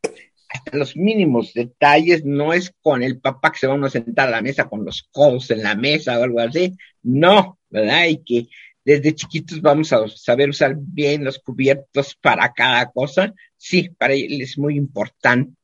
Hasta 0.52 0.76
los 0.76 0.96
mínimos 0.96 1.54
detalles, 1.54 2.24
no 2.24 2.52
es 2.52 2.74
con 2.82 3.02
el 3.02 3.20
papá 3.20 3.52
que 3.52 3.58
se 3.58 3.66
va 3.66 3.86
a 3.86 3.90
sentar 3.90 4.28
a 4.28 4.32
la 4.32 4.42
mesa 4.42 4.68
con 4.68 4.84
los 4.84 5.08
codos 5.10 5.50
en 5.50 5.62
la 5.62 5.74
mesa 5.74 6.18
o 6.18 6.22
algo 6.22 6.40
así, 6.40 6.76
no, 7.02 7.58
¿verdad? 7.70 8.06
Y 8.06 8.22
que 8.22 8.48
desde 8.84 9.14
chiquitos 9.14 9.60
vamos 9.60 9.92
a 9.92 10.06
saber 10.08 10.50
usar 10.50 10.74
bien 10.76 11.24
los 11.24 11.38
cubiertos 11.38 12.14
para 12.16 12.52
cada 12.52 12.90
cosa, 12.90 13.32
sí, 13.56 13.88
para 13.90 14.14
él 14.14 14.40
es 14.42 14.58
muy 14.58 14.76
importante 14.76 15.54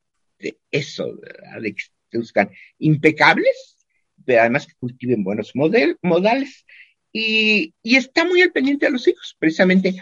eso, 0.71 1.19
¿verdad? 1.21 1.61
De 1.61 1.75
que 1.75 2.19
buscan 2.19 2.51
impecables, 2.79 3.77
pero 4.25 4.41
además 4.41 4.67
que 4.67 4.75
cultiven 4.79 5.25
buenos 5.25 5.53
modales 5.55 6.65
y, 7.13 7.75
está 7.83 8.25
muy 8.25 8.43
al 8.43 8.53
pendiente 8.53 8.87
de 8.87 8.93
los 8.93 9.07
hijos, 9.09 9.37
precisamente. 9.39 9.97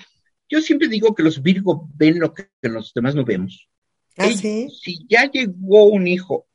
Yo 0.49 0.61
siempre 0.61 0.89
digo 0.89 1.14
que 1.14 1.22
los 1.22 1.43
Virgo 1.43 1.89
ven 1.95 2.18
lo 2.18 2.32
que, 2.34 2.49
los 2.62 2.93
demás 2.95 3.14
no 3.14 3.24
vemos. 3.24 3.68
¿Ah, 4.16 4.30
sí? 4.32 4.68
Si 4.82 5.06
ya 5.08 5.30
llegó 5.30 5.84
un 5.84 6.06
hijo, 6.06 6.46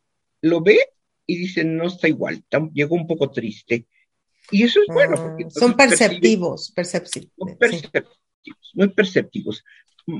lo 0.41 0.61
ve 0.61 0.79
y 1.25 1.37
dice, 1.37 1.63
no 1.63 1.87
está 1.87 2.07
igual, 2.07 2.43
llegó 2.73 2.95
un 2.95 3.07
poco 3.07 3.29
triste. 3.29 3.87
Y 4.49 4.63
eso 4.63 4.81
es 4.81 4.87
bueno. 4.87 5.15
Ah, 5.17 5.23
porque 5.23 5.49
son 5.49 5.75
perceptivos, 5.75 6.71
perceptivos. 6.71 7.31
Muy 7.37 7.55
perceptivos, 7.55 8.19
muy 8.73 8.87
perceptivos. 8.89 9.63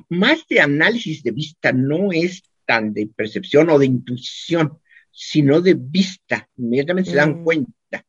Más 0.09 0.45
de 0.47 0.61
análisis 0.61 1.23
de 1.23 1.31
vista, 1.31 1.71
no 1.71 2.11
es 2.11 2.43
tan 2.65 2.93
de 2.93 3.07
percepción 3.07 3.69
o 3.69 3.79
de 3.79 3.87
intuición 3.87 4.79
sino 5.11 5.61
de 5.61 5.75
vista. 5.75 6.49
Inmediatamente 6.57 7.11
se 7.11 7.17
dan 7.17 7.41
mm. 7.41 7.43
cuenta. 7.43 8.05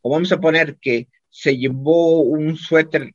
O 0.00 0.10
vamos 0.10 0.32
a 0.32 0.40
poner 0.40 0.78
que 0.80 1.08
se 1.28 1.56
llevó 1.56 2.20
un 2.20 2.56
suéter, 2.56 3.14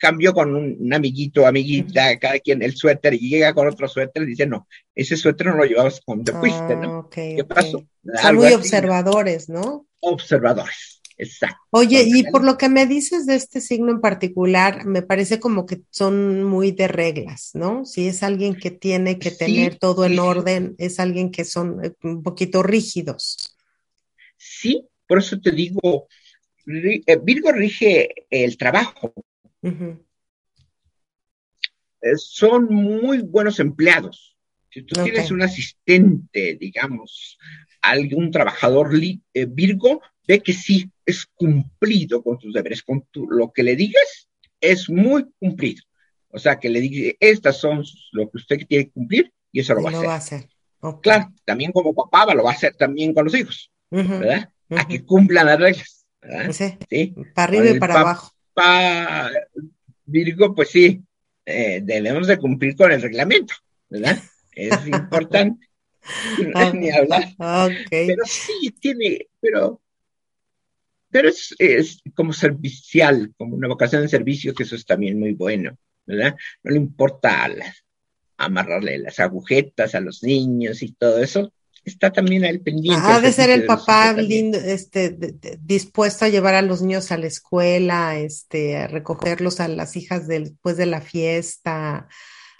cambió 0.00 0.32
con 0.32 0.56
un, 0.56 0.92
amiguito, 0.92 1.46
amiguita, 1.46 2.18
cada 2.18 2.38
quien 2.38 2.62
el 2.62 2.74
suéter 2.74 3.14
y 3.14 3.28
llega 3.28 3.52
con 3.52 3.68
otro 3.68 3.86
suéter 3.86 4.22
y 4.22 4.26
dice, 4.26 4.46
no, 4.46 4.66
ese 4.94 5.16
suéter 5.16 5.48
no 5.48 5.56
lo 5.56 5.64
llevabas 5.64 6.00
cuando 6.04 6.32
te 6.32 6.38
fuiste, 6.38 6.74
¿no? 6.74 7.00
Ah, 7.00 7.08
¿Qué 7.12 7.44
pasó? 7.46 7.84
Son 8.22 8.36
muy 8.36 8.52
observadores, 8.52 9.48
¿no? 9.50 9.86
Observadores. 10.00 11.02
Exacto. 11.18 11.58
Oye, 11.68 12.02
y 12.06 12.22
por 12.30 12.42
lo 12.42 12.56
que 12.56 12.70
me 12.70 12.86
dices 12.86 13.26
de 13.26 13.34
este 13.34 13.60
signo 13.60 13.90
en 13.90 14.00
particular, 14.00 14.86
me 14.86 15.02
parece 15.02 15.38
como 15.38 15.66
que 15.66 15.82
son 15.90 16.44
muy 16.44 16.72
de 16.72 16.88
reglas, 16.88 17.50
¿no? 17.52 17.84
Si 17.84 18.08
es 18.08 18.22
alguien 18.22 18.54
que 18.54 18.70
tiene 18.70 19.18
que 19.18 19.30
tener 19.30 19.76
todo 19.76 20.06
en 20.06 20.18
orden, 20.18 20.74
es 20.78 20.98
alguien 20.98 21.30
que 21.30 21.44
son 21.44 21.84
eh, 21.84 21.92
un 22.02 22.22
poquito 22.22 22.62
rígidos. 22.62 23.54
Sí, 24.38 24.88
por 25.06 25.18
eso 25.18 25.38
te 25.38 25.50
digo, 25.50 26.08
eh, 26.66 27.18
Virgo 27.22 27.52
rige 27.52 28.08
el 28.30 28.56
trabajo. 28.56 29.12
Eh, 29.62 29.96
son 32.16 32.66
muy 32.66 33.22
buenos 33.22 33.60
empleados. 33.60 34.36
Si 34.70 34.82
tú 34.82 35.02
tienes 35.02 35.30
un 35.30 35.42
asistente, 35.42 36.56
digamos, 36.60 37.38
algún 37.82 38.30
trabajador 38.30 38.90
Virgo, 39.48 40.00
ve 40.26 40.40
que 40.40 40.52
sí 40.52 40.90
es 41.04 41.26
cumplido 41.34 42.22
con 42.22 42.40
sus 42.40 42.54
deberes, 42.54 42.82
con 42.82 43.04
lo 43.14 43.52
que 43.52 43.62
le 43.62 43.74
digas 43.74 44.28
es 44.60 44.88
muy 44.88 45.26
cumplido. 45.38 45.82
O 46.28 46.38
sea, 46.38 46.58
que 46.58 46.68
le 46.68 46.80
diga, 46.80 47.12
estas 47.18 47.58
son 47.58 47.82
lo 48.12 48.30
que 48.30 48.36
usted 48.36 48.58
tiene 48.68 48.84
que 48.84 48.92
cumplir 48.92 49.32
y 49.50 49.60
eso 49.60 49.74
lo, 49.74 49.82
va, 49.82 49.90
a 49.90 50.16
hacer. 50.16 50.48
Claro, 51.02 51.32
también 51.44 51.72
como 51.72 51.94
papá 51.94 52.32
lo 52.34 52.44
va 52.44 52.50
a 52.50 52.54
hacer 52.54 52.76
también 52.76 53.12
con 53.12 53.24
los 53.24 53.34
hijos, 53.34 53.70
¿verdad? 53.90 54.50
A 54.70 54.86
que 54.86 55.04
cumplan 55.04 55.46
las 55.46 55.58
reglas, 55.58 56.06
¿verdad? 56.20 56.78
Sí. 56.88 57.14
Para 57.34 57.48
arriba 57.48 57.70
y 57.70 57.78
para 57.80 58.00
abajo. 58.00 58.32
Para 58.60 59.30
Virgo, 60.04 60.54
pues 60.54 60.68
sí, 60.68 61.02
eh, 61.46 61.80
debemos 61.82 62.26
de 62.26 62.36
cumplir 62.36 62.76
con 62.76 62.92
el 62.92 63.00
reglamento, 63.00 63.54
¿verdad? 63.88 64.18
Es 64.52 64.70
importante. 64.86 65.66
Ni 66.74 66.90
hablar. 66.90 67.24
Pero 67.88 68.22
sí, 68.26 68.74
tiene, 68.78 69.28
pero 69.40 69.80
pero 71.10 71.30
es, 71.30 71.54
es, 71.58 72.02
como 72.14 72.34
servicial, 72.34 73.32
como 73.38 73.56
una 73.56 73.68
vocación 73.68 74.02
de 74.02 74.08
servicio, 74.08 74.52
que 74.52 74.64
eso 74.64 74.76
es 74.76 74.84
también 74.84 75.18
muy 75.18 75.32
bueno, 75.32 75.78
¿verdad? 76.04 76.36
No 76.62 76.70
le 76.70 76.76
importa 76.76 77.48
amarrarle 78.36 78.98
las 78.98 79.18
agujetas 79.20 79.94
a 79.94 80.00
los 80.00 80.22
niños 80.22 80.82
y 80.82 80.92
todo 80.92 81.22
eso, 81.22 81.50
está 81.84 82.12
también 82.12 82.44
al 82.44 82.60
pendiente. 82.60 83.00
Ha 83.02 83.20
de 83.20 83.32
ser 83.32 83.50
el 83.50 83.66
papá 83.66 84.12
lindo, 84.12 84.58
este, 84.58 85.16
dispuesto 85.60 86.24
a 86.24 86.28
llevar 86.28 86.54
a 86.54 86.62
los 86.62 86.82
niños 86.82 87.10
a 87.12 87.18
la 87.18 87.26
escuela, 87.26 88.18
este, 88.18 88.76
a 88.76 88.86
recogerlos 88.86 89.60
a 89.60 89.68
las 89.68 89.96
hijas 89.96 90.26
después 90.26 90.76
de 90.76 90.86
la 90.86 91.00
fiesta, 91.00 92.08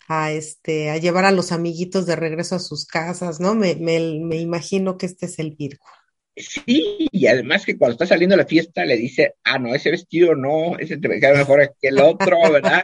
a 0.08 0.32
este, 0.32 0.90
a 0.90 0.96
llevar 0.96 1.24
a 1.24 1.32
los 1.32 1.52
amiguitos 1.52 2.06
de 2.06 2.16
regreso 2.16 2.56
a 2.56 2.60
sus 2.60 2.86
casas, 2.86 3.40
¿no? 3.40 3.54
Me, 3.54 3.76
me, 3.76 4.00
me 4.20 4.36
imagino 4.36 4.96
que 4.98 5.06
este 5.06 5.26
es 5.26 5.38
el 5.38 5.52
Virgo. 5.52 5.84
Sí, 6.40 7.08
y 7.12 7.26
además 7.26 7.64
que 7.64 7.76
cuando 7.76 7.92
está 7.92 8.06
saliendo 8.06 8.34
a 8.34 8.38
la 8.38 8.46
fiesta 8.46 8.84
le 8.84 8.96
dice, 8.96 9.34
ah, 9.44 9.58
no, 9.58 9.74
ese 9.74 9.90
vestido 9.90 10.34
no, 10.34 10.78
ese 10.78 10.96
te 10.96 11.20
queda 11.20 11.34
mejor 11.34 11.74
que 11.80 11.88
el 11.88 12.00
otro, 12.00 12.36
¿verdad? 12.50 12.82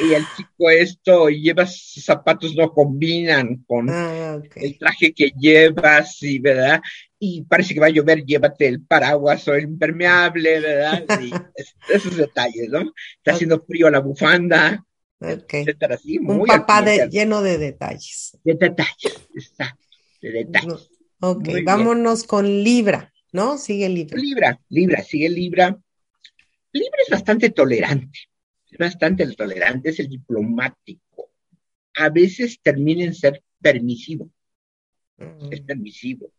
y 0.00 0.14
el 0.14 0.24
chico 0.36 0.70
esto, 0.70 1.28
llevas 1.28 1.94
zapatos 2.02 2.54
no 2.54 2.72
combinan 2.72 3.64
con 3.66 3.88
ah, 3.90 4.40
el 4.56 4.78
traje 4.78 5.12
que 5.12 5.32
llevas, 5.38 6.22
y, 6.22 6.38
¿verdad? 6.38 6.80
Y 7.18 7.42
parece 7.42 7.74
que 7.74 7.80
va 7.80 7.86
a 7.86 7.90
llover, 7.90 8.24
llévate 8.24 8.66
el 8.66 8.82
paraguas 8.82 9.46
o 9.48 9.54
el 9.54 9.64
impermeable, 9.64 10.60
¿verdad? 10.60 11.04
Y 11.20 11.32
esos 11.92 12.16
detalles, 12.16 12.68
¿no? 12.68 12.92
Está 13.18 13.32
haciendo 13.32 13.62
frío 13.62 13.90
la 13.90 14.00
bufanda, 14.00 14.84
etcétera, 15.20 15.94
así, 15.94 16.18
Un 16.18 16.44
papá 16.44 16.82
lleno 17.06 17.42
de 17.42 17.58
detalles. 17.58 18.36
De 18.42 18.54
detalles, 18.54 19.28
exacto, 19.34 19.86
de 20.20 20.30
detalles. 20.32 20.88
Ok, 21.24 21.48
vámonos 21.64 22.24
con 22.24 22.64
Libra, 22.64 23.12
¿no? 23.30 23.56
Sigue 23.56 23.88
Libra. 23.88 24.18
Libra, 24.18 24.60
Libra, 24.68 25.02
sigue 25.04 25.28
Libra. 25.28 25.80
Libra 26.72 26.98
es 27.04 27.10
bastante 27.10 27.50
tolerante, 27.50 28.18
es 28.68 28.76
bastante 28.76 29.24
tolerante, 29.36 29.90
es 29.90 30.00
el 30.00 30.08
diplomático. 30.08 31.30
A 31.94 32.08
veces 32.08 32.58
termina 32.60 33.04
en 33.04 33.14
ser 33.14 33.40
permisivo, 33.60 34.30
es 35.48 35.62
mm. 35.62 35.64
permisivo. 35.66 36.32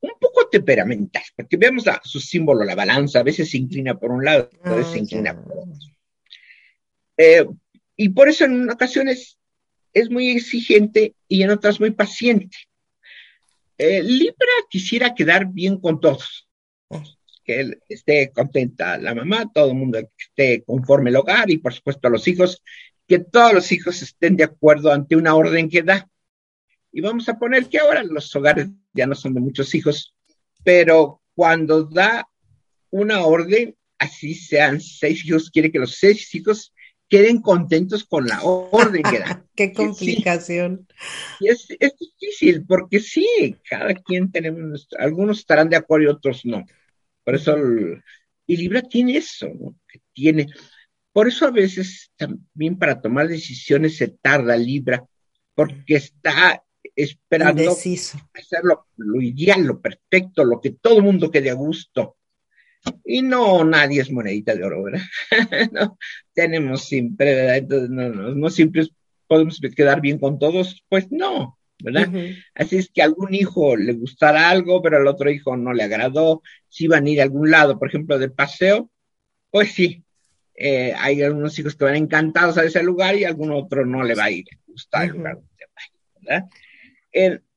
un 0.00 0.12
poco 0.20 0.46
temperamental, 0.50 1.24
porque 1.34 1.56
vemos 1.56 1.88
a 1.88 1.98
su 2.04 2.20
símbolo, 2.20 2.66
la 2.66 2.74
balanza, 2.74 3.20
a 3.20 3.22
veces 3.22 3.50
se 3.50 3.56
inclina 3.56 3.98
por 3.98 4.10
un 4.10 4.22
lado, 4.22 4.50
a 4.62 4.74
veces 4.74 4.92
se 4.92 4.98
ah, 4.98 5.00
inclina 5.00 5.42
por 5.42 5.52
otro. 5.52 5.74
Eh, 7.16 7.46
y 7.96 8.10
por 8.10 8.28
eso 8.28 8.44
en 8.44 8.68
ocasiones 8.68 9.38
es 9.94 10.10
muy 10.10 10.32
exigente 10.32 11.14
y 11.28 11.44
en 11.44 11.48
otras 11.48 11.80
muy 11.80 11.92
paciente. 11.92 12.58
Eh, 13.78 14.02
Libra 14.02 14.52
quisiera 14.70 15.14
quedar 15.14 15.46
bien 15.46 15.78
con 15.78 16.00
todos, 16.00 16.48
que 17.44 17.60
él 17.60 17.82
esté 17.88 18.32
contenta 18.32 18.96
la 18.96 19.14
mamá, 19.14 19.50
todo 19.52 19.68
el 19.68 19.76
mundo 19.76 19.98
esté 20.18 20.64
conforme 20.64 21.10
el 21.10 21.16
hogar 21.16 21.50
y 21.50 21.58
por 21.58 21.74
supuesto 21.74 22.08
los 22.08 22.26
hijos, 22.26 22.62
que 23.06 23.18
todos 23.18 23.52
los 23.52 23.70
hijos 23.72 24.00
estén 24.02 24.36
de 24.36 24.44
acuerdo 24.44 24.92
ante 24.92 25.14
una 25.14 25.34
orden 25.34 25.68
que 25.68 25.82
da. 25.82 26.08
Y 26.90 27.02
vamos 27.02 27.28
a 27.28 27.38
poner 27.38 27.68
que 27.68 27.78
ahora 27.78 28.02
los 28.02 28.34
hogares 28.34 28.68
ya 28.94 29.06
no 29.06 29.14
son 29.14 29.34
de 29.34 29.40
muchos 29.40 29.74
hijos, 29.74 30.14
pero 30.64 31.20
cuando 31.34 31.84
da 31.84 32.26
una 32.90 33.26
orden, 33.26 33.76
así 33.98 34.34
sean 34.34 34.80
seis 34.80 35.24
hijos, 35.26 35.50
quiere 35.50 35.70
que 35.70 35.78
los 35.78 35.96
seis 35.96 36.34
hijos 36.34 36.72
queden 37.08 37.40
contentos 37.40 38.04
con 38.04 38.26
la 38.26 38.42
orden 38.42 39.02
que 39.02 39.18
da. 39.18 39.44
Qué 39.56 39.72
complicación. 39.72 40.86
Y 41.40 41.48
es, 41.48 41.66
es, 41.78 41.94
difícil, 41.98 42.64
porque 42.66 43.00
sí, 43.00 43.56
cada 43.68 43.94
quien 43.94 44.30
tenemos, 44.30 44.88
algunos 44.98 45.38
estarán 45.38 45.68
de 45.68 45.76
acuerdo 45.76 46.04
y 46.04 46.08
otros 46.08 46.44
no. 46.44 46.64
Por 47.24 47.34
eso, 47.34 47.56
y 48.46 48.56
Libra 48.56 48.82
tiene 48.82 49.16
eso, 49.16 49.48
¿no? 49.58 49.76
Que 49.88 50.00
tiene, 50.12 50.46
por 51.12 51.28
eso 51.28 51.46
a 51.46 51.50
veces 51.50 52.12
también 52.16 52.78
para 52.78 53.00
tomar 53.00 53.28
decisiones 53.28 53.96
se 53.96 54.08
tarda 54.08 54.56
Libra, 54.56 55.04
porque 55.54 55.96
está 55.96 56.62
esperando 56.94 57.72
hacer 57.72 58.60
lo, 58.62 59.22
ideal, 59.22 59.64
lo 59.64 59.80
perfecto, 59.80 60.44
lo 60.44 60.60
que 60.60 60.72
todo 60.72 60.98
el 60.98 61.04
mundo 61.04 61.30
quede 61.30 61.50
a 61.50 61.54
gusto. 61.54 62.16
Y 63.04 63.22
no, 63.22 63.64
nadie 63.64 64.00
es 64.00 64.10
monedita 64.10 64.54
de 64.54 64.64
oro, 64.64 64.82
¿verdad? 64.82 65.02
no, 65.72 65.98
tenemos 66.34 66.84
siempre, 66.84 67.34
¿verdad? 67.34 67.56
Entonces, 67.56 67.90
no, 67.90 68.08
no, 68.08 68.34
no 68.34 68.50
siempre 68.50 68.86
podemos 69.26 69.60
quedar 69.74 70.00
bien 70.00 70.18
con 70.18 70.38
todos, 70.38 70.84
pues 70.88 71.10
no, 71.10 71.58
¿verdad? 71.82 72.08
Así 72.54 72.76
es 72.76 72.90
que 72.90 73.02
a 73.02 73.04
algún 73.04 73.34
hijo 73.34 73.76
le 73.76 73.92
gustará 73.92 74.50
algo, 74.50 74.82
pero 74.82 74.96
al 74.96 75.06
otro 75.06 75.30
hijo 75.30 75.56
no 75.56 75.72
le 75.72 75.82
agradó. 75.82 76.42
Si 76.68 76.86
van 76.86 77.06
a 77.06 77.10
ir 77.10 77.20
a 77.20 77.24
algún 77.24 77.50
lado, 77.50 77.78
por 77.78 77.88
ejemplo, 77.88 78.18
de 78.18 78.30
paseo, 78.30 78.90
pues 79.50 79.72
sí, 79.72 80.04
eh, 80.54 80.94
hay 80.96 81.22
algunos 81.22 81.58
hijos 81.58 81.76
que 81.76 81.84
van 81.84 81.96
encantados 81.96 82.56
a 82.58 82.64
ese 82.64 82.82
lugar 82.82 83.16
y 83.16 83.24
a 83.24 83.28
algún 83.28 83.52
otro 83.52 83.84
no 83.84 84.02
le 84.02 84.14
va 84.14 84.24
a 84.24 84.30
ir, 84.30 84.44
gustar 84.66 85.04
el 85.04 85.10
lugar 85.12 85.34
donde 85.34 85.64
va, 85.66 86.00
¿verdad? 86.20 86.48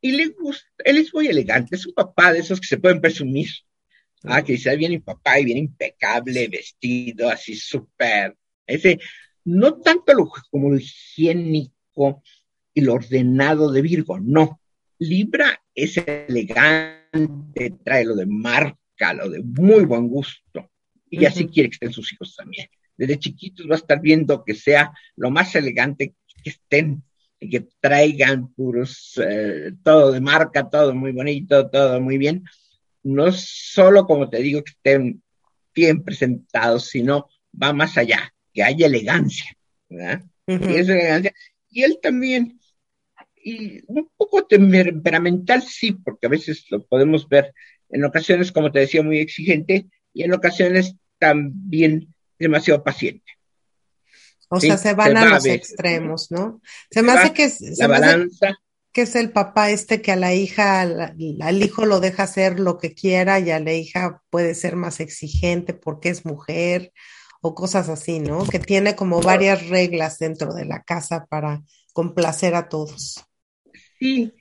y 0.02 0.12
le 0.12 0.28
gusta, 0.28 0.66
él 0.86 1.00
es 1.00 1.14
muy 1.14 1.28
elegante, 1.28 1.76
es 1.76 1.86
un 1.86 1.94
papá 1.94 2.32
de 2.32 2.40
esos 2.40 2.62
que 2.62 2.68
se 2.68 2.78
pueden 2.78 3.02
presumir. 3.02 3.50
Ah, 4.24 4.44
que 4.44 4.54
dice, 4.54 4.76
bien 4.76 5.02
papá 5.02 5.40
y 5.40 5.46
bien 5.46 5.58
impecable, 5.58 6.48
vestido, 6.50 7.30
así 7.30 7.56
súper. 7.56 8.36
Ese, 8.68 9.00
no 9.46 9.76
tanto 9.80 10.14
lo 10.14 10.30
como 10.52 10.70
lo 10.70 10.78
higiénico 10.78 12.22
y 12.74 12.82
lo 12.82 12.94
ordenado 12.96 13.72
de 13.72 13.82
Virgo, 13.82 14.20
no. 14.20 14.60
Libra 15.00 15.62
es 15.74 15.98
elegante, 15.98 17.74
trae 17.84 18.04
lo 18.04 18.16
de 18.16 18.26
marca, 18.26 19.14
lo 19.14 19.30
de 19.30 19.42
muy 19.42 19.86
buen 19.86 20.10
gusto. 20.10 20.70
Y 21.10 21.26
así 21.26 21.48
quiere 21.48 21.70
que 21.70 21.76
estén 21.76 21.94
sus 21.94 22.12
hijos 22.14 22.36
también. 22.36 22.68
Desde 22.98 23.18
chiquitos 23.18 23.68
va 23.70 23.76
a 23.76 23.78
estar 23.78 24.02
viendo 24.02 24.44
que 24.44 24.54
sea 24.54 24.92
lo 25.16 25.32
más 25.32 25.56
elegante 25.56 26.16
que 26.44 26.50
estén 26.50 27.02
y 27.40 27.50
que 27.50 27.68
traigan 27.80 28.54
puros, 28.54 29.20
eh, 29.26 29.72
todo 29.82 30.12
de 30.12 30.20
marca, 30.20 30.70
todo 30.70 30.94
muy 30.94 31.14
bonito, 31.14 31.70
todo 31.70 32.02
muy 32.02 32.18
bien. 32.18 32.44
No 33.04 33.32
solo, 33.32 34.06
como 34.06 34.30
te 34.30 34.40
digo, 34.40 34.64
que 34.64 34.72
estén 34.72 35.24
bien 35.74 36.04
presentados, 36.04 36.88
sino 36.88 37.30
va 37.62 37.74
más 37.74 37.98
allá, 37.98 38.34
que 38.54 38.64
haya 38.64 38.88
elegancia, 38.88 39.56
¿verdad? 39.88 40.24
Y 40.48 40.54
elegancia. 40.54 41.34
Y 41.70 41.84
él 41.84 42.00
también, 42.02 42.60
y 43.36 43.82
un 43.88 44.10
poco 44.18 44.46
temperamental, 44.46 45.62
sí, 45.62 45.92
porque 45.94 46.28
a 46.28 46.30
veces 46.30 46.66
lo 46.70 46.86
podemos 46.86 47.28
ver 47.30 47.54
en 47.90 48.04
ocasiones, 48.04 48.52
como 48.52 48.72
te 48.72 48.80
decía, 48.80 49.04
muy 49.04 49.20
exigente, 49.20 49.88
y 50.14 50.24
en 50.24 50.34
ocasiones 50.34 50.96
también 51.18 52.14
demasiado 52.38 52.84
paciente. 52.84 53.32
O 54.50 54.60
sea, 54.60 54.78
se 54.78 54.94
van 54.96 55.16
a 55.16 55.26
los 55.26 55.46
extremos, 55.46 56.32
¿no? 56.32 56.62
Se, 56.90 57.04
me 57.04 57.12
hace 57.12 57.34
que 57.34 57.50
se 57.50 57.88
que 58.92 59.02
es 59.02 59.16
el 59.16 59.32
papá 59.32 59.70
este 59.70 60.02
que 60.02 60.12
a 60.12 60.16
la 60.16 60.34
hija, 60.34 60.82
al, 60.82 61.64
hijo 61.64 61.86
lo 61.86 62.00
deja 62.00 62.24
hacer 62.24 62.60
lo 62.60 62.78
que 62.78 62.94
quiera 62.94 63.40
y 63.40 63.52
a 63.52 63.60
la 63.60 63.74
hija 63.74 64.22
puede 64.30 64.56
ser 64.56 64.76
más 64.76 65.00
exigente 65.00 65.74
porque 65.74 66.10
es 66.10 66.26
mujer 66.26 66.92
o 67.42 67.56
cosas 67.56 67.90
así, 67.90 68.20
¿no? 68.20 68.46
Que 68.46 68.60
tiene 68.60 68.96
como 68.96 69.22
varias 69.22 69.68
reglas 69.70 70.20
dentro 70.20 70.54
de 70.54 70.66
la 70.66 70.84
casa 70.84 71.26
para 71.30 71.62
complacer 71.94 72.56
a 72.56 72.68
todos. 72.68 73.24
Sí, 74.00 74.34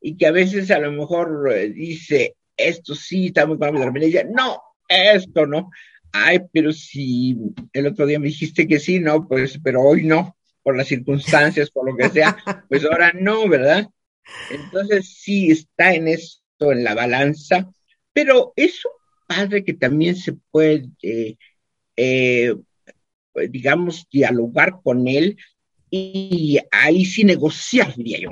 y 0.00 0.16
que 0.16 0.26
a 0.26 0.32
veces 0.32 0.70
a 0.70 0.78
lo 0.78 0.92
mejor 0.92 1.52
eh, 1.52 1.70
dice, 1.70 2.36
esto 2.56 2.94
sí 2.94 3.26
está 3.26 3.46
muy 3.46 3.58
para 3.58 3.72
mi 3.72 4.04
ella, 4.04 4.24
no, 4.24 4.62
esto 4.88 5.46
no 5.46 5.70
ay, 6.24 6.40
pero 6.52 6.72
si 6.72 7.36
el 7.72 7.86
otro 7.86 8.06
día 8.06 8.18
me 8.18 8.26
dijiste 8.26 8.66
que 8.66 8.80
sí, 8.80 9.00
no, 9.00 9.26
pues, 9.26 9.58
pero 9.62 9.82
hoy 9.82 10.04
no, 10.04 10.36
por 10.62 10.76
las 10.76 10.88
circunstancias, 10.88 11.70
por 11.70 11.90
lo 11.90 11.96
que 11.96 12.08
sea, 12.08 12.36
pues 12.68 12.84
ahora 12.84 13.12
no, 13.14 13.48
¿verdad? 13.48 13.86
Entonces 14.50 15.16
sí 15.18 15.50
está 15.50 15.94
en 15.94 16.08
esto, 16.08 16.72
en 16.72 16.84
la 16.84 16.94
balanza, 16.94 17.70
pero 18.12 18.52
es 18.56 18.84
un 18.84 18.92
padre 19.26 19.64
que 19.64 19.74
también 19.74 20.16
se 20.16 20.34
puede, 20.50 20.88
eh, 21.96 22.56
digamos, 23.50 24.06
dialogar 24.10 24.80
con 24.82 25.08
él 25.08 25.36
y 25.90 26.58
ahí 26.70 27.04
sí 27.04 27.24
negociar, 27.24 27.94
diría 27.94 28.20
yo. 28.20 28.30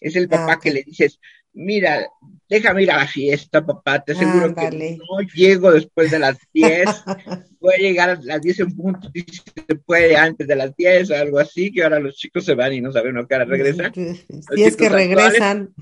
Es 0.00 0.16
el 0.16 0.28
papá 0.28 0.54
ah, 0.54 0.60
que 0.60 0.72
le 0.72 0.82
dices, 0.82 1.18
mira, 1.56 2.06
déjame 2.48 2.82
ir 2.82 2.90
a 2.90 2.98
la 2.98 3.06
fiesta, 3.08 3.64
papá, 3.64 4.04
te 4.04 4.12
aseguro 4.12 4.54
que 4.54 4.70
no 4.70 5.20
llego 5.34 5.72
después 5.72 6.10
de 6.10 6.18
las 6.18 6.36
10, 6.52 6.84
voy 7.60 7.74
a 7.74 7.78
llegar 7.78 8.10
a 8.10 8.20
las 8.22 8.42
10 8.42 8.60
en 8.60 8.76
punto, 8.76 9.10
si 9.12 9.24
se 9.24 9.74
puede 9.74 10.16
antes 10.16 10.46
de 10.46 10.54
las 10.54 10.76
10 10.76 11.10
o 11.10 11.16
algo 11.16 11.38
así, 11.38 11.72
que 11.72 11.82
ahora 11.82 11.98
los 11.98 12.16
chicos 12.16 12.44
se 12.44 12.54
van 12.54 12.74
y 12.74 12.80
no 12.80 12.92
saben 12.92 13.16
a 13.16 13.26
qué 13.26 13.34
hora 13.34 13.44
regresan. 13.46 13.92
Si 13.94 14.62
es 14.62 14.76
que 14.76 14.88
regresan. 14.88 15.74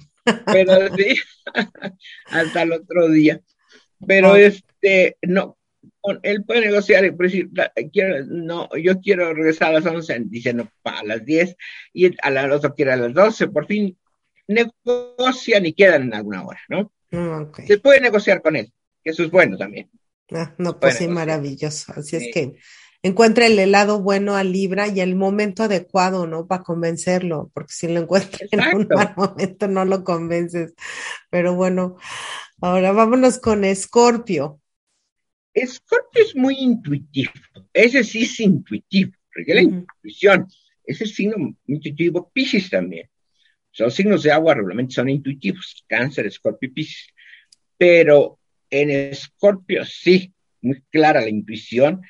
pero 0.46 0.94
sí, 0.96 1.16
hasta 2.26 2.62
el 2.62 2.72
otro 2.72 3.08
día. 3.08 3.40
Pero 4.06 4.36
este, 4.36 5.16
no, 5.22 5.58
él 6.22 6.44
puede 6.44 6.66
negociar 6.66 7.04
y 7.04 7.10
decir, 7.10 7.50
quiero, 7.92 8.24
no, 8.26 8.68
yo 8.76 9.00
quiero 9.00 9.34
regresar 9.34 9.70
a 9.70 9.80
las 9.80 9.86
11, 9.86 10.22
dice, 10.26 10.54
no, 10.54 10.70
a 10.84 11.04
las 11.04 11.24
10, 11.24 11.56
y 11.92 12.10
a 12.22 12.30
la 12.30 12.54
otro 12.54 12.74
quiere 12.74 12.92
a 12.92 12.96
las 12.96 13.12
12, 13.12 13.48
por 13.48 13.66
fin 13.66 13.96
negocian 14.46 15.66
y 15.66 15.72
quedan 15.72 16.02
en 16.02 16.14
alguna 16.14 16.44
hora, 16.44 16.60
¿no? 16.68 16.92
Mm, 17.10 17.52
Se 17.66 17.78
puede 17.78 18.00
negociar 18.00 18.42
con 18.42 18.56
él, 18.56 18.72
que 19.02 19.10
eso 19.10 19.22
es 19.22 19.30
bueno 19.30 19.56
también. 19.56 19.90
Ah, 20.30 20.54
no, 20.58 20.78
pues 20.80 20.96
sí, 20.96 21.08
maravilloso. 21.08 21.92
Así 21.94 22.16
es 22.16 22.28
que 22.32 22.54
encuentra 23.02 23.46
el 23.46 23.58
helado 23.58 24.00
bueno 24.00 24.34
a 24.34 24.44
Libra 24.44 24.88
y 24.88 25.00
el 25.00 25.14
momento 25.14 25.62
adecuado, 25.62 26.26
¿no? 26.26 26.46
Para 26.46 26.62
convencerlo, 26.62 27.50
porque 27.52 27.72
si 27.72 27.88
lo 27.88 28.00
encuentra 28.00 28.46
en 28.50 28.76
un 28.76 28.88
mal 28.88 29.14
momento 29.16 29.68
no 29.68 29.84
lo 29.84 30.02
convences. 30.02 30.74
Pero 31.30 31.54
bueno, 31.54 31.96
ahora 32.60 32.92
vámonos 32.92 33.38
con 33.38 33.64
Escorpio. 33.64 34.60
Escorpio 35.52 36.24
es 36.24 36.34
muy 36.34 36.56
intuitivo, 36.56 37.30
ese 37.72 38.02
sí 38.02 38.22
es 38.22 38.40
intuitivo, 38.40 39.12
porque 39.32 39.54
la 39.54 39.62
intuición, 39.62 40.48
ese 40.84 41.04
es 41.04 41.14
signo 41.14 41.36
intuitivo, 41.66 42.28
Pisces 42.32 42.70
también. 42.70 43.08
Los 43.78 43.94
signos 43.94 44.22
de 44.22 44.32
agua 44.32 44.54
regularmente 44.54 44.94
son 44.94 45.08
intuitivos, 45.08 45.84
cáncer, 45.88 46.26
escorpio 46.26 46.68
y 46.68 46.72
piscis. 46.72 47.08
Pero 47.76 48.38
en 48.70 48.90
escorpio 48.90 49.84
sí, 49.84 50.32
muy 50.60 50.82
clara 50.90 51.20
la 51.20 51.28
intuición. 51.28 52.02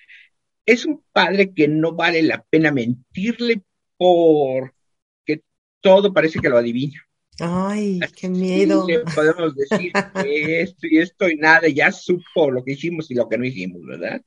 Es 0.67 0.85
un 0.85 1.03
padre 1.13 1.53
que 1.53 1.69
no 1.69 1.93
vale 1.95 2.23
la 2.23 2.43
pena 2.43 2.71
mentirle 2.71 3.63
porque 3.97 5.43
todo 5.81 6.13
parece 6.13 6.41
que 6.41 6.49
lo 6.49 6.59
adivina. 6.59 7.01
Ay, 7.41 8.01
qué 8.17 8.29
miedo. 8.29 8.87
podemos 9.15 9.55
decir 9.57 9.93
que 10.23 10.61
esto 10.63 10.87
y 10.87 10.99
esto 10.99 11.29
y 11.29 11.37
nada, 11.37 11.69
ya 11.69 11.91
supo 11.91 12.51
lo 12.51 12.65
que 12.65 12.73
hicimos 12.73 13.11
y 13.11 13.15
lo 13.15 13.29
que 13.29 13.39
no 13.39 13.45
hicimos, 13.45 13.85
¿verdad? 13.85 14.23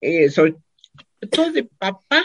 Eh, 0.00 0.28
sobre 0.30 0.56
todo 1.30 1.50
de 1.50 1.64
papá, 1.64 2.22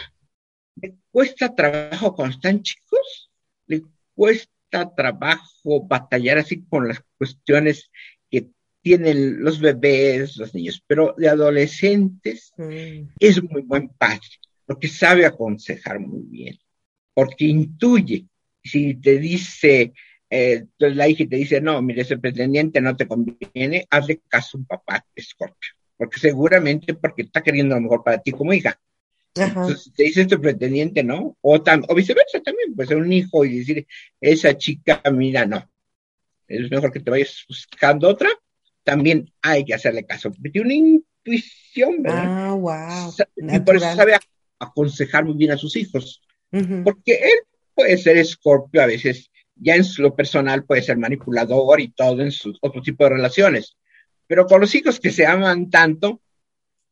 le 0.75 0.95
cuesta 1.11 1.55
trabajo 1.55 2.13
cuando 2.13 2.35
están 2.35 2.61
chicos, 2.61 3.31
le 3.67 3.83
cuesta 4.21 4.93
trabajo 4.95 5.81
batallar 5.87 6.37
así 6.37 6.63
con 6.69 6.87
las 6.87 7.03
cuestiones 7.17 7.89
que 8.29 8.49
tienen 8.83 9.41
los 9.41 9.59
bebés, 9.59 10.37
los 10.37 10.53
niños, 10.53 10.83
pero 10.85 11.15
de 11.17 11.27
adolescentes 11.27 12.53
mm. 12.55 13.13
es 13.19 13.41
muy 13.41 13.63
buen 13.63 13.89
padre, 13.89 14.27
porque 14.67 14.87
sabe 14.89 15.25
aconsejar 15.25 15.99
muy 15.99 16.21
bien, 16.21 16.55
porque 17.15 17.45
intuye. 17.45 18.27
Si 18.63 18.93
te 18.93 19.17
dice, 19.17 19.91
eh, 20.29 20.65
la 20.77 21.07
hija 21.07 21.25
te 21.27 21.37
dice, 21.37 21.59
no, 21.59 21.81
mire, 21.81 22.03
ese 22.03 22.19
pretendiente 22.19 22.79
no 22.79 22.95
te 22.95 23.07
conviene, 23.07 23.87
hazle 23.89 24.21
caso 24.27 24.55
a 24.55 24.59
un 24.59 24.65
papá 24.67 25.03
escorpio, 25.15 25.71
porque 25.97 26.19
seguramente 26.19 26.93
porque 26.93 27.23
está 27.23 27.41
queriendo 27.41 27.73
lo 27.73 27.81
mejor 27.81 28.03
para 28.03 28.21
ti 28.21 28.29
como 28.29 28.53
hija. 28.53 28.79
Entonces 29.35 29.91
te 29.95 30.03
dice 30.03 30.21
este 30.21 30.37
pretendiente, 30.37 31.03
¿no? 31.03 31.37
O, 31.41 31.55
o 31.55 31.95
viceversa 31.95 32.41
también, 32.41 32.75
pues 32.75 32.89
ser 32.89 32.97
un 32.97 33.11
hijo 33.11 33.45
y 33.45 33.59
decir, 33.59 33.87
esa 34.19 34.57
chica, 34.57 35.01
mira, 35.11 35.45
no, 35.45 35.69
es 36.47 36.69
mejor 36.69 36.91
que 36.91 36.99
te 36.99 37.11
vayas 37.11 37.45
buscando 37.47 38.09
otra, 38.09 38.29
también 38.83 39.31
hay 39.41 39.63
que 39.63 39.73
hacerle 39.73 40.05
caso. 40.05 40.31
Tiene 40.31 40.61
una 40.61 40.73
intuición, 40.73 42.01
¿verdad? 42.03 42.25
Ah, 42.27 42.53
wow. 42.53 43.13
Y 43.35 43.59
por 43.59 43.75
eso 43.77 43.95
sabe 43.95 44.17
aconsejar 44.59 45.25
muy 45.25 45.35
bien 45.35 45.51
a 45.51 45.57
sus 45.57 45.75
hijos. 45.75 46.21
Porque 46.83 47.13
él 47.13 47.39
puede 47.73 47.97
ser 47.97 48.17
escorpio 48.17 48.81
a 48.81 48.85
veces, 48.85 49.31
ya 49.55 49.75
en 49.75 49.85
lo 49.99 50.15
personal 50.15 50.65
puede 50.65 50.81
ser 50.81 50.97
manipulador 50.97 51.79
y 51.79 51.91
todo 51.91 52.21
en 52.21 52.31
sus 52.31 52.57
otro 52.61 52.81
tipo 52.81 53.05
de 53.05 53.11
relaciones. 53.11 53.77
Pero 54.27 54.45
con 54.45 54.59
los 54.59 54.75
hijos 54.75 54.99
que 54.99 55.11
se 55.11 55.25
aman 55.25 55.69
tanto, 55.69 56.21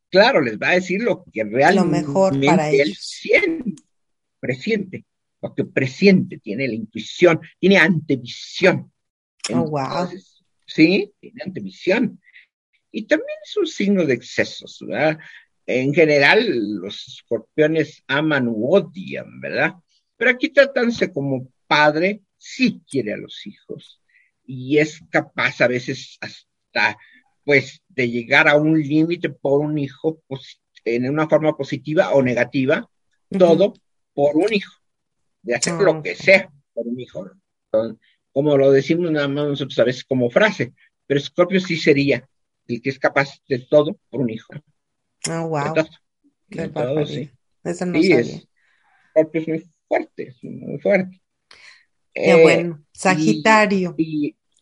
claro, 0.09 0.41
les 0.41 0.57
va 0.57 0.69
a 0.69 0.75
decir 0.75 1.01
lo 1.01 1.23
que 1.31 1.43
realmente 1.43 2.01
lo 2.01 2.07
mejor 2.07 2.45
para 2.45 2.69
él 2.69 2.95
siente, 2.95 3.83
presiente, 4.39 5.05
lo 5.41 5.53
que 5.53 5.65
presiente, 5.65 6.37
tiene 6.37 6.67
la 6.67 6.73
intuición, 6.73 7.39
tiene 7.59 7.77
antevisión. 7.77 8.91
Oh, 9.53 9.69
wow. 9.69 10.09
Sí, 10.65 11.11
tiene 11.19 11.41
antevisión. 11.43 12.21
Y 12.91 13.05
también 13.05 13.37
es 13.43 13.57
un 13.57 13.67
signo 13.67 14.05
de 14.05 14.13
excesos, 14.13 14.79
¿verdad? 14.81 15.19
En 15.65 15.93
general, 15.93 16.79
los 16.81 17.07
escorpiones 17.07 18.03
aman 18.07 18.47
u 18.47 18.73
odian, 18.73 19.39
¿verdad? 19.39 19.75
Pero 20.17 20.31
aquí 20.31 20.49
tratándose 20.49 21.11
como 21.13 21.47
padre, 21.67 22.21
sí 22.37 22.81
quiere 22.89 23.13
a 23.13 23.17
los 23.17 23.45
hijos 23.45 24.01
y 24.43 24.79
es 24.79 25.01
capaz 25.11 25.61
a 25.61 25.67
veces 25.67 26.17
hasta, 26.19 26.97
pues, 27.43 27.83
de 27.99 28.09
llegar 28.09 28.47
a 28.47 28.55
un 28.55 28.81
límite 28.81 29.29
por 29.29 29.59
un 29.59 29.77
hijo 29.77 30.23
en 30.85 31.09
una 31.09 31.27
forma 31.27 31.57
positiva 31.57 32.11
o 32.11 32.23
negativa, 32.23 32.89
todo 33.37 33.73
por 34.13 34.37
un 34.37 34.53
hijo, 34.53 34.73
de 35.41 35.55
hacer 35.55 35.73
lo 35.73 35.95
ah, 35.95 36.01
que 36.01 36.15
sea 36.15 36.49
por 36.73 36.87
un 36.87 36.97
hijo. 36.97 37.29
como 38.31 38.55
lo 38.55 38.71
decimos 38.71 39.11
nada 39.11 39.27
más 39.27 39.47
nosotros 39.47 39.77
a 39.79 39.83
veces 39.83 40.05
como 40.05 40.29
frase, 40.29 40.73
pero 41.07 41.19
Scorpio 41.19 41.59
sí 41.59 41.75
sería 41.75 42.25
el 42.67 42.81
que 42.81 42.89
es 42.89 42.99
capaz 42.99 43.31
de 43.49 43.59
todo 43.59 43.99
por 44.09 44.21
un 44.21 44.29
hijo. 44.29 44.53
Ah, 45.27 45.45
wow. 45.45 45.73
De 46.47 46.69
todo, 46.69 47.05
sí. 47.05 47.29
Eso 47.65 47.85
no 47.85 48.01
sí, 48.01 48.13
es, 48.13 48.47
Scorpio 49.09 49.41
es 49.41 49.47
muy 49.49 49.69
fuerte, 49.89 50.35
muy 50.41 50.79
fuerte. 50.79 51.21
Qué 52.13 52.31
eh, 52.31 52.43
bueno. 52.43 52.81
Sagitario. 52.93 53.93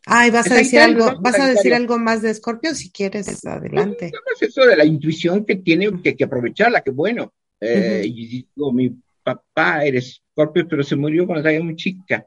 Ay, 0.10 0.32
vas 0.32 0.50
a 0.50 0.56
decir 0.56 0.80
algo, 0.80 1.20
vas 1.20 1.40
a 1.40 1.48
decir 1.48 1.74
algo 1.74 1.98
más 2.00 2.22
de 2.22 2.34
Scorpio 2.34 2.74
si 2.74 2.90
quieres, 2.90 3.46
adelante. 3.46 4.12
No, 4.14 4.20
eso 4.40 4.66
de 4.66 4.78
la 4.78 4.86
intuición 4.86 5.46
que 5.46 5.58
tiene 5.58 6.02
que, 6.02 6.16
que 6.16 6.24
aprovecharla, 6.24 6.82
que 6.82 6.92
bueno. 6.92 7.34
Eh, 7.60 8.04
Y 8.06 8.28
digo, 8.28 8.72
mi 8.72 8.96
papá 9.22 9.84
era 9.84 10.00
Scorpio, 10.00 10.68
pero 10.68 10.84
se 10.84 10.96
murió 10.96 11.26
cuando 11.26 11.48
estaba 11.48 11.64
muy 11.64 11.76
chica, 11.76 12.26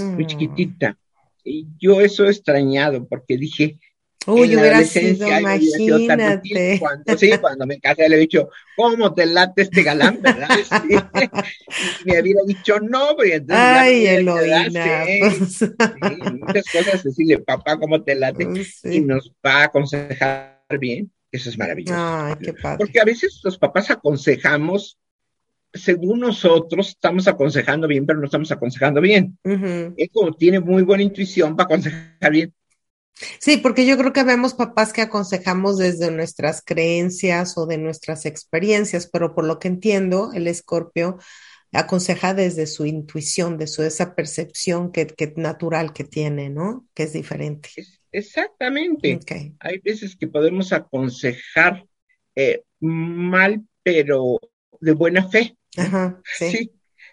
muy 0.00 0.24
mm. 0.24 0.26
chiquitita. 0.26 0.98
Y 1.42 1.66
yo 1.78 2.00
eso 2.00 2.26
he 2.26 2.30
extrañado 2.30 3.06
porque 3.06 3.36
dije, 3.36 3.78
Uy, 4.26 4.56
hubiera 4.56 4.82
sido, 4.82 5.28
imagínate. 5.28 6.78
Cuando, 6.80 7.16
sí, 7.16 7.30
cuando 7.40 7.66
me 7.66 7.78
casé 7.78 8.08
le 8.08 8.16
he 8.16 8.20
dicho, 8.20 8.48
¿cómo 8.74 9.14
te 9.14 9.24
late 9.24 9.62
este 9.62 9.82
galán, 9.84 10.20
verdad? 10.20 10.48
y 12.04 12.08
me 12.08 12.16
había 12.16 12.42
dicho, 12.44 12.80
no, 12.80 13.14
pero 13.16 13.34
entonces 13.34 13.64
Ay, 13.64 14.06
Eloína. 14.06 15.04
Pues. 15.20 15.58
Sí, 15.58 15.66
muchas 16.40 16.64
cosas 16.72 17.04
decirle, 17.04 17.38
papá, 17.38 17.78
¿cómo 17.78 18.02
te 18.02 18.16
late? 18.16 18.48
Y 18.84 19.00
nos 19.00 19.30
va 19.44 19.60
a 19.60 19.64
aconsejar 19.64 20.60
bien. 20.80 21.10
Eso 21.30 21.50
es 21.50 21.58
maravilloso. 21.58 21.94
Ay, 21.96 22.34
qué 22.42 22.52
padre. 22.52 22.78
Porque 22.78 23.00
a 23.00 23.04
veces 23.04 23.40
los 23.44 23.58
papás 23.58 23.90
aconsejamos, 23.90 24.98
según 25.72 26.20
nosotros, 26.20 26.88
estamos 26.88 27.28
aconsejando 27.28 27.86
bien, 27.86 28.06
pero 28.06 28.18
no 28.18 28.24
estamos 28.24 28.50
aconsejando 28.50 29.00
bien. 29.00 29.38
Es 29.96 30.08
como 30.12 30.32
tiene 30.32 30.58
muy 30.58 30.82
buena 30.82 31.02
intuición 31.02 31.54
para 31.54 31.66
aconsejar 31.66 32.30
bien, 32.30 32.52
Sí, 33.38 33.56
porque 33.56 33.86
yo 33.86 33.96
creo 33.96 34.12
que 34.12 34.24
vemos 34.24 34.54
papás 34.54 34.92
que 34.92 35.00
aconsejamos 35.00 35.78
desde 35.78 36.10
nuestras 36.10 36.62
creencias 36.62 37.56
o 37.56 37.66
de 37.66 37.78
nuestras 37.78 38.26
experiencias, 38.26 39.08
pero 39.10 39.34
por 39.34 39.46
lo 39.46 39.58
que 39.58 39.68
entiendo, 39.68 40.32
el 40.34 40.46
escorpio 40.46 41.18
aconseja 41.72 42.34
desde 42.34 42.66
su 42.66 42.86
intuición, 42.86 43.58
de 43.58 43.66
su 43.66 43.82
esa 43.82 44.14
percepción 44.14 44.92
que, 44.92 45.14
natural 45.36 45.92
que 45.92 46.04
tiene, 46.04 46.50
¿no? 46.50 46.86
Que 46.94 47.04
es 47.04 47.12
diferente. 47.12 47.70
Exactamente. 48.12 49.18
Hay 49.60 49.78
veces 49.78 50.16
que 50.16 50.26
podemos 50.26 50.72
aconsejar 50.72 51.84
eh, 52.34 52.62
mal, 52.80 53.62
pero 53.82 54.38
de 54.80 54.92
buena 54.92 55.28
fe. 55.28 55.56
Ajá, 55.76 56.20
sí. 56.38 56.70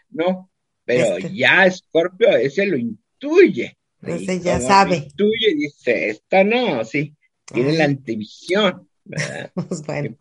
¿no? 0.10 0.50
Pero 0.86 1.18
este. 1.18 1.34
ya 1.36 1.66
Escorpio 1.66 2.30
ese 2.30 2.66
lo 2.66 2.78
intuye. 2.78 3.78
Entonces 4.06 4.44
ya 4.44 4.60
sabe. 4.60 5.08
y 5.18 5.56
dice, 5.56 6.10
esta 6.10 6.44
no, 6.44 6.84
sí, 6.84 7.16
tiene 7.46 7.74
la 7.74 7.86
antevisión. 7.86 8.88
pues 9.54 9.86
bueno. 9.86 10.16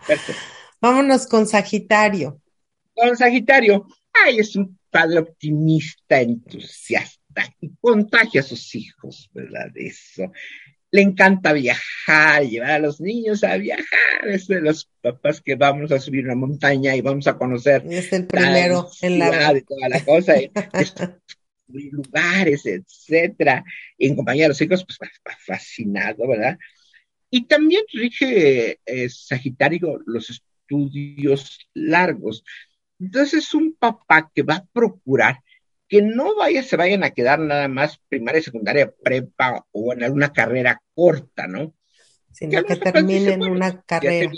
Vámonos 0.80 1.26
con 1.26 1.46
Sagitario. 1.46 2.40
Con 2.94 3.16
Sagitario, 3.16 3.86
ay, 4.24 4.38
es 4.38 4.54
un 4.56 4.78
padre 4.90 5.18
optimista, 5.18 6.20
entusiasta 6.20 7.18
y 7.60 7.72
contagia 7.80 8.42
a 8.42 8.44
sus 8.44 8.74
hijos, 8.74 9.30
¿verdad? 9.32 9.70
Eso. 9.74 10.30
Le 10.90 11.00
encanta 11.00 11.54
viajar, 11.54 12.42
llevar 12.42 12.72
a 12.72 12.78
los 12.78 13.00
niños 13.00 13.42
a 13.44 13.56
viajar. 13.56 14.28
Es 14.28 14.46
de 14.46 14.60
los 14.60 14.90
papás 15.00 15.40
que 15.40 15.54
vamos 15.54 15.90
a 15.90 15.98
subir 15.98 16.24
una 16.24 16.34
montaña 16.34 16.94
y 16.94 17.00
vamos 17.00 17.26
a 17.26 17.38
conocer. 17.38 17.82
Es 17.88 18.12
el 18.12 18.26
primero 18.26 18.90
en 19.00 19.18
la. 19.18 19.54
De 19.54 19.62
toda 19.62 19.88
la 19.88 20.04
cosa. 20.04 20.34
lugares, 21.68 22.66
etcétera, 22.66 23.64
en 23.98 24.16
compañía 24.16 24.44
de 24.44 24.48
los 24.50 24.60
hijos, 24.60 24.84
pues 24.84 24.98
fascinado, 25.46 26.28
¿verdad? 26.28 26.58
Y 27.30 27.46
también 27.46 27.82
rige 27.92 28.80
eh, 28.84 29.08
Sagitario 29.08 30.00
los 30.06 30.30
estudios 30.30 31.68
largos. 31.74 32.44
Entonces 32.98 33.44
es 33.44 33.54
un 33.54 33.74
papá 33.74 34.30
que 34.34 34.42
va 34.42 34.56
a 34.56 34.66
procurar 34.72 35.38
que 35.92 36.00
no 36.00 36.34
vaya, 36.36 36.62
se 36.62 36.76
vayan 36.76 37.04
a 37.04 37.10
quedar 37.10 37.38
nada 37.38 37.68
más 37.68 38.00
primaria, 38.08 38.40
secundaria, 38.40 38.90
prepa 38.90 39.66
o 39.72 39.92
en 39.92 40.02
alguna 40.02 40.32
carrera 40.32 40.80
corta, 40.94 41.46
¿no? 41.46 41.74
Sino 42.30 42.64
que, 42.64 42.76
terminen 42.76 43.42
una 43.42 43.82
carrera. 43.82 44.32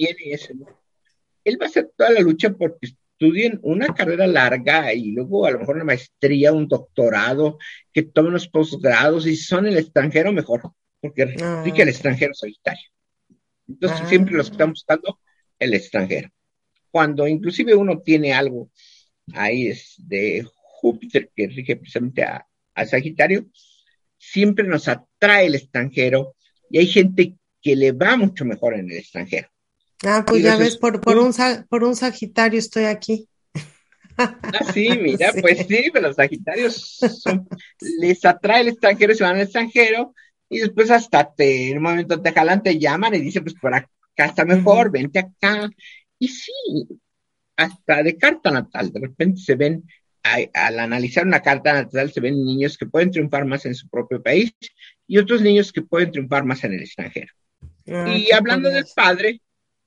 Él 1.44 1.56
va 1.60 1.66
a 1.66 1.68
hacer 1.68 1.92
toda 1.96 2.10
la 2.10 2.20
lucha 2.20 2.50
porque 2.50 2.88
estudien 3.14 3.60
una 3.62 3.94
carrera 3.94 4.26
larga 4.26 4.92
y 4.92 5.12
luego 5.12 5.46
a 5.46 5.52
lo 5.52 5.60
mejor 5.60 5.76
una 5.76 5.84
maestría, 5.84 6.52
un 6.52 6.68
doctorado, 6.68 7.58
que 7.92 8.02
tomen 8.02 8.32
los 8.32 8.48
posgrados 8.48 9.26
y 9.26 9.36
si 9.36 9.44
son 9.44 9.66
el 9.66 9.78
extranjero 9.78 10.32
mejor, 10.32 10.62
porque 11.00 11.34
ah, 11.42 11.64
que 11.64 11.82
el 11.82 11.88
extranjero 11.88 12.34
solitario. 12.34 12.88
Entonces 13.68 14.00
ah. 14.02 14.08
siempre 14.08 14.34
los 14.34 14.48
que 14.48 14.54
están 14.54 14.70
buscando 14.70 15.20
el 15.58 15.74
extranjero. 15.74 16.30
Cuando 16.90 17.26
inclusive 17.26 17.74
uno 17.74 18.00
tiene 18.00 18.32
algo 18.32 18.70
ahí 19.32 19.68
es 19.68 19.94
de 19.98 20.46
Júpiter 20.54 21.30
que 21.34 21.46
rige 21.46 21.76
precisamente 21.76 22.24
a, 22.24 22.46
a 22.74 22.86
Sagitario, 22.86 23.46
siempre 24.18 24.66
nos 24.66 24.88
atrae 24.88 25.46
el 25.46 25.54
extranjero 25.54 26.34
y 26.68 26.78
hay 26.78 26.86
gente 26.86 27.36
que 27.62 27.76
le 27.76 27.92
va 27.92 28.16
mucho 28.16 28.44
mejor 28.44 28.74
en 28.74 28.90
el 28.90 28.98
extranjero. 28.98 29.48
Ah, 30.02 30.24
pues 30.26 30.42
ya 30.42 30.56
ves, 30.56 30.76
por, 30.76 31.00
por, 31.00 31.18
un, 31.18 31.32
por 31.68 31.84
un 31.84 31.96
Sagitario 31.96 32.58
estoy 32.58 32.84
aquí. 32.84 33.28
Ah, 34.16 34.38
sí, 34.72 34.88
mira, 35.00 35.32
pues 35.40 35.66
sí, 35.66 35.90
pero 35.92 36.08
los 36.08 36.16
Sagitarios 36.16 37.00
les 38.00 38.24
atrae 38.24 38.60
el 38.62 38.68
extranjero, 38.68 39.14
se 39.14 39.24
van 39.24 39.36
al 39.36 39.42
extranjero 39.42 40.14
y 40.48 40.58
después 40.60 40.90
hasta 40.90 41.32
te, 41.34 41.70
en 41.70 41.78
un 41.78 41.82
momento 41.84 42.20
te 42.20 42.32
jalan, 42.32 42.62
te 42.62 42.78
llaman 42.78 43.14
y 43.14 43.20
dicen, 43.20 43.42
pues 43.42 43.56
por 43.56 43.74
acá 43.74 43.88
está 44.16 44.44
mejor, 44.44 44.90
vente 44.90 45.18
acá. 45.18 45.68
Y 46.18 46.28
sí, 46.28 46.52
hasta 47.56 48.02
de 48.02 48.16
carta 48.16 48.50
natal, 48.50 48.92
de 48.92 49.00
repente 49.00 49.40
se 49.40 49.54
ven, 49.54 49.84
al 50.22 50.78
analizar 50.78 51.26
una 51.26 51.40
carta 51.40 51.72
natal, 51.72 52.12
se 52.12 52.20
ven 52.20 52.44
niños 52.44 52.78
que 52.78 52.86
pueden 52.86 53.10
triunfar 53.10 53.44
más 53.44 53.66
en 53.66 53.74
su 53.74 53.88
propio 53.88 54.22
país 54.22 54.54
y 55.06 55.18
otros 55.18 55.42
niños 55.42 55.72
que 55.72 55.82
pueden 55.82 56.10
triunfar 56.10 56.44
más 56.44 56.62
en 56.64 56.74
el 56.74 56.82
extranjero. 56.82 57.32
Ah, 57.88 58.14
y 58.16 58.32
hablando 58.32 58.70
del 58.70 58.86
padre, 58.94 59.40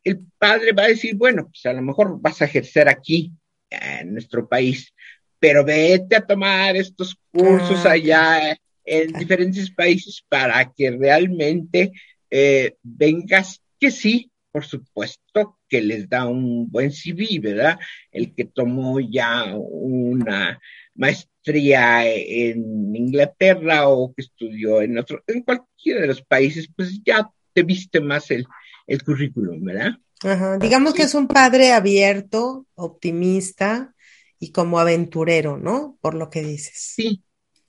el 0.07 0.21
padre 0.37 0.71
va 0.71 0.83
a 0.83 0.87
decir, 0.87 1.15
bueno, 1.15 1.47
pues 1.47 1.65
a 1.65 1.73
lo 1.73 1.81
mejor 1.81 2.19
vas 2.21 2.41
a 2.41 2.45
ejercer 2.45 2.87
aquí, 2.87 3.33
en 3.69 4.13
nuestro 4.13 4.47
país, 4.47 4.93
pero 5.39 5.65
vete 5.65 6.15
a 6.15 6.25
tomar 6.25 6.75
estos 6.77 7.17
cursos 7.31 7.85
ah, 7.85 7.91
allá 7.91 8.57
en 8.85 9.11
diferentes 9.11 9.69
países 9.69 10.23
para 10.29 10.71
que 10.71 10.91
realmente 10.91 11.91
eh, 12.31 12.75
vengas, 12.81 13.61
que 13.77 13.91
sí, 13.91 14.31
por 14.49 14.65
supuesto 14.65 15.59
que 15.67 15.81
les 15.81 16.07
da 16.07 16.25
un 16.25 16.71
buen 16.71 16.91
CV, 16.91 17.39
¿verdad? 17.41 17.77
El 18.09 18.33
que 18.33 18.45
tomó 18.45 19.01
ya 19.01 19.53
una 19.55 20.59
maestría 20.95 22.07
en 22.07 22.95
Inglaterra 22.95 23.89
o 23.89 24.13
que 24.13 24.21
estudió 24.21 24.81
en 24.81 24.97
otro, 24.97 25.21
en 25.27 25.41
cualquiera 25.43 26.01
de 26.01 26.07
los 26.07 26.21
países, 26.21 26.69
pues 26.73 27.01
ya 27.03 27.29
te 27.53 27.63
viste 27.63 27.99
más 27.99 28.31
el, 28.31 28.47
el 28.88 29.03
currículum, 29.03 29.63
¿verdad? 29.63 29.91
Ajá. 30.23 30.57
Digamos 30.57 30.93
que 30.93 31.03
es 31.03 31.13
un 31.13 31.27
padre 31.27 31.73
abierto, 31.73 32.65
optimista 32.75 33.93
y 34.39 34.51
como 34.51 34.79
aventurero, 34.79 35.57
¿no? 35.57 35.97
Por 36.01 36.15
lo 36.15 36.29
que 36.29 36.41
dices. 36.41 36.73
Sí. 36.75 37.23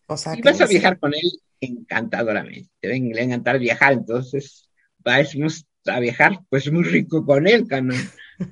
O 0.07 0.17
sea, 0.17 0.35
si 0.35 0.41
vas 0.41 0.61
a 0.61 0.67
viajar 0.67 0.99
con 0.99 1.13
él, 1.13 1.31
encantadoramente. 1.61 2.71
Te 2.81 2.89
va 2.89 2.95
a 2.95 3.25
encantar 3.25 3.59
viajar, 3.59 3.93
entonces 3.93 4.71
vamos 4.99 5.67
a 5.87 6.01
viajar, 6.01 6.41
pues 6.49 6.71
muy 6.71 6.85
rico 6.85 7.25
con 7.25 7.47
él, 7.47 7.69
con, 7.69 7.91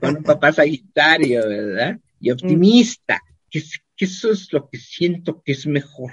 con 0.01 0.17
un 0.17 0.23
papá 0.23 0.53
sagitario, 0.53 1.49
¿verdad? 1.49 1.99
Y 2.21 2.31
optimista, 2.31 3.21
que, 3.51 3.63
que 3.97 4.05
eso 4.05 4.33
es 4.33 4.53
lo 4.53 4.69
que 4.69 4.79
siento 4.79 5.43
que 5.43 5.53
es 5.53 5.67
mejor 5.67 6.13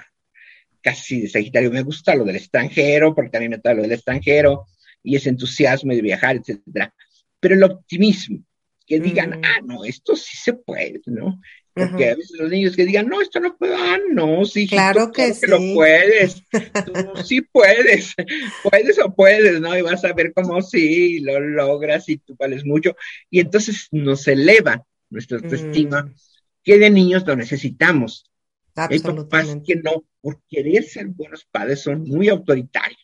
casi 0.83 1.21
de 1.21 1.29
Sagitario. 1.29 1.71
Me 1.71 1.81
gusta 1.81 2.13
lo 2.13 2.25
del 2.25 2.35
extranjero, 2.35 3.15
porque 3.15 3.31
también 3.31 3.51
me 3.51 3.57
gusta 3.57 3.73
lo 3.73 3.81
del 3.81 3.93
extranjero, 3.93 4.67
y 5.03 5.15
ese 5.15 5.29
entusiasmo 5.29 5.93
de 5.93 6.01
viajar, 6.01 6.37
etcétera. 6.37 6.93
Pero 7.39 7.55
el 7.55 7.63
optimismo, 7.63 8.43
que 8.85 8.99
digan, 8.99 9.31
mm. 9.31 9.41
ah, 9.43 9.59
no, 9.63 9.85
esto 9.85 10.15
sí 10.15 10.37
se 10.37 10.53
puede, 10.53 11.01
¿no? 11.05 11.39
Porque 11.73 12.11
a 12.11 12.15
veces 12.15 12.37
los 12.39 12.51
niños 12.51 12.75
que 12.75 12.85
digan, 12.85 13.07
no, 13.07 13.19
esto 13.19 13.39
no 13.39 13.57
puedo, 13.57 13.75
ah, 13.75 13.97
no, 14.11 14.45
sí, 14.45 14.67
claro 14.67 15.11
que, 15.11 15.33
sí. 15.33 15.47
lo 15.47 15.57
puedes, 15.73 16.43
tú 16.85 16.93
sí 17.25 17.41
puedes, 17.41 18.13
puedes 18.61 18.99
o 18.99 19.13
puedes, 19.13 19.59
¿no? 19.59 19.75
Y 19.75 19.81
vas 19.81 20.05
a 20.05 20.13
ver 20.13 20.33
cómo 20.33 20.61
sí, 20.61 21.19
lo 21.21 21.39
logras 21.39 22.07
y 22.09 22.17
tú 22.17 22.35
vales 22.37 22.63
mucho. 22.63 22.95
Y 23.29 23.39
entonces 23.39 23.87
nos 23.91 24.27
eleva 24.27 24.85
nuestra 25.09 25.37
autoestima, 25.37 26.03
mm. 26.03 26.15
que 26.63 26.77
de 26.77 26.89
niños 26.91 27.25
lo 27.25 27.35
necesitamos. 27.35 28.29
Hay 28.75 28.99
papás 28.99 29.57
que 29.65 29.75
no, 29.75 30.03
por 30.21 30.41
querer 30.47 30.83
ser 30.83 31.07
buenos 31.07 31.45
padres, 31.45 31.81
son 31.81 32.03
muy 32.03 32.29
autoritarios 32.29 33.02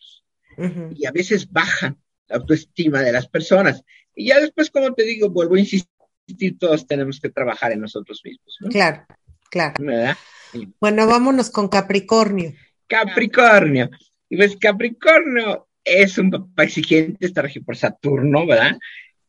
y 0.94 1.06
a 1.06 1.12
veces 1.12 1.50
bajan 1.50 1.98
la 2.28 2.36
autoestima 2.36 3.00
de 3.00 3.12
las 3.12 3.28
personas. 3.28 3.82
Y 4.14 4.28
ya 4.28 4.40
después, 4.40 4.70
como 4.70 4.92
te 4.94 5.04
digo, 5.04 5.30
vuelvo 5.30 5.54
a 5.54 5.60
insistir, 5.60 6.58
todos 6.58 6.86
tenemos 6.86 7.20
que 7.20 7.30
trabajar 7.30 7.72
en 7.72 7.80
nosotros 7.80 8.20
mismos. 8.24 8.56
Claro, 8.70 9.04
claro. 9.50 9.74
Bueno, 10.80 11.06
vámonos 11.06 11.50
con 11.50 11.68
Capricornio. 11.68 12.52
Capricornio. 12.86 13.90
Y 14.28 14.36
pues 14.36 14.56
Capricornio 14.56 15.68
es 15.84 16.18
un 16.18 16.30
papá 16.30 16.64
exigente, 16.64 17.26
está 17.26 17.42
regido 17.42 17.64
por 17.64 17.76
Saturno, 17.76 18.46
¿verdad? 18.46 18.78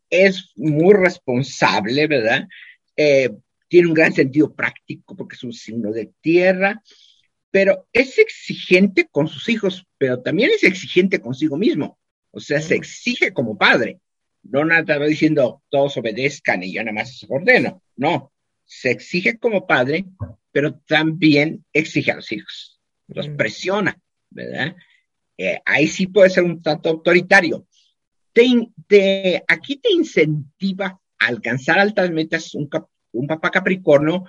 Es 0.10 0.52
muy 0.56 0.94
responsable, 0.94 2.08
¿verdad? 2.08 2.48
Eh, 2.96 3.30
tiene 3.68 3.88
un 3.88 3.94
gran 3.94 4.14
sentido 4.14 4.54
práctico 4.54 5.16
porque 5.16 5.36
es 5.36 5.44
un 5.44 5.54
signo 5.54 5.92
de 5.92 6.12
tierra, 6.20 6.82
pero 7.52 7.88
es 7.92 8.18
exigente 8.18 9.08
con 9.12 9.28
sus 9.28 9.50
hijos, 9.50 9.86
pero 9.98 10.22
también 10.22 10.52
es 10.52 10.64
exigente 10.64 11.20
consigo 11.20 11.58
mismo. 11.58 12.00
O 12.32 12.40
sea, 12.40 12.62
se 12.62 12.76
exige 12.76 13.34
como 13.34 13.58
padre. 13.58 14.00
No 14.44 14.66
nada 14.66 15.06
diciendo 15.06 15.62
todos 15.70 15.98
obedezcan 15.98 16.64
y 16.64 16.74
yo 16.74 16.82
nada 16.82 16.94
más 16.94 17.26
ordeno. 17.30 17.84
No, 17.96 18.32
se 18.66 18.90
exige 18.90 19.38
como 19.38 19.68
padre, 19.68 20.06
pero 20.52 20.80
también 20.88 21.66
exige 21.74 22.12
a 22.12 22.16
los 22.16 22.32
hijos. 22.32 22.80
Los 23.08 23.28
presiona, 23.30 24.00
¿verdad? 24.30 24.76
Eh, 25.38 25.60
ahí 25.66 25.88
sí 25.88 26.08
puede 26.08 26.30
ser 26.30 26.44
un 26.44 26.62
tanto 26.62 26.90
autoritario. 26.90 27.68
Te, 28.32 29.44
aquí 29.46 29.76
te 29.76 29.92
incentiva 29.92 31.02
a 31.20 31.28
alcanzar 31.28 31.80
altas 31.80 32.10
metas 32.12 32.56
un, 32.56 32.70
un 33.12 33.28
papá 33.28 33.52
capricornio, 33.52 34.24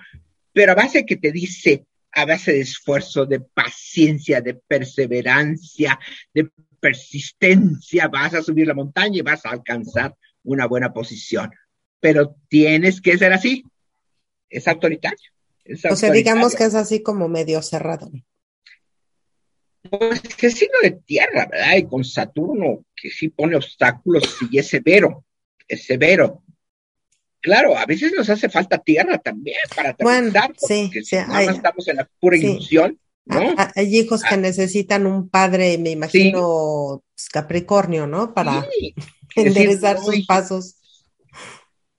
pero 0.51 0.73
a 0.73 0.75
base 0.75 1.05
que 1.05 1.15
te 1.15 1.31
dice, 1.31 1.85
a 2.13 2.25
base 2.25 2.53
de 2.53 2.61
esfuerzo, 2.61 3.25
de 3.25 3.39
paciencia, 3.39 4.41
de 4.41 4.55
perseverancia, 4.55 5.99
de 6.33 6.49
persistencia, 6.79 8.07
vas 8.07 8.33
a 8.33 8.43
subir 8.43 8.67
la 8.67 8.73
montaña 8.73 9.17
y 9.17 9.21
vas 9.21 9.45
a 9.45 9.51
alcanzar 9.51 10.15
una 10.43 10.67
buena 10.67 10.93
posición. 10.93 11.51
Pero 11.99 12.35
tienes 12.49 13.01
que 13.01 13.17
ser 13.17 13.33
así. 13.33 13.63
Es 14.49 14.67
autoritario. 14.67 15.31
o 15.89 15.95
sea, 15.95 16.11
digamos 16.11 16.55
que 16.55 16.65
es 16.65 16.75
así 16.75 17.01
como 17.01 17.27
medio 17.27 17.61
cerrado. 17.61 18.11
Pues 19.89 20.21
es 20.41 20.53
signo 20.53 20.77
de 20.81 20.91
tierra, 20.91 21.47
¿verdad? 21.49 21.77
Y 21.77 21.87
con 21.87 22.03
Saturno, 22.03 22.85
que 22.95 23.09
sí 23.09 23.29
pone 23.29 23.55
obstáculos, 23.55 24.37
sí 24.37 24.57
es 24.57 24.67
severo, 24.67 25.25
es 25.67 25.85
severo. 25.85 26.42
Claro, 27.43 27.77
a 27.77 27.85
veces 27.85 28.13
nos 28.15 28.29
hace 28.29 28.47
falta 28.47 28.77
tierra 28.77 29.17
también 29.17 29.57
para 29.75 29.93
bueno, 29.99 30.31
sí, 30.57 30.85
porque 30.85 31.03
si 31.03 31.17
estamos 31.17 31.85
en 31.89 31.97
la 31.97 32.09
pura 32.17 32.37
ilusión, 32.37 32.97
hay 33.75 33.97
hijos 33.97 34.23
que 34.23 34.35
ah. 34.35 34.37
necesitan 34.37 35.05
un 35.05 35.27
padre, 35.27 35.77
me 35.77 35.91
imagino, 35.91 37.03
pues, 37.13 37.27
Capricornio, 37.27 38.07
¿no? 38.07 38.33
Para 38.33 38.65
enderezar 39.35 39.99
sus 39.99 40.25
pasos. 40.25 40.77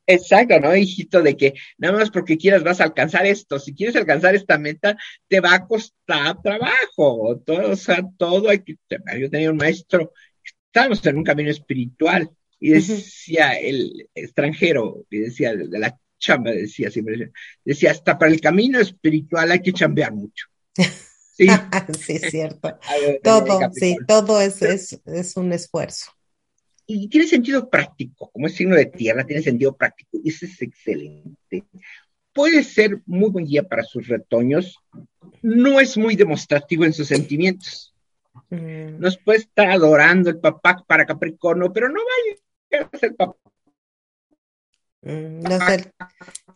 Exacto, 0.06 0.58
¿no, 0.60 0.74
hijito? 0.74 1.20
De 1.22 1.36
que 1.36 1.52
nada 1.76 1.98
más 1.98 2.10
porque 2.10 2.38
quieras 2.38 2.62
vas 2.62 2.80
a 2.80 2.84
alcanzar 2.84 3.26
esto. 3.26 3.58
Si 3.58 3.74
quieres 3.74 3.96
alcanzar 3.96 4.34
esta 4.34 4.56
meta, 4.56 4.96
te 5.28 5.40
va 5.40 5.52
a 5.52 5.66
costar 5.66 6.40
trabajo. 6.42 7.38
Todo, 7.44 7.72
o 7.72 7.76
sea, 7.76 8.02
todo 8.16 8.48
hay 8.48 8.60
que. 8.60 8.76
Yo 9.18 9.28
tenía 9.28 9.50
un 9.50 9.58
maestro, 9.58 10.10
estábamos 10.66 11.04
en 11.04 11.18
un 11.18 11.24
camino 11.24 11.50
espiritual 11.50 12.30
y 12.60 12.70
decía 12.70 13.52
el 13.52 14.08
extranjero, 14.14 15.04
y 15.10 15.18
decía 15.18 15.54
de 15.54 15.78
la 15.78 15.98
chamba, 16.18 16.50
decía 16.50 16.90
siempre, 16.90 17.30
decía, 17.64 17.90
hasta 17.90 18.18
para 18.18 18.32
el 18.32 18.40
camino 18.40 18.80
espiritual 18.80 19.52
hay 19.52 19.60
que 19.60 19.72
chambear 19.72 20.12
mucho. 20.12 20.46
Sí, 21.36 21.48
sí 21.98 22.12
es 22.12 22.30
cierto. 22.30 22.78
todo, 23.24 23.58
sí, 23.72 23.96
todo 24.06 24.40
es, 24.40 24.62
es, 24.62 25.36
un 25.36 25.52
esfuerzo. 25.52 26.12
Y 26.86 27.08
tiene 27.08 27.26
sentido 27.26 27.68
práctico, 27.68 28.30
como 28.30 28.46
es 28.46 28.54
signo 28.54 28.76
de 28.76 28.86
tierra, 28.86 29.26
tiene 29.26 29.42
sentido 29.42 29.76
práctico, 29.76 30.10
y 30.22 30.28
eso 30.28 30.46
es 30.46 30.62
excelente. 30.62 31.64
Puede 32.32 32.62
ser 32.62 33.00
muy 33.06 33.30
buen 33.30 33.46
guía 33.46 33.64
para 33.64 33.82
sus 33.82 34.06
retoños, 34.06 34.78
no 35.42 35.80
es 35.80 35.96
muy 35.96 36.14
demostrativo 36.14 36.84
en 36.84 36.92
sus 36.92 37.08
sentimientos. 37.08 37.92
Mm. 38.50 39.00
Nos 39.00 39.18
puede 39.18 39.40
estar 39.40 39.70
adorando 39.72 40.30
el 40.30 40.38
papá 40.38 40.84
para 40.86 41.04
Capricornio, 41.04 41.72
pero 41.72 41.88
no 41.88 42.00
a 42.80 42.98
ser 42.98 43.14
papá. 43.14 43.36
No 45.02 45.58
sé, 45.66 45.92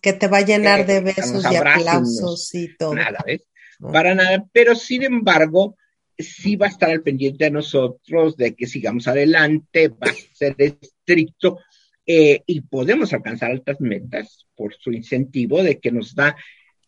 que 0.01 0.15
te 0.15 0.27
va 0.27 0.39
a 0.39 0.45
llenar 0.45 0.87
de 0.87 1.01
besos 1.01 1.45
y 1.51 1.57
aplausos 1.57 2.55
y 2.55 2.75
todo. 2.77 2.95
Nada, 2.95 3.19
¿ves? 3.27 3.43
para 3.81 4.15
nada, 4.15 4.45
pero 4.53 4.75
sin 4.75 5.03
embargo, 5.03 5.77
sí 6.19 6.57
va 6.57 6.67
a 6.67 6.71
estar 6.71 6.91
al 6.91 7.03
pendiente 7.03 7.45
de 7.45 7.51
nosotros 7.51 8.37
de 8.37 8.55
que 8.55 8.67
sigamos 8.67 9.07
adelante, 9.07 9.89
va 9.89 10.11
a 10.11 10.35
ser 10.35 10.57
estricto 10.59 11.61
eh, 12.05 12.43
y 12.47 12.63
podemos 12.63 13.13
alcanzar 13.13 13.51
altas 13.51 13.81
metas 13.81 14.47
por 14.57 14.75
su 14.75 14.91
incentivo 14.93 15.63
de 15.63 15.79
que 15.79 15.93
nos 15.93 16.15
da 16.15 16.37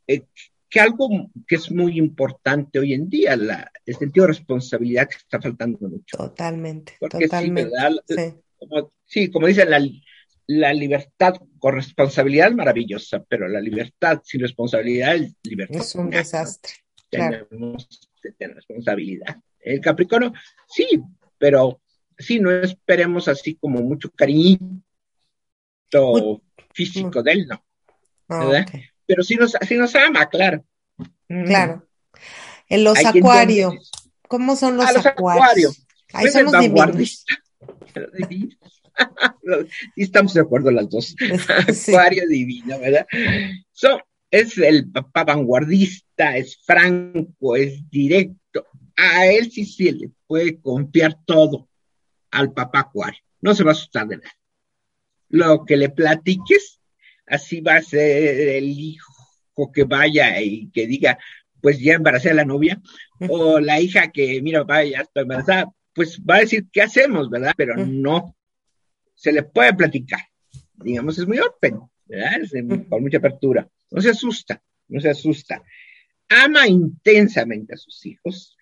eh, 0.07 0.23
que 0.69 0.81
algo 0.81 1.31
que 1.47 1.57
es 1.57 1.71
muy 1.71 1.99
importante 1.99 2.79
hoy 2.79 2.95
en 2.95 3.09
día, 3.09 3.37
la, 3.37 3.71
el 3.85 3.97
sentido 3.97 4.27
de 4.27 4.33
responsabilidad 4.33 5.09
que 5.09 5.17
está 5.17 5.41
faltando 5.41 5.79
mucho. 5.81 6.17
Totalmente, 6.17 6.95
totalmente. 7.01 7.71
Sí, 8.07 8.35
Como, 8.61 8.93
sí, 9.05 9.31
como 9.31 9.47
dicen, 9.47 9.71
la, 9.71 9.81
la 10.47 10.73
libertad 10.73 11.35
con 11.59 11.75
responsabilidad 11.75 12.49
es 12.49 12.55
maravillosa, 12.55 13.25
pero 13.29 13.49
la 13.49 13.61
libertad 13.61 14.21
sin 14.25 14.41
responsabilidad 14.41 15.17
es 15.17 15.35
libertad. 15.43 15.81
Es 15.81 15.95
un 15.95 16.11
desastre. 16.11 16.73
Tenemos 17.09 17.89
que 18.23 18.33
tener 18.33 18.57
responsabilidad. 18.57 19.37
El 19.61 19.81
Capricornio, 19.81 20.33
sí, 20.69 21.01
pero 21.39 21.81
sí, 22.19 22.41
no 22.41 22.51
esperemos 22.51 23.29
así 23.29 23.57
como 23.57 23.81
mucho 23.81 24.11
cariñito 24.11 24.83
físico 26.73 27.23
de 27.23 27.33
él, 27.33 27.47
no. 27.49 27.65
Ah, 28.29 28.65
pero 29.07 29.23
sí 29.25 29.37
nos, 29.37 29.57
sí 29.67 29.77
nos 29.77 29.95
ama, 29.97 30.29
claro. 30.29 30.65
Claro. 31.27 31.89
En 32.69 32.85
los 32.85 33.05
acuarios. 33.05 33.91
¿Cómo 34.29 34.55
son 34.55 34.77
los, 34.77 34.93
los 34.93 35.07
acuarios? 35.07 35.85
Ahí 36.13 36.27
pues 36.31 36.33
somos 36.33 36.53
estamos 39.97 40.35
de 40.35 40.41
acuerdo 40.41 40.71
las 40.71 40.89
dos. 40.89 41.17
Acuario 41.89 42.27
divino, 42.29 42.79
¿verdad? 42.79 43.07
es 44.31 44.59
el 44.59 44.91
papá 44.91 45.25
vanguardista, 45.25 46.37
es 46.37 46.59
franco, 46.65 47.57
es 47.57 47.89
directo. 47.91 48.67
A 48.97 49.27
él 49.27 49.51
sí 49.51 49.65
se 49.65 49.93
le 49.93 50.11
puede 50.27 50.61
confiar 50.61 51.17
todo 51.25 51.69
al 52.31 52.53
papá 52.53 52.81
Acuario. 52.81 53.21
No 53.41 53.55
se 53.55 53.65
va 53.65 53.71
a 53.71 53.73
asustar 53.73 54.07
de 54.07 54.19
nada. 54.19 54.31
Lo 55.31 55.65
que 55.65 55.77
le 55.77 55.89
platiques, 55.89 56.81
así 57.27 57.61
va 57.61 57.77
a 57.77 57.83
ser 57.83 58.51
el 58.51 58.69
hijo 58.69 59.73
que 59.73 59.85
vaya 59.85 60.41
y 60.41 60.71
que 60.71 60.87
diga, 60.87 61.19
pues 61.61 61.79
ya 61.79 61.95
embaracé 61.95 62.31
a 62.31 62.35
la 62.35 62.45
novia, 62.45 62.81
o 63.29 63.61
la 63.61 63.81
hija 63.81 64.11
que, 64.11 64.41
mira, 64.43 64.63
vaya, 64.63 64.91
ya 64.91 65.01
estoy 65.03 65.23
embarazada, 65.23 65.73
pues 65.95 66.21
va 66.21 66.37
a 66.37 66.41
decir, 66.41 66.67
¿qué 66.73 66.83
hacemos, 66.83 67.31
verdad? 67.31 67.53
Pero 67.57 67.77
no 67.87 68.37
se 69.15 69.33
le 69.33 69.43
puede 69.43 69.75
platicar. 69.75 70.21
Digamos, 70.75 71.19
es 71.19 71.27
muy 71.27 71.39
open, 71.39 71.81
¿verdad? 72.07 72.41
con 72.89 73.03
mucha 73.03 73.19
apertura. 73.19 73.69
No 73.91 74.01
se 74.01 74.11
asusta, 74.11 74.63
no 74.89 75.01
se 75.01 75.11
asusta. 75.11 75.63
Ama 76.29 76.67
intensamente 76.69 77.75
a 77.75 77.77
sus 77.77 78.07
hijos. 78.07 78.57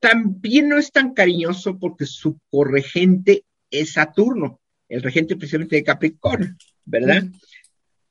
También 0.00 0.68
no 0.68 0.78
es 0.78 0.90
tan 0.90 1.14
cariñoso 1.14 1.78
porque 1.78 2.06
su 2.06 2.40
corregente 2.50 3.44
es 3.70 3.92
Saturno, 3.92 4.60
el 4.88 5.02
regente 5.02 5.36
precisamente 5.36 5.76
de 5.76 5.84
Capricornio, 5.84 6.56
¿verdad? 6.84 7.24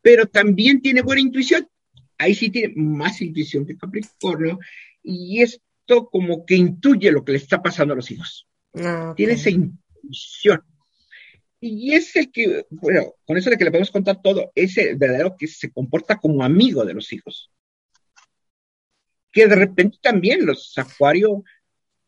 Pero 0.01 0.27
también 0.27 0.81
tiene 0.81 1.01
buena 1.01 1.21
intuición. 1.21 1.67
Ahí 2.17 2.33
sí 2.35 2.49
tiene 2.49 2.73
más 2.75 3.21
intuición 3.21 3.65
que 3.65 3.77
Capricornio. 3.77 4.59
Y 5.03 5.41
esto 5.41 6.09
como 6.09 6.45
que 6.45 6.55
intuye 6.55 7.11
lo 7.11 7.25
que 7.25 7.33
le 7.33 7.39
está 7.39 7.61
pasando 7.61 7.93
a 7.93 7.97
los 7.97 8.09
hijos. 8.11 8.47
Ah, 8.75 9.13
tiene 9.15 9.33
esa 9.33 9.49
intuición. 9.49 10.63
Y 11.59 11.93
es 11.93 12.15
el 12.15 12.31
que, 12.31 12.65
bueno, 12.71 13.13
con 13.25 13.37
eso 13.37 13.49
de 13.49 13.57
que 13.57 13.65
le 13.65 13.71
podemos 13.71 13.91
contar 13.91 14.21
todo, 14.21 14.51
es 14.55 14.77
el 14.77 14.97
verdadero 14.97 15.35
que 15.37 15.47
se 15.47 15.71
comporta 15.71 16.17
como 16.17 16.43
amigo 16.43 16.83
de 16.85 16.93
los 16.93 17.13
hijos. 17.13 17.51
Que 19.31 19.47
de 19.47 19.55
repente 19.55 19.97
también 20.01 20.45
los 20.45 20.75
acuarios 20.77 21.41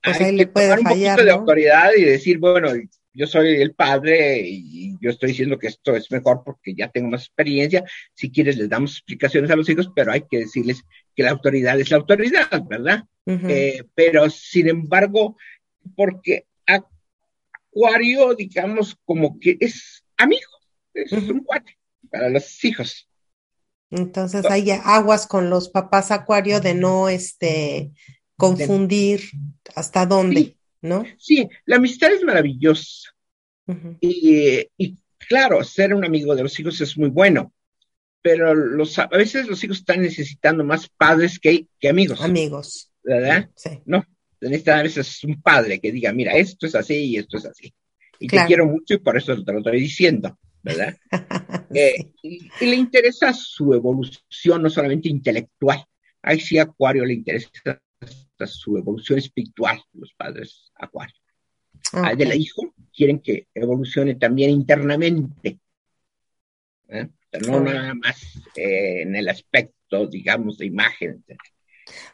pues 0.03 0.19
hay 0.19 0.35
que 0.35 0.45
tomar 0.47 0.79
un 0.79 0.85
poquito 0.85 1.23
de 1.23 1.31
autoridad 1.31 1.91
y 1.95 2.03
decir, 2.03 2.37
bueno, 2.37 2.69
yo 3.13 3.27
soy 3.27 3.61
el 3.61 3.73
padre 3.73 4.41
y 4.43 4.97
yo 4.99 5.11
estoy 5.11 5.29
diciendo 5.29 5.57
que 5.57 5.67
esto 5.67 5.95
es 5.95 6.11
mejor 6.11 6.41
porque 6.43 6.73
ya 6.73 6.89
tengo 6.89 7.09
más 7.09 7.21
experiencia. 7.21 7.85
Si 8.13 8.29
quieres, 8.29 8.57
les 8.57 8.67
damos 8.67 8.93
explicaciones 8.93 9.49
a 9.51 9.55
los 9.55 9.69
hijos, 9.69 9.91
pero 9.95 10.11
hay 10.11 10.23
que 10.29 10.39
decirles 10.39 10.83
que 11.15 11.23
la 11.23 11.31
autoridad 11.31 11.79
es 11.79 11.89
la 11.89 11.97
autoridad, 11.97 12.49
¿verdad? 12.67 13.03
Eh, 13.25 13.83
pero 13.95 14.29
sin 14.29 14.67
embargo, 14.67 15.37
porque 15.95 16.47
Acuario, 17.73 18.35
digamos, 18.35 18.95
como 19.03 19.39
que 19.39 19.57
es 19.59 20.03
amigo, 20.17 20.51
es 20.93 21.11
un 21.11 21.43
cuate 21.43 21.77
para 22.11 22.29
los 22.29 22.63
hijos. 22.63 23.09
Entonces 23.89 24.45
hay 24.45 24.71
aguas 24.71 25.27
con 25.27 25.49
los 25.49 25.69
papás 25.69 26.11
Acuario 26.11 26.59
de 26.59 26.73
no 26.73 27.09
este 27.09 27.91
confunir 28.37 29.21
hasta 29.75 30.05
dónde, 30.05 30.55
¿no? 30.81 31.05
Sí, 31.17 31.47
la 31.65 31.77
amistad 31.77 32.11
es 32.11 32.23
maravillosa. 32.23 33.09
y, 34.01 34.97
claro, 35.17 35.63
ser 35.63 35.93
un 35.93 36.05
amigo 36.05 36.35
de 36.35 36.43
los 36.43 36.59
hijos 36.59 36.79
es 36.81 36.97
muy 36.97 37.09
bueno, 37.09 37.53
pero 38.21 38.53
los, 38.53 38.97
a 38.99 39.07
veces 39.07 39.47
los 39.47 39.63
hijos 39.63 39.79
están 39.79 40.01
necesitando 40.01 40.63
más 40.63 40.89
padres 40.89 41.39
que, 41.39 41.67
que 41.79 41.89
amigos. 41.89 42.21
Amigos. 42.21 42.91
¿Verdad? 43.03 43.49
Sí. 43.55 43.81
No, 43.85 44.05
necesitan 44.49 44.79
a 44.79 44.83
veces 44.83 45.23
un 45.23 45.41
padre 45.41 45.79
que 45.79 45.91
diga, 45.91 46.11
mira, 46.13 46.33
esto 46.33 46.65
es 46.65 46.75
así 46.75 46.95
y 46.95 47.17
esto 47.17 47.37
es 47.37 47.45
así. 47.45 47.73
Y 48.19 48.27
te 48.27 48.45
quiero 48.45 48.65
mucho 48.65 48.93
y 48.93 48.99
por 48.99 49.17
eso 49.17 49.43
te 49.43 49.51
lo 49.51 49.59
estoy 49.59 49.79
diciendo, 49.79 50.37
¿verdad? 50.61 50.97
Eh, 51.75 52.11
y, 52.21 52.51
le 52.59 52.75
interesa 52.75 53.33
su 53.33 53.73
evolución, 53.73 54.61
no 54.61 54.69
solamente 54.69 55.09
intelectual. 55.09 55.83
Ahí 56.21 56.39
sí 56.39 56.59
Acuario 56.59 57.03
le 57.03 57.15
interesa 57.15 57.49
su 58.45 58.77
evolución 58.77 59.17
espiritual, 59.17 59.81
los 59.93 60.13
padres 60.13 60.71
Acuario. 60.75 61.15
Okay. 61.91 62.15
del 62.15 62.39
hijo 62.39 62.75
quieren 62.95 63.19
que 63.19 63.47
evolucione 63.55 64.13
también 64.15 64.51
internamente. 64.51 65.59
¿eh? 66.89 67.09
no 67.47 67.59
nada 67.59 67.93
más 67.95 68.21
eh, 68.55 69.01
en 69.01 69.15
el 69.15 69.29
aspecto, 69.29 70.07
digamos, 70.07 70.57
de 70.57 70.67
imagen, 70.67 71.23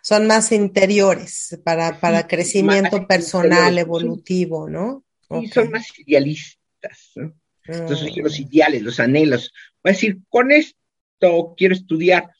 son 0.02 0.28
más 0.28 0.52
interiores 0.52 1.60
para, 1.64 2.00
para 2.00 2.28
crecimiento 2.28 3.08
personal, 3.08 3.78
evolutivo, 3.78 4.70
¿no? 4.70 5.04
Y 5.42 5.48
son 5.48 5.70
más 5.72 5.88
idealistas, 6.00 7.12
¿no? 7.16 7.34
Entonces, 7.66 8.16
mm. 8.16 8.22
los 8.22 8.40
ideales, 8.40 8.82
los 8.82 9.00
anhelos. 9.00 9.54
Va 9.86 9.92
a 9.92 9.94
decir, 9.94 10.20
con 10.28 10.52
esto 10.52 11.54
quiero 11.56 11.76
estudiar. 11.76 12.32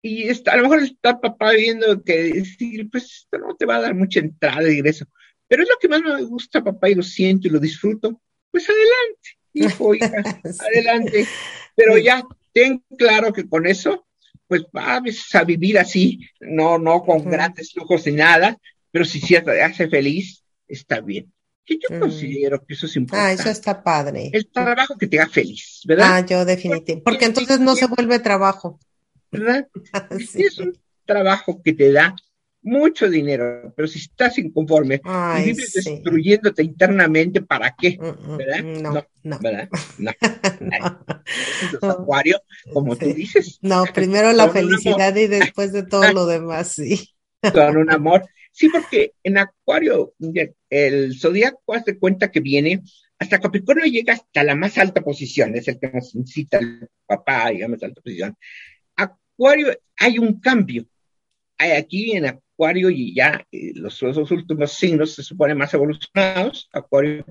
Y 0.00 0.28
está, 0.28 0.52
a 0.52 0.56
lo 0.56 0.64
mejor 0.64 0.82
está 0.82 1.20
papá 1.20 1.52
viendo 1.52 2.02
que 2.02 2.32
decir, 2.32 2.88
pues 2.90 3.04
esto 3.04 3.38
no 3.38 3.54
te 3.54 3.66
va 3.66 3.76
a 3.76 3.82
dar 3.82 3.94
mucha 3.94 4.20
entrada 4.20 4.68
y 4.68 4.78
ingreso. 4.78 5.06
Pero 5.46 5.62
es 5.62 5.68
lo 5.68 5.76
que 5.80 5.88
más 5.88 6.02
me 6.02 6.22
gusta, 6.22 6.64
papá, 6.64 6.88
y 6.88 6.94
lo 6.94 7.02
siento 7.02 7.46
y 7.46 7.50
lo 7.50 7.60
disfruto. 7.60 8.20
Pues 8.50 8.66
adelante, 8.68 9.38
hijo, 9.52 9.94
hija, 9.94 10.10
adelante. 10.72 11.26
Pero 11.76 11.98
ya 11.98 12.24
ten 12.52 12.82
claro 12.96 13.32
que 13.32 13.48
con 13.48 13.66
eso 13.66 14.06
pues 14.46 14.64
vas 14.72 15.34
a 15.34 15.44
vivir 15.44 15.78
así, 15.78 16.20
no, 16.40 16.78
no 16.78 17.02
con 17.02 17.24
grandes 17.24 17.74
lujos 17.74 18.06
ni 18.06 18.12
nada, 18.12 18.58
pero 18.90 19.04
si 19.04 19.20
se 19.20 19.38
hace 19.38 19.88
feliz, 19.88 20.44
está 20.68 21.00
bien. 21.00 21.32
Que 21.64 21.78
yo 21.78 22.00
considero 22.00 22.64
que 22.64 22.74
eso 22.74 22.86
es 22.86 22.96
importante. 22.96 23.30
Ah, 23.30 23.32
eso 23.32 23.48
está 23.48 23.82
padre. 23.82 24.30
El 24.32 24.48
trabajo 24.48 24.98
que 24.98 25.06
te 25.06 25.20
haga 25.20 25.30
feliz, 25.30 25.82
¿verdad? 25.86 26.08
Ah, 26.10 26.26
yo 26.26 26.44
definitivamente. 26.44 27.02
Porque 27.04 27.24
entonces 27.24 27.60
no 27.60 27.76
se 27.76 27.86
vuelve 27.86 28.18
trabajo. 28.18 28.80
¿Verdad? 29.30 29.68
sí. 30.28 30.42
Es 30.42 30.58
un 30.58 30.76
trabajo 31.04 31.62
que 31.62 31.72
te 31.72 31.92
da 31.92 32.16
mucho 32.62 33.08
dinero, 33.08 33.72
pero 33.76 33.88
si 33.88 33.98
estás 33.98 34.38
inconforme 34.38 35.00
y 35.40 35.44
vives 35.44 35.72
destruyéndote 35.72 36.62
internamente, 36.62 37.42
¿para 37.42 37.74
qué? 37.76 37.98
Mm, 37.98 38.32
mm, 38.32 38.36
¿Verdad? 38.36 38.62
No, 38.62 39.06
no, 39.24 39.38
¿verdad? 39.40 39.68
No. 39.98 40.12
no. 41.82 41.90
acuario, 41.90 42.40
como 42.72 42.96
tú 42.96 43.12
dices. 43.12 43.58
No, 43.62 43.84
primero 43.92 44.32
la 44.32 44.48
felicidad 44.48 45.14
y 45.16 45.26
después 45.26 45.72
de 45.72 45.82
todo 45.84 46.12
lo 46.12 46.26
demás, 46.26 46.72
sí. 46.72 47.08
Con 47.52 47.76
un 47.76 47.90
amor. 47.90 48.24
Sí, 48.52 48.68
porque 48.68 49.14
en 49.22 49.38
Acuario, 49.38 50.14
el 50.68 51.18
zodiaco 51.18 51.74
hace 51.74 51.98
cuenta 51.98 52.30
que 52.30 52.40
viene 52.40 52.82
hasta 53.22 53.40
Capricornio 53.40 53.86
llega 53.86 54.14
hasta 54.14 54.42
la 54.42 54.56
más 54.56 54.76
alta 54.78 55.00
posición, 55.00 55.54
es 55.54 55.68
el 55.68 55.78
que 55.78 55.90
nos 55.90 56.14
incita 56.14 56.58
el 56.58 56.88
papá, 57.06 57.50
digamos, 57.50 57.82
a 57.82 57.86
alta 57.86 58.00
posición. 58.00 58.36
Acuario, 58.96 59.68
hay 59.96 60.18
un 60.18 60.40
cambio. 60.40 60.86
Aquí 61.56 62.16
en 62.16 62.41
Acuario 62.54 62.90
y 62.90 63.14
ya 63.14 63.46
eh, 63.50 63.72
los, 63.74 64.00
los, 64.02 64.30
últimos 64.30 64.72
signos 64.72 65.14
se 65.14 65.22
suponen 65.22 65.58
más 65.58 65.72
evolucionados, 65.74 66.68
Acuario 66.72 67.24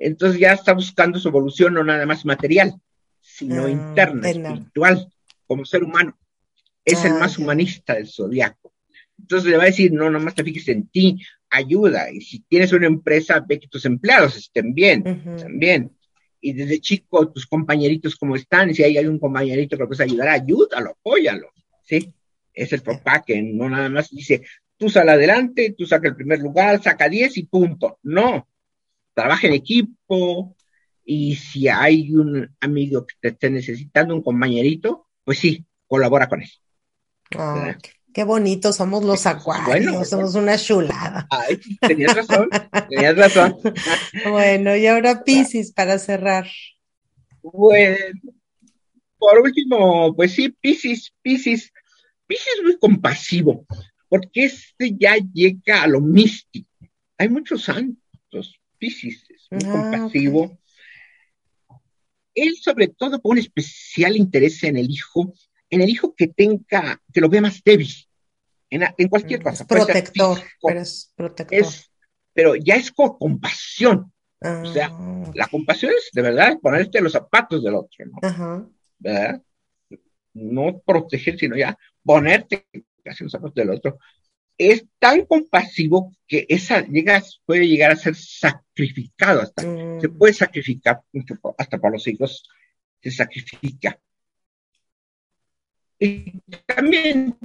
entonces 0.00 0.40
ya 0.40 0.54
está 0.54 0.72
buscando 0.72 1.18
su 1.18 1.28
evolución 1.28 1.74
no 1.74 1.84
nada 1.84 2.06
más 2.06 2.24
material, 2.24 2.74
sino 3.20 3.66
ah, 3.66 3.70
interna, 3.70 4.30
espiritual, 4.30 5.12
como 5.46 5.64
ser 5.64 5.84
humano. 5.84 6.18
Es 6.84 7.04
el 7.04 7.12
ah, 7.12 7.18
más 7.18 7.38
humanista 7.38 7.94
del 7.94 8.08
zodiaco. 8.08 8.72
Entonces 9.18 9.50
le 9.50 9.58
va 9.58 9.64
a 9.64 9.66
decir, 9.66 9.92
no, 9.92 10.08
nomás 10.08 10.34
te 10.34 10.42
fijes 10.42 10.68
en 10.68 10.88
ti, 10.88 11.20
ayuda. 11.50 12.10
Y 12.10 12.22
si 12.22 12.40
tienes 12.40 12.72
una 12.72 12.86
empresa, 12.86 13.44
ve 13.46 13.60
que 13.60 13.68
tus 13.68 13.84
empleados 13.84 14.36
estén 14.36 14.72
bien, 14.72 15.02
también. 15.38 15.94
Y 16.40 16.54
desde 16.54 16.80
chico, 16.80 17.30
tus 17.30 17.46
compañeritos 17.46 18.16
cómo 18.16 18.36
están, 18.36 18.70
y 18.70 18.74
si 18.74 18.82
hay 18.82 18.96
algún 18.96 19.18
compañerito 19.18 19.76
que 19.76 19.84
puedes 19.84 20.00
ayudar, 20.00 20.28
ayúdalo, 20.28 20.92
apóyalo, 20.92 21.50
¿sí? 21.82 22.10
Es 22.62 22.72
el 22.72 22.82
papá 22.82 23.22
que 23.26 23.40
no 23.42 23.68
nada 23.68 23.88
más 23.88 24.10
dice, 24.10 24.42
tú 24.76 24.88
sal 24.88 25.08
adelante, 25.08 25.74
tú 25.76 25.86
saca 25.86 26.08
el 26.08 26.16
primer 26.16 26.40
lugar, 26.40 26.82
saca 26.82 27.08
10 27.08 27.36
y 27.38 27.42
punto. 27.44 27.98
No, 28.02 28.48
trabaja 29.14 29.46
en 29.46 29.54
equipo 29.54 30.56
y 31.04 31.36
si 31.36 31.68
hay 31.68 32.12
un 32.12 32.54
amigo 32.60 33.06
que 33.06 33.14
te 33.20 33.28
esté 33.28 33.50
necesitando, 33.50 34.14
un 34.14 34.22
compañerito, 34.22 35.08
pues 35.24 35.38
sí, 35.38 35.64
colabora 35.86 36.28
con 36.28 36.42
él. 36.42 36.50
Ah, 37.36 37.76
qué 38.12 38.24
bonito, 38.24 38.72
somos 38.72 39.04
los 39.04 39.26
acuarios, 39.26 40.08
somos 40.08 40.34
una 40.34 40.56
chulada. 40.56 41.26
Ay, 41.30 41.60
tenías 41.80 42.16
razón, 42.16 42.48
tenías 42.88 43.16
razón. 43.16 43.56
bueno, 44.30 44.76
y 44.76 44.86
ahora 44.86 45.22
Pisces 45.24 45.72
para 45.72 45.98
cerrar. 45.98 46.46
Bueno, 47.42 47.96
por 49.18 49.40
último, 49.40 50.14
pues 50.16 50.32
sí, 50.32 50.48
Pisces, 50.48 51.12
Pisces 51.22 51.72
Pisces 52.30 52.58
es 52.58 52.62
muy 52.62 52.78
compasivo, 52.78 53.66
porque 54.08 54.44
este 54.44 54.96
ya 54.96 55.16
llega 55.16 55.82
a 55.82 55.88
lo 55.88 56.00
místico. 56.00 56.70
Hay 57.18 57.28
muchos 57.28 57.64
santos, 57.64 58.54
Pisces 58.78 59.26
es 59.28 59.48
muy 59.50 59.64
ah, 59.64 59.72
compasivo. 59.72 60.56
Él 62.32 62.54
sobre 62.62 62.86
todo 62.86 63.20
pone 63.20 63.40
especial 63.40 64.16
interés 64.16 64.62
en 64.62 64.76
el 64.76 64.88
hijo, 64.88 65.34
en 65.70 65.80
el 65.80 65.88
hijo 65.88 66.14
que 66.14 66.28
tenga, 66.28 67.02
que 67.12 67.20
lo 67.20 67.28
vea 67.28 67.40
más 67.40 67.64
débil, 67.64 67.92
en, 68.70 69.08
cualquier 69.08 69.40
mm, 69.40 69.42
cosa. 69.42 69.64
Es 69.64 69.68
protector, 69.68 70.38
pero 70.62 70.80
es 70.80 71.12
protector. 71.16 71.66
pero 72.32 72.54
ya 72.54 72.76
es 72.76 72.92
con 72.92 73.18
compasión. 73.18 74.12
O 74.40 74.72
sea, 74.72 74.90
ah. 74.92 75.32
la 75.34 75.48
compasión 75.48 75.90
es 75.98 76.10
de 76.12 76.22
verdad 76.22 76.60
ponerte 76.62 77.00
los 77.00 77.10
zapatos 77.10 77.64
del 77.64 77.74
otro, 77.74 78.06
¿no? 78.06 78.70
¿Verdad? 79.00 79.42
No 80.32 80.78
proteger, 80.86 81.36
sino 81.36 81.56
ya 81.56 81.76
ponerte 82.02 82.66
casi 83.02 83.24
los 83.24 83.32
zapatos 83.32 83.54
del 83.54 83.70
otro, 83.70 83.98
es 84.58 84.84
tan 84.98 85.24
compasivo 85.24 86.14
que 86.26 86.44
esa 86.48 86.86
llega, 86.86 87.22
puede 87.46 87.66
llegar 87.66 87.92
a 87.92 87.96
ser 87.96 88.14
sacrificado 88.14 89.40
hasta, 89.40 89.62
se 89.62 90.08
mm. 90.08 90.18
puede 90.18 90.34
sacrificar 90.34 91.00
hasta 91.56 91.78
para 91.78 91.92
los 91.92 92.06
hijos, 92.06 92.46
se 93.02 93.10
sacrifica. 93.10 93.98
Y 95.98 96.40
también 96.66 97.36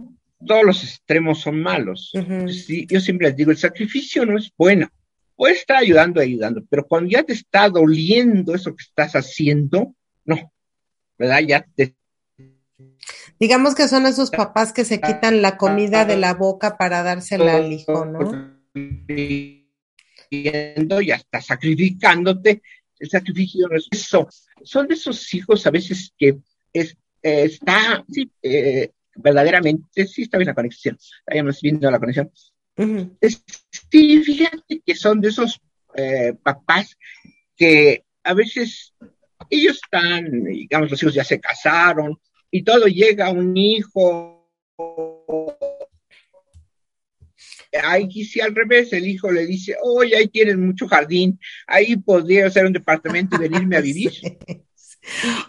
todos 0.45 0.64
los 0.64 0.84
extremos 0.84 1.41
son 1.41 1.62
malos. 1.62 2.12
yo 2.14 2.99
siempre 2.99 3.28
les 3.28 3.36
digo, 3.38 3.51
el 3.51 3.58
sacrificio 3.58 4.26
no 4.26 4.38
es 4.38 4.51
bueno, 4.58 4.89
puede 5.36 5.56
estar 5.56 5.78
ayudando, 5.78 6.22
ayudando, 6.22 6.66
pero 6.70 6.86
cuando 6.86 7.10
ya 7.10 7.24
te 7.24 7.34
está 7.34 7.70
doliendo 7.70 8.53
eso 8.53 8.76
que 8.76 8.84
estás 8.84 9.14
haciendo, 9.14 9.95
no, 10.26 10.51
¿verdad? 11.18 11.39
Ya 11.47 11.66
te... 11.76 11.95
Digamos 13.39 13.76
que 13.76 13.88
son 13.88 14.05
esos 14.05 14.32
papás 14.32 14.73
que 14.73 14.86
se 14.86 14.99
quitan 14.99 15.41
la 15.41 15.57
comida 15.57 16.05
de 16.05 16.17
la 16.17 16.34
boca 16.34 16.78
para 16.78 17.03
dársela 17.03 17.55
al 17.55 17.71
hijo, 17.71 18.05
¿no? 18.05 18.55
Ya 21.01 21.15
está 21.15 21.41
sacrificándote, 21.41 22.61
el 22.99 23.09
sacrificio 23.09 23.67
no 23.67 23.78
es 23.78 23.88
eso. 23.91 24.28
Son 24.63 24.88
de 24.88 24.95
esos 24.95 25.34
hijos 25.34 25.65
a 25.65 25.71
veces 25.71 26.13
que 26.17 26.38
es, 26.73 26.97
eh, 27.21 27.43
está, 27.43 28.03
sí, 28.09 28.30
eh, 28.41 28.91
verdaderamente, 29.15 30.05
sí 30.07 30.23
está 30.23 30.38
bien 30.38 30.47
la 30.47 30.55
conexión, 30.55 30.97
estamos 31.26 31.61
viendo 31.61 31.89
la 31.89 31.99
conexión. 31.99 32.32
sí, 33.91 34.23
fíjate 34.23 34.82
que 34.86 34.95
son 34.95 35.21
de 35.21 35.30
esos 35.30 35.61
eh, 35.95 36.34
papás 36.43 36.97
que 37.55 38.03
a 38.23 38.34
veces 38.34 38.93
ellos 39.49 39.80
están, 39.82 40.43
digamos, 40.43 40.91
los 40.91 41.01
hijos 41.01 41.13
ya 41.13 41.23
se 41.23 41.39
casaron 41.39 42.19
y 42.56 42.64
todo 42.64 42.86
llega 42.86 43.28
a 43.28 43.32
un 43.32 43.58
hijo. 43.58 44.49
Ahí 47.84 48.10
si 48.24 48.39
al 48.39 48.56
revés, 48.56 48.93
el 48.93 49.06
hijo 49.10 49.30
le 49.30 49.45
dice, 49.45 49.76
oye, 49.84 50.16
ahí 50.16 50.30
tienes 50.30 50.56
mucho 50.56 50.88
jardín, 50.88 51.38
ahí 51.68 51.97
podría 51.97 52.49
ser 52.49 52.66
un 52.66 52.72
departamento 52.72 53.36
y 53.36 53.39
venirme 53.39 53.76
a 53.76 53.82
vivir. 53.89 54.14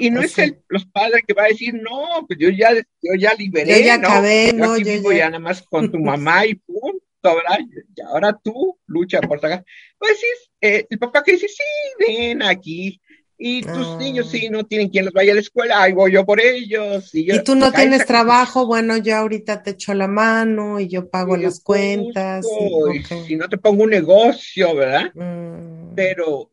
Y, 0.01 0.11
no 0.11 0.21
es 0.21 0.37
el, 0.39 0.61
los 0.69 0.85
padres 0.87 1.23
que 1.25 1.33
va 1.33 1.45
a 1.45 1.49
decir, 1.49 1.75
no, 1.75 2.27
pues 2.27 2.41
yo 2.41 2.49
ya, 2.49 2.75
yo 2.75 3.15
ya 3.17 3.35
liberé, 3.35 3.79
yo 3.79 3.87
ya 3.87 3.95
acabé, 3.95 4.53
no, 4.53 4.73
aquí 4.73 4.83
vivo 4.83 5.13
ya... 5.13 5.27
nada 5.27 5.39
más 5.39 5.63
con 5.63 5.89
tu 5.93 5.99
mamá 6.01 6.45
y 6.45 6.57
punto, 6.57 7.01
¿verdad? 7.23 7.61
Y 7.97 8.01
ahora 8.01 8.37
tú 8.43 8.81
lucha 8.87 9.21
por 9.21 9.41
sacar. 9.41 9.65
Pues 9.97 10.19
sí, 10.19 10.51
eh, 10.61 10.85
el 10.91 10.99
papá 10.99 11.23
que 11.23 11.33
dice, 11.35 11.47
sí, 11.47 11.63
ven 12.01 12.43
aquí, 12.43 13.01
y 13.39 13.63
tus 13.63 13.99
niños 13.99 14.31
sí 14.31 14.49
no 14.49 14.65
tienen 14.65 14.89
quien 14.89 15.05
los 15.05 15.15
vaya 15.15 15.33
a 15.33 15.35
la 15.35 15.41
escuela, 15.41 15.83
ahí 15.83 15.93
voy 15.93 16.13
yo 16.13 16.25
por 16.25 16.41
ellos. 16.41 17.15
Y, 17.15 17.43
tú 17.45 17.55
no 17.55 17.71
tienes 17.71 18.07
trabajo, 18.07 18.67
bueno, 18.67 18.97
yo 18.97 19.17
ahorita 19.17 19.63
te 19.63 19.71
echo 19.71 19.93
la 19.93 20.09
mano 20.09 20.81
y 20.81 20.89
yo 20.89 21.11
pago 21.11 21.37
las 21.37 21.61
cuentas. 21.61 22.47
Y, 22.95 23.03
Si 23.27 23.37
no 23.37 23.49
te 23.49 23.59
pongo 23.59 23.85
un 23.85 23.91
negocio, 23.91 24.75
¿verdad? 24.75 25.13
Mm. 25.15 25.95
Pero 25.95 26.51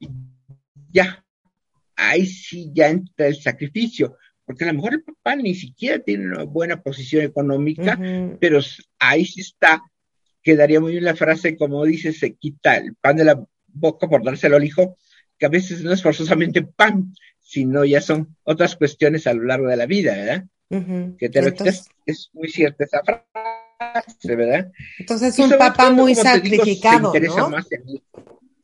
ya, 0.91 1.23
ahí 1.95 2.25
sí 2.25 2.69
ya 2.73 2.89
entra 2.89 3.27
el 3.27 3.41
sacrificio, 3.41 4.17
porque 4.45 4.65
a 4.65 4.67
lo 4.67 4.73
mejor 4.73 4.93
el 4.93 5.03
papá 5.03 5.35
ni 5.35 5.55
siquiera 5.55 5.99
tiene 5.99 6.25
una 6.25 6.43
buena 6.43 6.81
posición 6.81 7.23
económica, 7.23 7.97
pero 8.39 8.59
ahí 8.99 9.25
sí 9.25 9.41
está, 9.41 9.81
quedaría 10.41 10.81
muy 10.81 10.91
bien 10.91 11.05
la 11.05 11.15
frase, 11.15 11.55
como 11.55 11.85
dice, 11.85 12.11
se 12.11 12.35
quita 12.35 12.75
el 12.75 12.95
pan 12.95 13.15
de 13.15 13.25
la 13.25 13.43
boca 13.67 14.07
por 14.07 14.23
dárselo 14.23 14.57
al 14.57 14.63
hijo, 14.63 14.97
que 15.43 15.47
a 15.47 15.49
veces 15.49 15.83
no 15.83 15.91
es 15.91 16.01
forzosamente 16.01 16.61
pan, 16.61 17.13
sino 17.41 17.83
ya 17.83 17.99
son 17.99 18.33
otras 18.43 18.77
cuestiones 18.77 19.27
a 19.27 19.33
lo 19.33 19.43
largo 19.43 19.67
de 19.67 19.75
la 19.75 19.85
vida, 19.85 20.15
¿verdad? 20.15 20.45
Que 21.19 21.27
te 21.27 21.39
Entonces, 21.39 21.89
es 22.05 22.29
muy 22.31 22.47
cierta 22.47 22.85
esa 22.85 23.01
frase, 23.03 24.35
¿verdad? 24.37 24.71
Entonces 24.97 25.37
es 25.37 25.45
un 25.45 25.57
papá 25.57 25.89
muy 25.89 26.15
sacrificado, 26.15 27.11
¿no? 27.13 27.57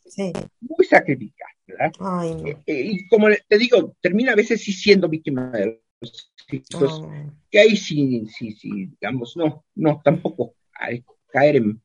sí. 0.06 0.32
Muy 0.62 0.86
sacrificado, 0.86 1.52
¿verdad? 1.68 1.92
Ay, 2.00 2.36
no. 2.36 2.48
Eh, 2.48 2.58
eh, 2.66 2.82
y 2.94 3.08
como 3.10 3.28
te 3.46 3.58
digo, 3.58 3.98
termina 4.00 4.32
a 4.32 4.36
veces 4.36 4.64
sí 4.64 4.72
siendo 4.72 5.10
víctima 5.10 5.52
de 5.52 5.82
los 6.00 6.32
hijos, 6.50 7.04
que 7.52 7.60
ahí 7.60 7.76
sí, 7.76 8.26
sí, 8.34 8.54
sí, 8.54 8.70
digamos, 9.02 9.36
no, 9.36 9.66
no, 9.76 10.02
tampoco 10.02 10.56
hay 10.74 11.04
caer 11.28 11.58
en, 11.58 11.82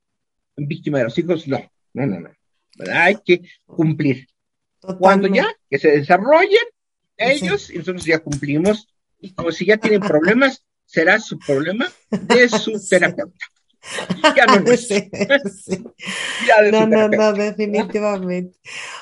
víctima 0.56 0.98
de 0.98 1.04
los 1.04 1.18
hijos, 1.18 1.48
no, 1.48 1.58
no, 1.94 2.06
no, 2.06 2.20
no. 2.20 2.30
¿verdad? 2.76 3.02
Hay 3.02 3.16
que 3.24 3.42
cumplir. 3.66 4.28
Cuando 4.98 5.28
ya 5.28 5.46
que 5.70 5.78
se 5.78 5.90
desarrollen 5.90 6.66
ellos 7.16 7.70
y 7.70 7.78
nosotros 7.78 8.04
ya 8.04 8.18
cumplimos, 8.18 8.88
y 9.20 9.32
como 9.32 9.52
si 9.52 9.66
ya 9.66 9.76
tienen 9.76 10.00
problemas, 10.00 10.64
será 10.84 11.18
su 11.18 11.38
problema 11.38 11.90
de 12.10 12.48
su 12.48 12.72
terapeuta. 12.88 13.46
Ya 14.36 14.46
no, 14.46 14.54
no, 16.70 16.86
no, 16.86 17.08
no, 17.08 17.32
definitivamente. 17.32 18.58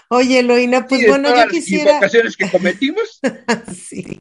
Oye, 0.09 0.41
Eloína, 0.41 0.87
pues 0.87 1.07
bueno, 1.07 1.35
yo 1.35 1.49
quisiera. 1.49 1.85
Las 1.85 2.15
equivocaciones 2.15 2.37
que 2.37 2.51
cometimos. 2.51 3.21
sí. 3.75 4.21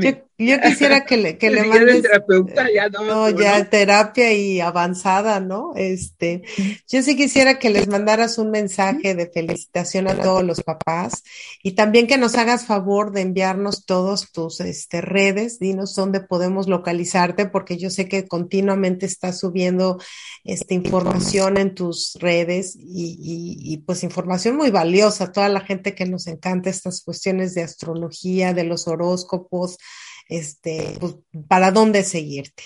Yo, 0.00 0.10
quisiera 0.36 1.04
que 1.04 1.16
le, 1.16 1.38
que 1.38 1.50
le 1.50 1.64
mandes. 1.64 2.02
terapeuta, 2.02 2.66
ya 2.72 2.88
no, 2.88 3.02
no, 3.04 3.30
ya 3.30 3.68
terapia 3.68 4.32
y 4.32 4.60
avanzada, 4.60 5.40
¿no? 5.40 5.72
Este, 5.76 6.42
yo 6.88 7.02
sí 7.02 7.16
quisiera 7.16 7.58
que 7.58 7.70
les 7.70 7.88
mandaras 7.88 8.38
un 8.38 8.50
mensaje 8.50 9.14
de 9.14 9.30
felicitación 9.30 10.08
a 10.08 10.20
todos 10.20 10.42
los 10.42 10.62
papás 10.62 11.22
y 11.62 11.72
también 11.72 12.06
que 12.06 12.18
nos 12.18 12.34
hagas 12.36 12.66
favor 12.66 13.12
de 13.12 13.22
enviarnos 13.22 13.86
todos 13.86 14.32
tus 14.32 14.60
este, 14.60 15.00
redes, 15.00 15.58
dinos 15.58 15.94
dónde 15.94 16.20
podemos 16.20 16.68
localizarte, 16.68 17.46
porque 17.46 17.76
yo 17.76 17.90
sé 17.90 18.08
que 18.08 18.26
continuamente 18.26 19.06
estás 19.06 19.38
subiendo 19.38 19.98
esta 20.44 20.74
información 20.74 21.56
en 21.56 21.74
tus 21.74 22.14
redes 22.20 22.76
y, 22.76 23.16
y, 23.20 23.72
y 23.72 23.78
pues 23.78 24.02
información 24.02 24.56
muy 24.56 24.70
valiosa, 24.70 25.32
toda 25.32 25.48
la 25.48 25.60
gente 25.60 25.94
que 25.94 26.06
nos 26.06 26.26
encanta 26.26 26.70
estas 26.70 27.02
cuestiones 27.02 27.54
de 27.54 27.62
astrología, 27.62 28.52
de 28.52 28.64
los 28.64 28.86
horóscopos 28.88 29.78
este, 30.28 30.96
pues, 31.00 31.16
para 31.48 31.70
dónde 31.70 32.02
seguirte. 32.02 32.64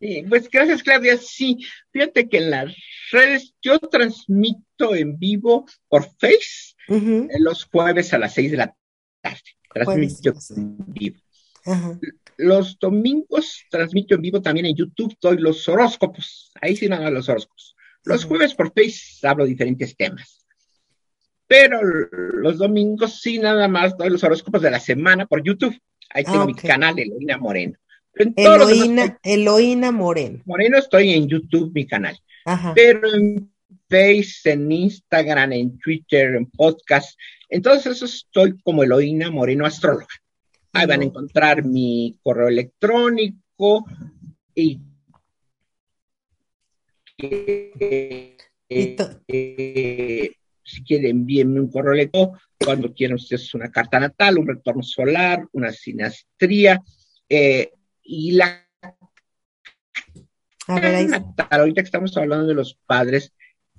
Sí, 0.00 0.24
pues 0.28 0.48
gracias, 0.50 0.82
Claudia. 0.82 1.16
Sí, 1.16 1.58
fíjate 1.90 2.28
que 2.28 2.38
en 2.38 2.50
las 2.50 2.74
redes 3.10 3.54
yo 3.62 3.78
transmito 3.78 4.94
en 4.94 5.18
vivo 5.18 5.66
por 5.88 6.04
Face 6.18 6.74
los 7.38 7.64
jueves 7.64 8.12
a 8.12 8.18
las 8.18 8.34
seis 8.34 8.50
de 8.50 8.58
la 8.58 8.76
tarde. 9.22 9.40
Transmito 9.72 10.34
en 10.56 10.76
vivo. 10.88 11.20
Los 12.36 12.78
domingos 12.78 13.64
transmito 13.70 14.14
en 14.14 14.20
vivo 14.20 14.42
también 14.42 14.66
en 14.66 14.76
YouTube, 14.76 15.16
doy 15.20 15.38
los 15.38 15.66
horóscopos. 15.68 16.52
Ahí 16.60 16.76
sí 16.76 16.88
nada 16.88 17.10
los 17.10 17.28
horóscopos. 17.28 17.74
Los 18.04 18.24
jueves 18.24 18.54
por 18.54 18.72
Face 18.72 19.26
hablo 19.26 19.46
diferentes 19.46 19.96
temas. 19.96 20.44
Pero 21.48 21.80
los 21.82 22.58
domingos 22.58 23.20
sí 23.20 23.38
nada 23.38 23.66
más 23.68 23.96
doy 23.96 24.10
los 24.10 24.22
horóscopos 24.22 24.60
de 24.62 24.70
la 24.70 24.80
semana 24.80 25.26
por 25.26 25.42
YouTube. 25.42 25.76
Ahí 26.10 26.24
tengo 26.24 26.42
ah, 26.42 26.46
mi 26.46 26.54
canal, 26.54 26.98
Eloína 26.98 27.38
Moreno. 27.38 27.74
Eloína, 28.14 29.18
Eloína 29.22 29.92
Moreno. 29.92 30.42
Moreno 30.46 30.78
estoy 30.78 31.12
en 31.12 31.28
YouTube, 31.28 31.72
mi 31.74 31.86
canal. 31.86 32.18
Pero 32.74 33.14
en 33.14 33.50
Face, 33.88 34.50
en 34.50 34.70
Instagram, 34.70 35.52
en 35.52 35.78
Twitter, 35.78 36.34
en 36.34 36.46
podcast, 36.46 37.18
entonces 37.48 38.02
estoy 38.02 38.58
como 38.60 38.82
Eloína 38.82 39.30
Moreno 39.30 39.66
Astróloga. 39.66 40.06
Ahí 40.72 40.86
van 40.86 41.00
a 41.00 41.04
encontrar 41.04 41.64
mi 41.64 42.18
correo 42.22 42.48
electrónico 42.48 43.86
y, 44.54 44.80
si 50.66 50.82
quieren 50.82 51.10
envíenme 51.10 51.60
un 51.60 51.70
correo 51.70 51.92
electrónico 51.92 52.38
cuando 52.58 52.92
quieran 52.92 53.16
ustedes 53.16 53.54
una 53.54 53.70
carta 53.70 54.00
natal, 54.00 54.38
un 54.38 54.48
retorno 54.48 54.82
solar, 54.82 55.46
una 55.52 55.72
sinastría, 55.72 56.82
eh, 57.28 57.72
y 58.02 58.32
la 58.32 58.66
a 60.68 60.80
ver, 60.80 61.08
natal, 61.08 61.46
ahorita 61.50 61.82
que 61.82 61.86
estamos 61.86 62.16
hablando 62.16 62.46
de 62.46 62.54
los 62.54 62.76
padres, 62.86 63.32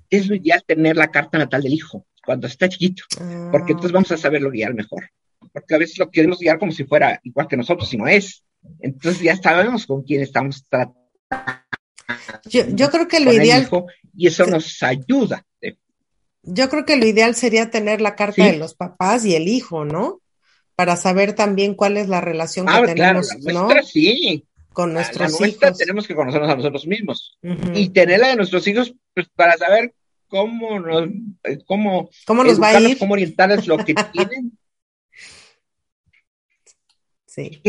es 0.08 0.26
lo 0.28 0.36
ideal 0.36 0.62
tener 0.66 0.96
la 0.96 1.10
carta 1.10 1.36
natal 1.36 1.62
del 1.62 1.74
hijo 1.74 2.06
cuando 2.24 2.46
está 2.46 2.68
chiquito, 2.68 3.04
porque 3.50 3.72
entonces 3.72 3.92
vamos 3.92 4.10
a 4.12 4.16
saberlo 4.16 4.50
guiar 4.50 4.74
mejor, 4.74 5.10
porque 5.52 5.74
a 5.74 5.78
veces 5.78 5.98
lo 5.98 6.10
queremos 6.10 6.38
guiar 6.38 6.58
como 6.58 6.72
si 6.72 6.84
fuera 6.84 7.20
igual 7.24 7.46
que 7.46 7.56
nosotros, 7.56 7.88
si 7.88 7.96
no 7.96 8.06
es. 8.06 8.42
Entonces 8.80 9.22
ya 9.22 9.36
sabemos 9.36 9.86
con 9.86 10.02
quién 10.02 10.22
estamos 10.22 10.64
tratando. 10.68 10.98
Yo, 12.46 12.90
creo 12.90 13.06
que 13.06 13.20
lo 13.20 13.32
ideal. 13.32 13.68
y 14.14 14.26
eso 14.26 14.46
nos 14.46 14.82
ayuda 14.82 15.44
yo 16.50 16.68
creo 16.70 16.84
que 16.84 16.96
lo 16.96 17.06
ideal 17.06 17.34
sería 17.34 17.70
tener 17.70 18.00
la 18.00 18.16
carta 18.16 18.44
de 18.44 18.56
los 18.56 18.74
papás 18.74 19.24
y 19.24 19.34
el 19.34 19.48
hijo, 19.48 19.84
¿no? 19.84 20.20
Para 20.74 20.96
saber 20.96 21.34
también 21.34 21.74
cuál 21.74 21.96
es 21.96 22.08
la 22.08 22.20
relación 22.20 22.66
que 22.66 22.72
ah, 22.72 22.82
tenemos, 22.84 23.28
¿no? 23.40 23.68
sí. 23.84 24.44
Con 24.72 24.92
nuestros 24.92 25.40
hijos. 25.40 25.76
tenemos 25.76 26.06
que 26.06 26.14
conocernos 26.14 26.50
a 26.50 26.56
nosotros 26.56 26.86
mismos 26.86 27.36
y 27.74 27.88
tener 27.88 28.20
la 28.20 28.28
de 28.28 28.36
nuestros 28.36 28.64
hijos 28.68 28.94
pues, 29.12 29.28
para 29.34 29.56
saber 29.56 29.92
cómo 30.28 30.78
nos, 30.78 31.08
eh, 31.42 31.58
cómo, 31.66 32.10
¿Cómo 32.26 32.44
nos 32.44 32.62
va 32.62 32.68
a 32.68 32.80
ir, 32.80 32.96
cómo 32.96 33.14
orientarles 33.14 33.66
lo 33.66 33.78
que 33.78 33.94
tienen. 34.12 34.56
Sí. 37.26 37.60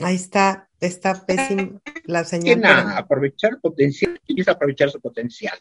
Ahí 0.00 0.16
está, 0.16 0.68
está 0.78 1.24
pésimo 1.24 1.80
la 2.04 2.24
señal. 2.24 2.62
aprovechar 2.96 3.58
potencial, 3.60 4.20
y 4.26 4.48
aprovechar 4.48 4.90
su 4.90 5.00
potencial, 5.00 5.58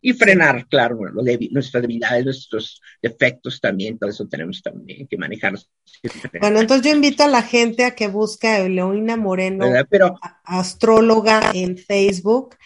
Y 0.00 0.12
frenar, 0.12 0.66
claro, 0.68 0.98
nuestras 1.50 1.82
debilidades, 1.82 2.24
nuestros 2.24 2.80
defectos 3.00 3.60
también, 3.60 3.98
todo 3.98 4.10
eso 4.10 4.26
tenemos 4.26 4.62
también 4.62 5.06
que 5.06 5.16
manejarlos. 5.16 5.70
Bueno, 6.40 6.60
entonces 6.60 6.84
yo 6.84 6.94
invito 6.94 7.22
a 7.22 7.28
la 7.28 7.42
gente 7.42 7.84
a 7.84 7.94
que 7.94 8.08
busque 8.08 8.48
a 8.48 8.58
Eloína 8.58 9.16
Moreno, 9.16 9.66
astróloga 10.44 11.52
en 11.54 11.78
Facebook, 11.78 12.56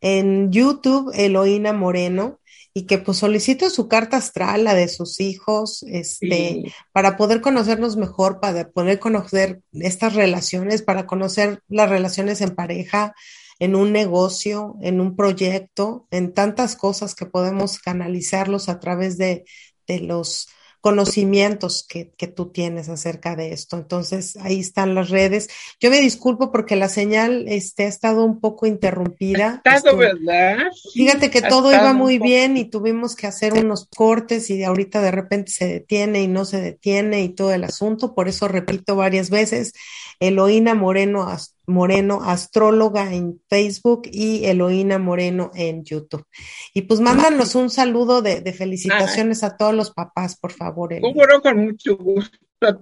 en 0.00 0.50
YouTube, 0.50 1.12
Eloína 1.14 1.72
Moreno, 1.74 2.39
y 2.80 2.86
que 2.86 2.96
pues 2.96 3.18
solicite 3.18 3.68
su 3.68 3.88
carta 3.88 4.16
astral, 4.16 4.64
la 4.64 4.72
de 4.72 4.88
sus 4.88 5.20
hijos, 5.20 5.82
este, 5.82 6.72
para 6.92 7.18
poder 7.18 7.42
conocernos 7.42 7.98
mejor, 7.98 8.40
para 8.40 8.70
poder 8.70 8.98
conocer 8.98 9.60
estas 9.72 10.14
relaciones, 10.14 10.80
para 10.80 11.06
conocer 11.06 11.62
las 11.68 11.90
relaciones 11.90 12.40
en 12.40 12.54
pareja, 12.54 13.14
en 13.58 13.76
un 13.76 13.92
negocio, 13.92 14.76
en 14.80 15.02
un 15.02 15.14
proyecto, 15.14 16.06
en 16.10 16.32
tantas 16.32 16.74
cosas 16.74 17.14
que 17.14 17.26
podemos 17.26 17.78
canalizarlos 17.78 18.70
a 18.70 18.80
través 18.80 19.18
de, 19.18 19.44
de 19.86 20.00
los 20.00 20.48
conocimientos 20.80 21.84
que, 21.86 22.10
que, 22.16 22.26
tú 22.26 22.46
tienes 22.46 22.88
acerca 22.88 23.36
de 23.36 23.52
esto. 23.52 23.76
Entonces, 23.76 24.36
ahí 24.38 24.60
están 24.60 24.94
las 24.94 25.10
redes. 25.10 25.48
Yo 25.78 25.90
me 25.90 26.00
disculpo 26.00 26.50
porque 26.50 26.76
la 26.76 26.88
señal 26.88 27.44
este, 27.48 27.84
ha 27.84 27.88
estado 27.88 28.24
un 28.24 28.40
poco 28.40 28.66
interrumpida. 28.66 29.60
Ha 29.64 29.76
estado, 29.76 29.96
¿verdad? 29.96 30.58
Fíjate 30.94 31.30
que 31.30 31.42
todo 31.42 31.70
iba 31.72 31.92
muy 31.92 32.18
bien 32.18 32.56
y 32.56 32.64
tuvimos 32.64 33.14
que 33.14 33.26
hacer 33.26 33.54
unos 33.54 33.86
cortes 33.86 34.48
y 34.50 34.62
ahorita 34.64 35.02
de 35.02 35.10
repente 35.10 35.52
se 35.52 35.66
detiene 35.66 36.22
y 36.22 36.28
no 36.28 36.44
se 36.44 36.60
detiene 36.60 37.22
y 37.22 37.28
todo 37.28 37.52
el 37.52 37.64
asunto. 37.64 38.14
Por 38.14 38.28
eso 38.28 38.48
repito 38.48 38.96
varias 38.96 39.28
veces, 39.28 39.74
Eloína 40.18 40.74
Moreno 40.74 41.28
Moreno, 41.70 42.20
astróloga 42.22 43.14
en 43.14 43.40
Facebook 43.48 44.02
y 44.12 44.44
Eloína 44.44 44.98
Moreno 44.98 45.50
en 45.54 45.84
YouTube. 45.84 46.26
Y 46.74 46.82
pues 46.82 47.00
mándanos 47.00 47.54
un 47.54 47.70
saludo 47.70 48.20
de, 48.20 48.52
felicitaciones 48.52 49.42
a 49.42 49.56
todos 49.56 49.74
los 49.74 49.90
papás, 49.92 50.36
por 50.38 50.52
favor. 50.52 50.94
Bueno, 51.00 51.40
con 51.40 51.64
mucho 51.64 51.96
gusto 51.96 52.38
a 52.60 52.78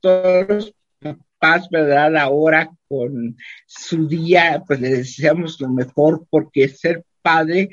todos 0.00 0.48
los 0.48 0.74
papás, 1.00 1.68
¿verdad? 1.70 2.16
Ahora 2.16 2.70
con 2.88 3.36
su 3.66 4.06
día, 4.06 4.62
pues 4.66 4.80
les 4.80 4.98
deseamos 4.98 5.60
lo 5.60 5.68
mejor 5.68 6.26
porque 6.30 6.68
ser 6.68 7.04
padre 7.22 7.70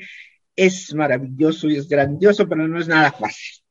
es 0.56 0.94
maravilloso 0.94 1.68
y 1.68 1.76
es 1.76 1.88
grandioso, 1.88 2.48
pero 2.48 2.66
no 2.66 2.80
es 2.80 2.88
nada 2.88 3.12
fácil. 3.12 3.62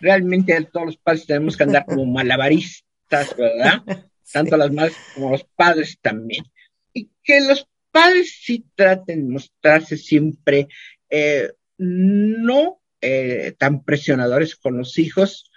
Realmente 0.00 0.68
todos 0.72 0.86
los 0.86 0.96
padres 0.96 1.26
tenemos 1.26 1.56
que 1.56 1.64
andar 1.64 1.86
como 1.86 2.04
malabaristas, 2.06 3.36
¿verdad? 3.36 3.82
tanto 4.32 4.56
las 4.56 4.72
madres 4.72 4.96
como 5.14 5.30
los 5.30 5.44
padres 5.44 5.98
también. 6.00 6.44
Y 6.92 7.10
que 7.22 7.40
los 7.40 7.66
padres 7.90 8.38
sí 8.42 8.64
traten 8.74 9.26
de 9.26 9.32
mostrarse 9.32 9.96
siempre 9.96 10.68
eh, 11.08 11.50
no 11.78 12.80
eh, 13.00 13.54
tan 13.58 13.82
presionadores 13.82 14.56
con 14.56 14.76
los 14.76 14.98
hijos, 14.98 15.50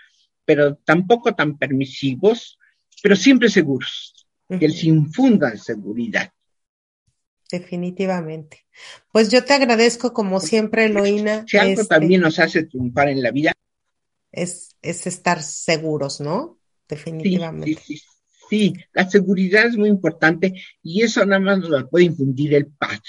pero 0.45 0.75
tampoco 0.75 1.35
tan 1.35 1.57
permisivos, 1.57 2.57
pero 3.01 3.15
siempre 3.15 3.49
seguros, 3.49 4.25
que 4.47 4.67
les 4.67 4.83
infundan 4.83 5.57
seguridad. 5.57 6.31
Definitivamente. 7.51 8.65
Pues 9.11 9.29
yo 9.29 9.43
te 9.43 9.53
agradezco 9.53 10.13
como 10.13 10.39
siempre, 10.39 10.85
Eloína. 10.85 11.45
Si 11.47 11.57
algo 11.57 11.81
este 11.81 11.85
también 11.85 12.21
nos 12.21 12.39
hace 12.39 12.63
triunfar 12.63 13.09
en 13.09 13.21
la 13.21 13.31
vida. 13.31 13.53
Es, 14.31 14.75
es 14.81 15.05
estar 15.05 15.43
seguros, 15.43 16.19
¿no? 16.19 16.57
Definitivamente. 16.87 17.79
sí, 17.85 17.97
sí, 17.97 17.97
Sí, 17.97 18.12
la 18.93 19.09
seguridad 19.09 19.67
es 19.67 19.77
muy 19.77 19.89
importante 19.89 20.53
y 20.81 21.01
eso 21.01 21.25
nada 21.25 21.39
más 21.39 21.59
nos 21.59 21.69
lo 21.69 21.89
puede 21.89 22.05
infundir 22.05 22.53
el 22.53 22.67
padre. 22.67 22.99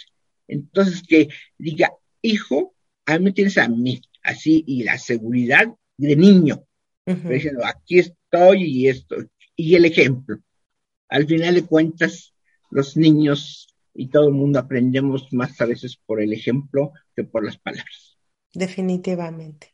Entonces, 0.48 1.02
que 1.02 1.28
diga, 1.58 1.92
hijo, 2.22 2.74
a 3.06 3.18
mí 3.18 3.32
tienes 3.32 3.58
a 3.58 3.68
mí, 3.68 4.00
así, 4.22 4.64
y 4.66 4.84
la 4.84 4.98
seguridad 4.98 5.66
de 5.96 6.16
niño, 6.16 6.64
diciendo, 7.06 7.64
aquí 7.64 7.98
estoy 7.98 8.64
y 8.64 8.88
esto, 8.88 9.16
y 9.56 9.74
el 9.74 9.84
ejemplo. 9.84 10.38
Al 11.08 11.26
final 11.26 11.54
de 11.54 11.64
cuentas, 11.64 12.34
los 12.70 12.96
niños 12.96 13.68
y 13.94 14.08
todo 14.08 14.28
el 14.28 14.34
mundo 14.34 14.58
aprendemos 14.58 15.32
más 15.32 15.60
a 15.60 15.66
veces 15.66 15.96
por 16.04 16.20
el 16.20 16.32
ejemplo 16.32 16.92
que 17.14 17.24
por 17.24 17.44
las 17.44 17.58
palabras. 17.58 18.13
Definitivamente. 18.54 19.72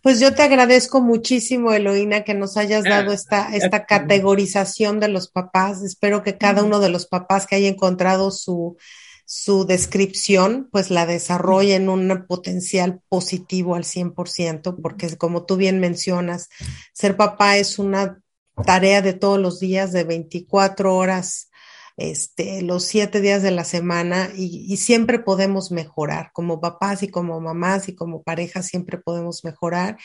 Pues 0.00 0.20
yo 0.20 0.32
te 0.34 0.42
agradezco 0.42 1.00
muchísimo, 1.00 1.72
Eloína, 1.72 2.22
que 2.22 2.34
nos 2.34 2.56
hayas 2.56 2.84
ah, 2.86 2.90
dado 2.90 3.12
esta, 3.12 3.54
esta 3.54 3.84
categorización 3.84 5.00
de 5.00 5.08
los 5.08 5.28
papás. 5.28 5.82
Espero 5.82 6.22
que 6.22 6.38
cada 6.38 6.62
uno 6.62 6.78
de 6.78 6.88
los 6.88 7.06
papás 7.06 7.46
que 7.46 7.56
haya 7.56 7.68
encontrado 7.68 8.30
su, 8.30 8.76
su 9.24 9.66
descripción, 9.66 10.68
pues 10.70 10.90
la 10.90 11.04
desarrolle 11.04 11.74
en 11.74 11.88
un 11.88 12.26
potencial 12.28 13.00
positivo 13.08 13.74
al 13.74 13.82
100%, 13.82 14.80
porque 14.80 15.16
como 15.16 15.44
tú 15.44 15.56
bien 15.56 15.80
mencionas, 15.80 16.48
ser 16.92 17.16
papá 17.16 17.56
es 17.56 17.80
una 17.80 18.20
tarea 18.64 19.02
de 19.02 19.14
todos 19.14 19.40
los 19.40 19.58
días, 19.58 19.92
de 19.92 20.04
24 20.04 20.94
horas 20.94 21.45
este, 21.96 22.60
los 22.60 22.84
siete 22.84 23.20
días 23.20 23.42
de 23.42 23.50
la 23.50 23.64
semana 23.64 24.30
y, 24.36 24.76
siempre 24.76 25.18
podemos 25.18 25.70
mejorar. 25.72 26.30
Como 26.32 26.60
papás 26.60 27.02
y 27.02 27.08
como 27.08 27.40
mamás 27.40 27.88
y 27.88 27.94
como 27.94 28.22
parejas 28.22 28.66
siempre 28.66 28.98
podemos 28.98 29.44
mejorar 29.44 29.96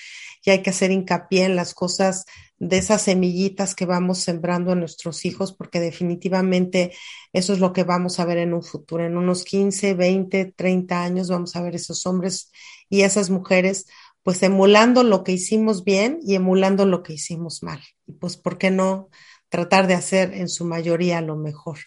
y 0.44 0.52
hay 0.52 0.62
que 0.62 0.70
hacer 0.70 0.92
hincapié 0.92 1.46
en 1.46 1.56
las 1.56 1.74
cosas 1.74 2.26
de 2.58 2.78
esas 2.78 3.02
semillitas 3.02 3.76
que 3.76 3.86
vamos 3.86 4.20
sembrando 4.20 4.72
a 4.72 4.76
nuestros 4.76 5.26
hijos 5.26 5.52
porque 5.52 5.80
definitivamente 5.80 6.94
eso 7.34 7.54
es 7.54 7.60
lo 7.60 7.74
que 7.74 7.84
vamos 7.84 8.20
a 8.20 8.26
ver 8.26 8.38
en 8.38 8.54
un 8.54 8.64
futuro. 8.64 9.06
En 9.06 9.18
unos 9.18 9.44
15, 9.44 9.94
20, 9.94 10.54
30 10.56 11.04
años 11.04 11.30
vamos 11.30 11.56
a 11.56 11.62
ver 11.62 11.76
esos 11.76 12.06
hombres 12.06 12.52
y 12.90 13.02
esas 13.02 13.30
mujeres 13.30 13.88
pues 14.24 14.44
emulando 14.44 15.04
lo 15.04 15.24
que 15.24 15.32
hicimos 15.34 15.84
bien 15.84 16.20
y 16.24 16.36
emulando 16.36 16.86
lo 16.86 17.04
que 17.04 17.14
hicimos 17.14 17.64
mal. 17.64 17.82
Y 18.06 18.14
pues, 18.14 18.38
¿por 18.38 18.58
qué 18.58 18.70
no? 18.70 19.10
Tratar 19.52 19.86
de 19.86 19.94
hacer 19.96 20.34
en 20.34 20.48
su 20.48 20.64
mayoría 20.64 21.20
lo 21.20 21.36
mejor. 21.36 21.78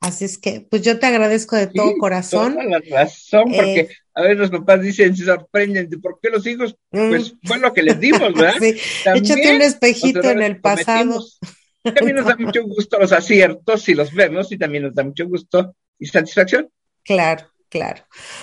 Así 0.00 0.24
es 0.24 0.38
que, 0.38 0.66
pues 0.68 0.80
yo 0.80 0.98
te 0.98 1.04
agradezco 1.04 1.54
de 1.54 1.66
todo 1.66 1.92
corazón. 1.98 2.54
Toda 2.54 2.64
la 2.64 2.80
razón, 2.90 3.44
porque 3.44 3.80
eh, 3.80 3.88
a 4.14 4.22
veces 4.22 4.38
los 4.38 4.50
papás 4.50 4.80
dicen, 4.80 5.14
se 5.14 5.26
sorprenden 5.26 5.90
de 5.90 5.98
por 5.98 6.18
qué 6.20 6.30
los 6.30 6.46
hijos, 6.46 6.74
pues 6.88 7.34
fue 7.44 7.58
lo 7.58 7.74
que 7.74 7.82
les 7.82 8.00
dimos, 8.00 8.32
¿verdad? 8.32 8.54
sí. 8.60 8.74
Échate 9.14 9.54
un 9.54 9.60
espejito 9.60 10.30
en 10.30 10.40
el 10.40 10.62
pasado. 10.62 11.22
También 11.82 12.16
nos 12.16 12.24
da 12.24 12.36
mucho 12.38 12.62
gusto 12.64 12.98
los 12.98 13.12
aciertos 13.12 13.82
si 13.82 13.92
los 13.92 14.14
vemos 14.14 14.50
y 14.50 14.56
también 14.56 14.84
nos 14.84 14.94
da 14.94 15.04
mucho 15.04 15.26
gusto 15.28 15.76
y 15.98 16.06
satisfacción. 16.06 16.70
Claro. 17.04 17.46
Claro. 17.70 18.02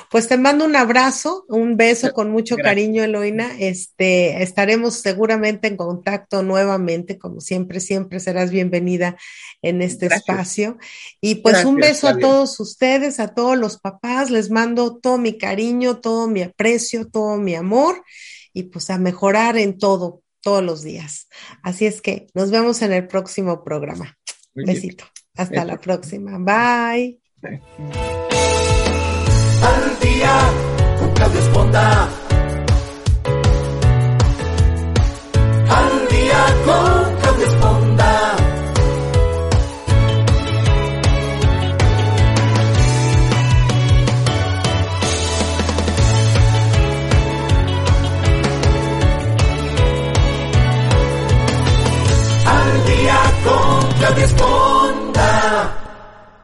Pues 0.10 0.30
te 0.30 0.38
mando 0.38 0.64
un 0.64 0.78
abrazo, 0.78 1.44
un 1.50 1.76
beso 1.76 2.14
con 2.14 2.32
mucho 2.32 2.56
cariño, 2.56 3.04
Eloína. 3.04 3.60
Este, 3.60 4.42
estaremos 4.42 4.94
seguramente 4.94 5.68
en 5.68 5.76
contacto 5.76 6.44
nuevamente, 6.44 7.20
como 7.20 7.42
siempre, 7.42 7.82
siempre 7.82 8.22
serás 8.22 8.52
bienvenida 8.52 9.18
en 9.62 9.82
este 9.82 10.06
espacio. 10.06 10.78
Y 11.20 11.36
pues 11.36 11.66
un 11.66 11.76
beso 11.76 12.08
a 12.08 12.18
todos 12.18 12.58
ustedes, 12.62 13.20
a 13.20 13.28
todos 13.28 13.58
los 13.58 13.78
papás, 13.80 14.30
les 14.30 14.50
mando 14.50 14.98
todo 14.98 15.18
mi 15.18 15.38
cariño, 15.38 16.00
todo 16.00 16.30
mi 16.30 16.44
aprecio, 16.44 17.10
todo 17.10 17.36
mi 17.36 17.54
amor 17.54 18.02
y 18.54 18.64
pues 18.64 18.90
a 18.90 18.98
mejorar 18.98 19.58
en 19.58 19.78
todo, 19.78 20.22
todos 20.42 20.64
los 20.64 20.84
días. 20.84 21.28
Así 21.64 21.86
es 21.86 22.02
que 22.02 22.28
nos 22.34 22.50
vemos 22.50 22.82
en 22.82 22.94
el 22.94 23.08
próximo 23.08 23.62
programa. 23.62 24.18
Besito. 24.54 25.04
Hasta 25.36 25.66
la 25.66 25.78
próxima. 25.78 26.38
Bye 26.40 27.20
al 29.68 30.00
día 30.00 30.34
con 31.00 31.12
Claudio 31.14 31.40
Esponda. 31.40 32.10
Al 35.80 36.08
día 36.10 36.42
con 36.66 36.97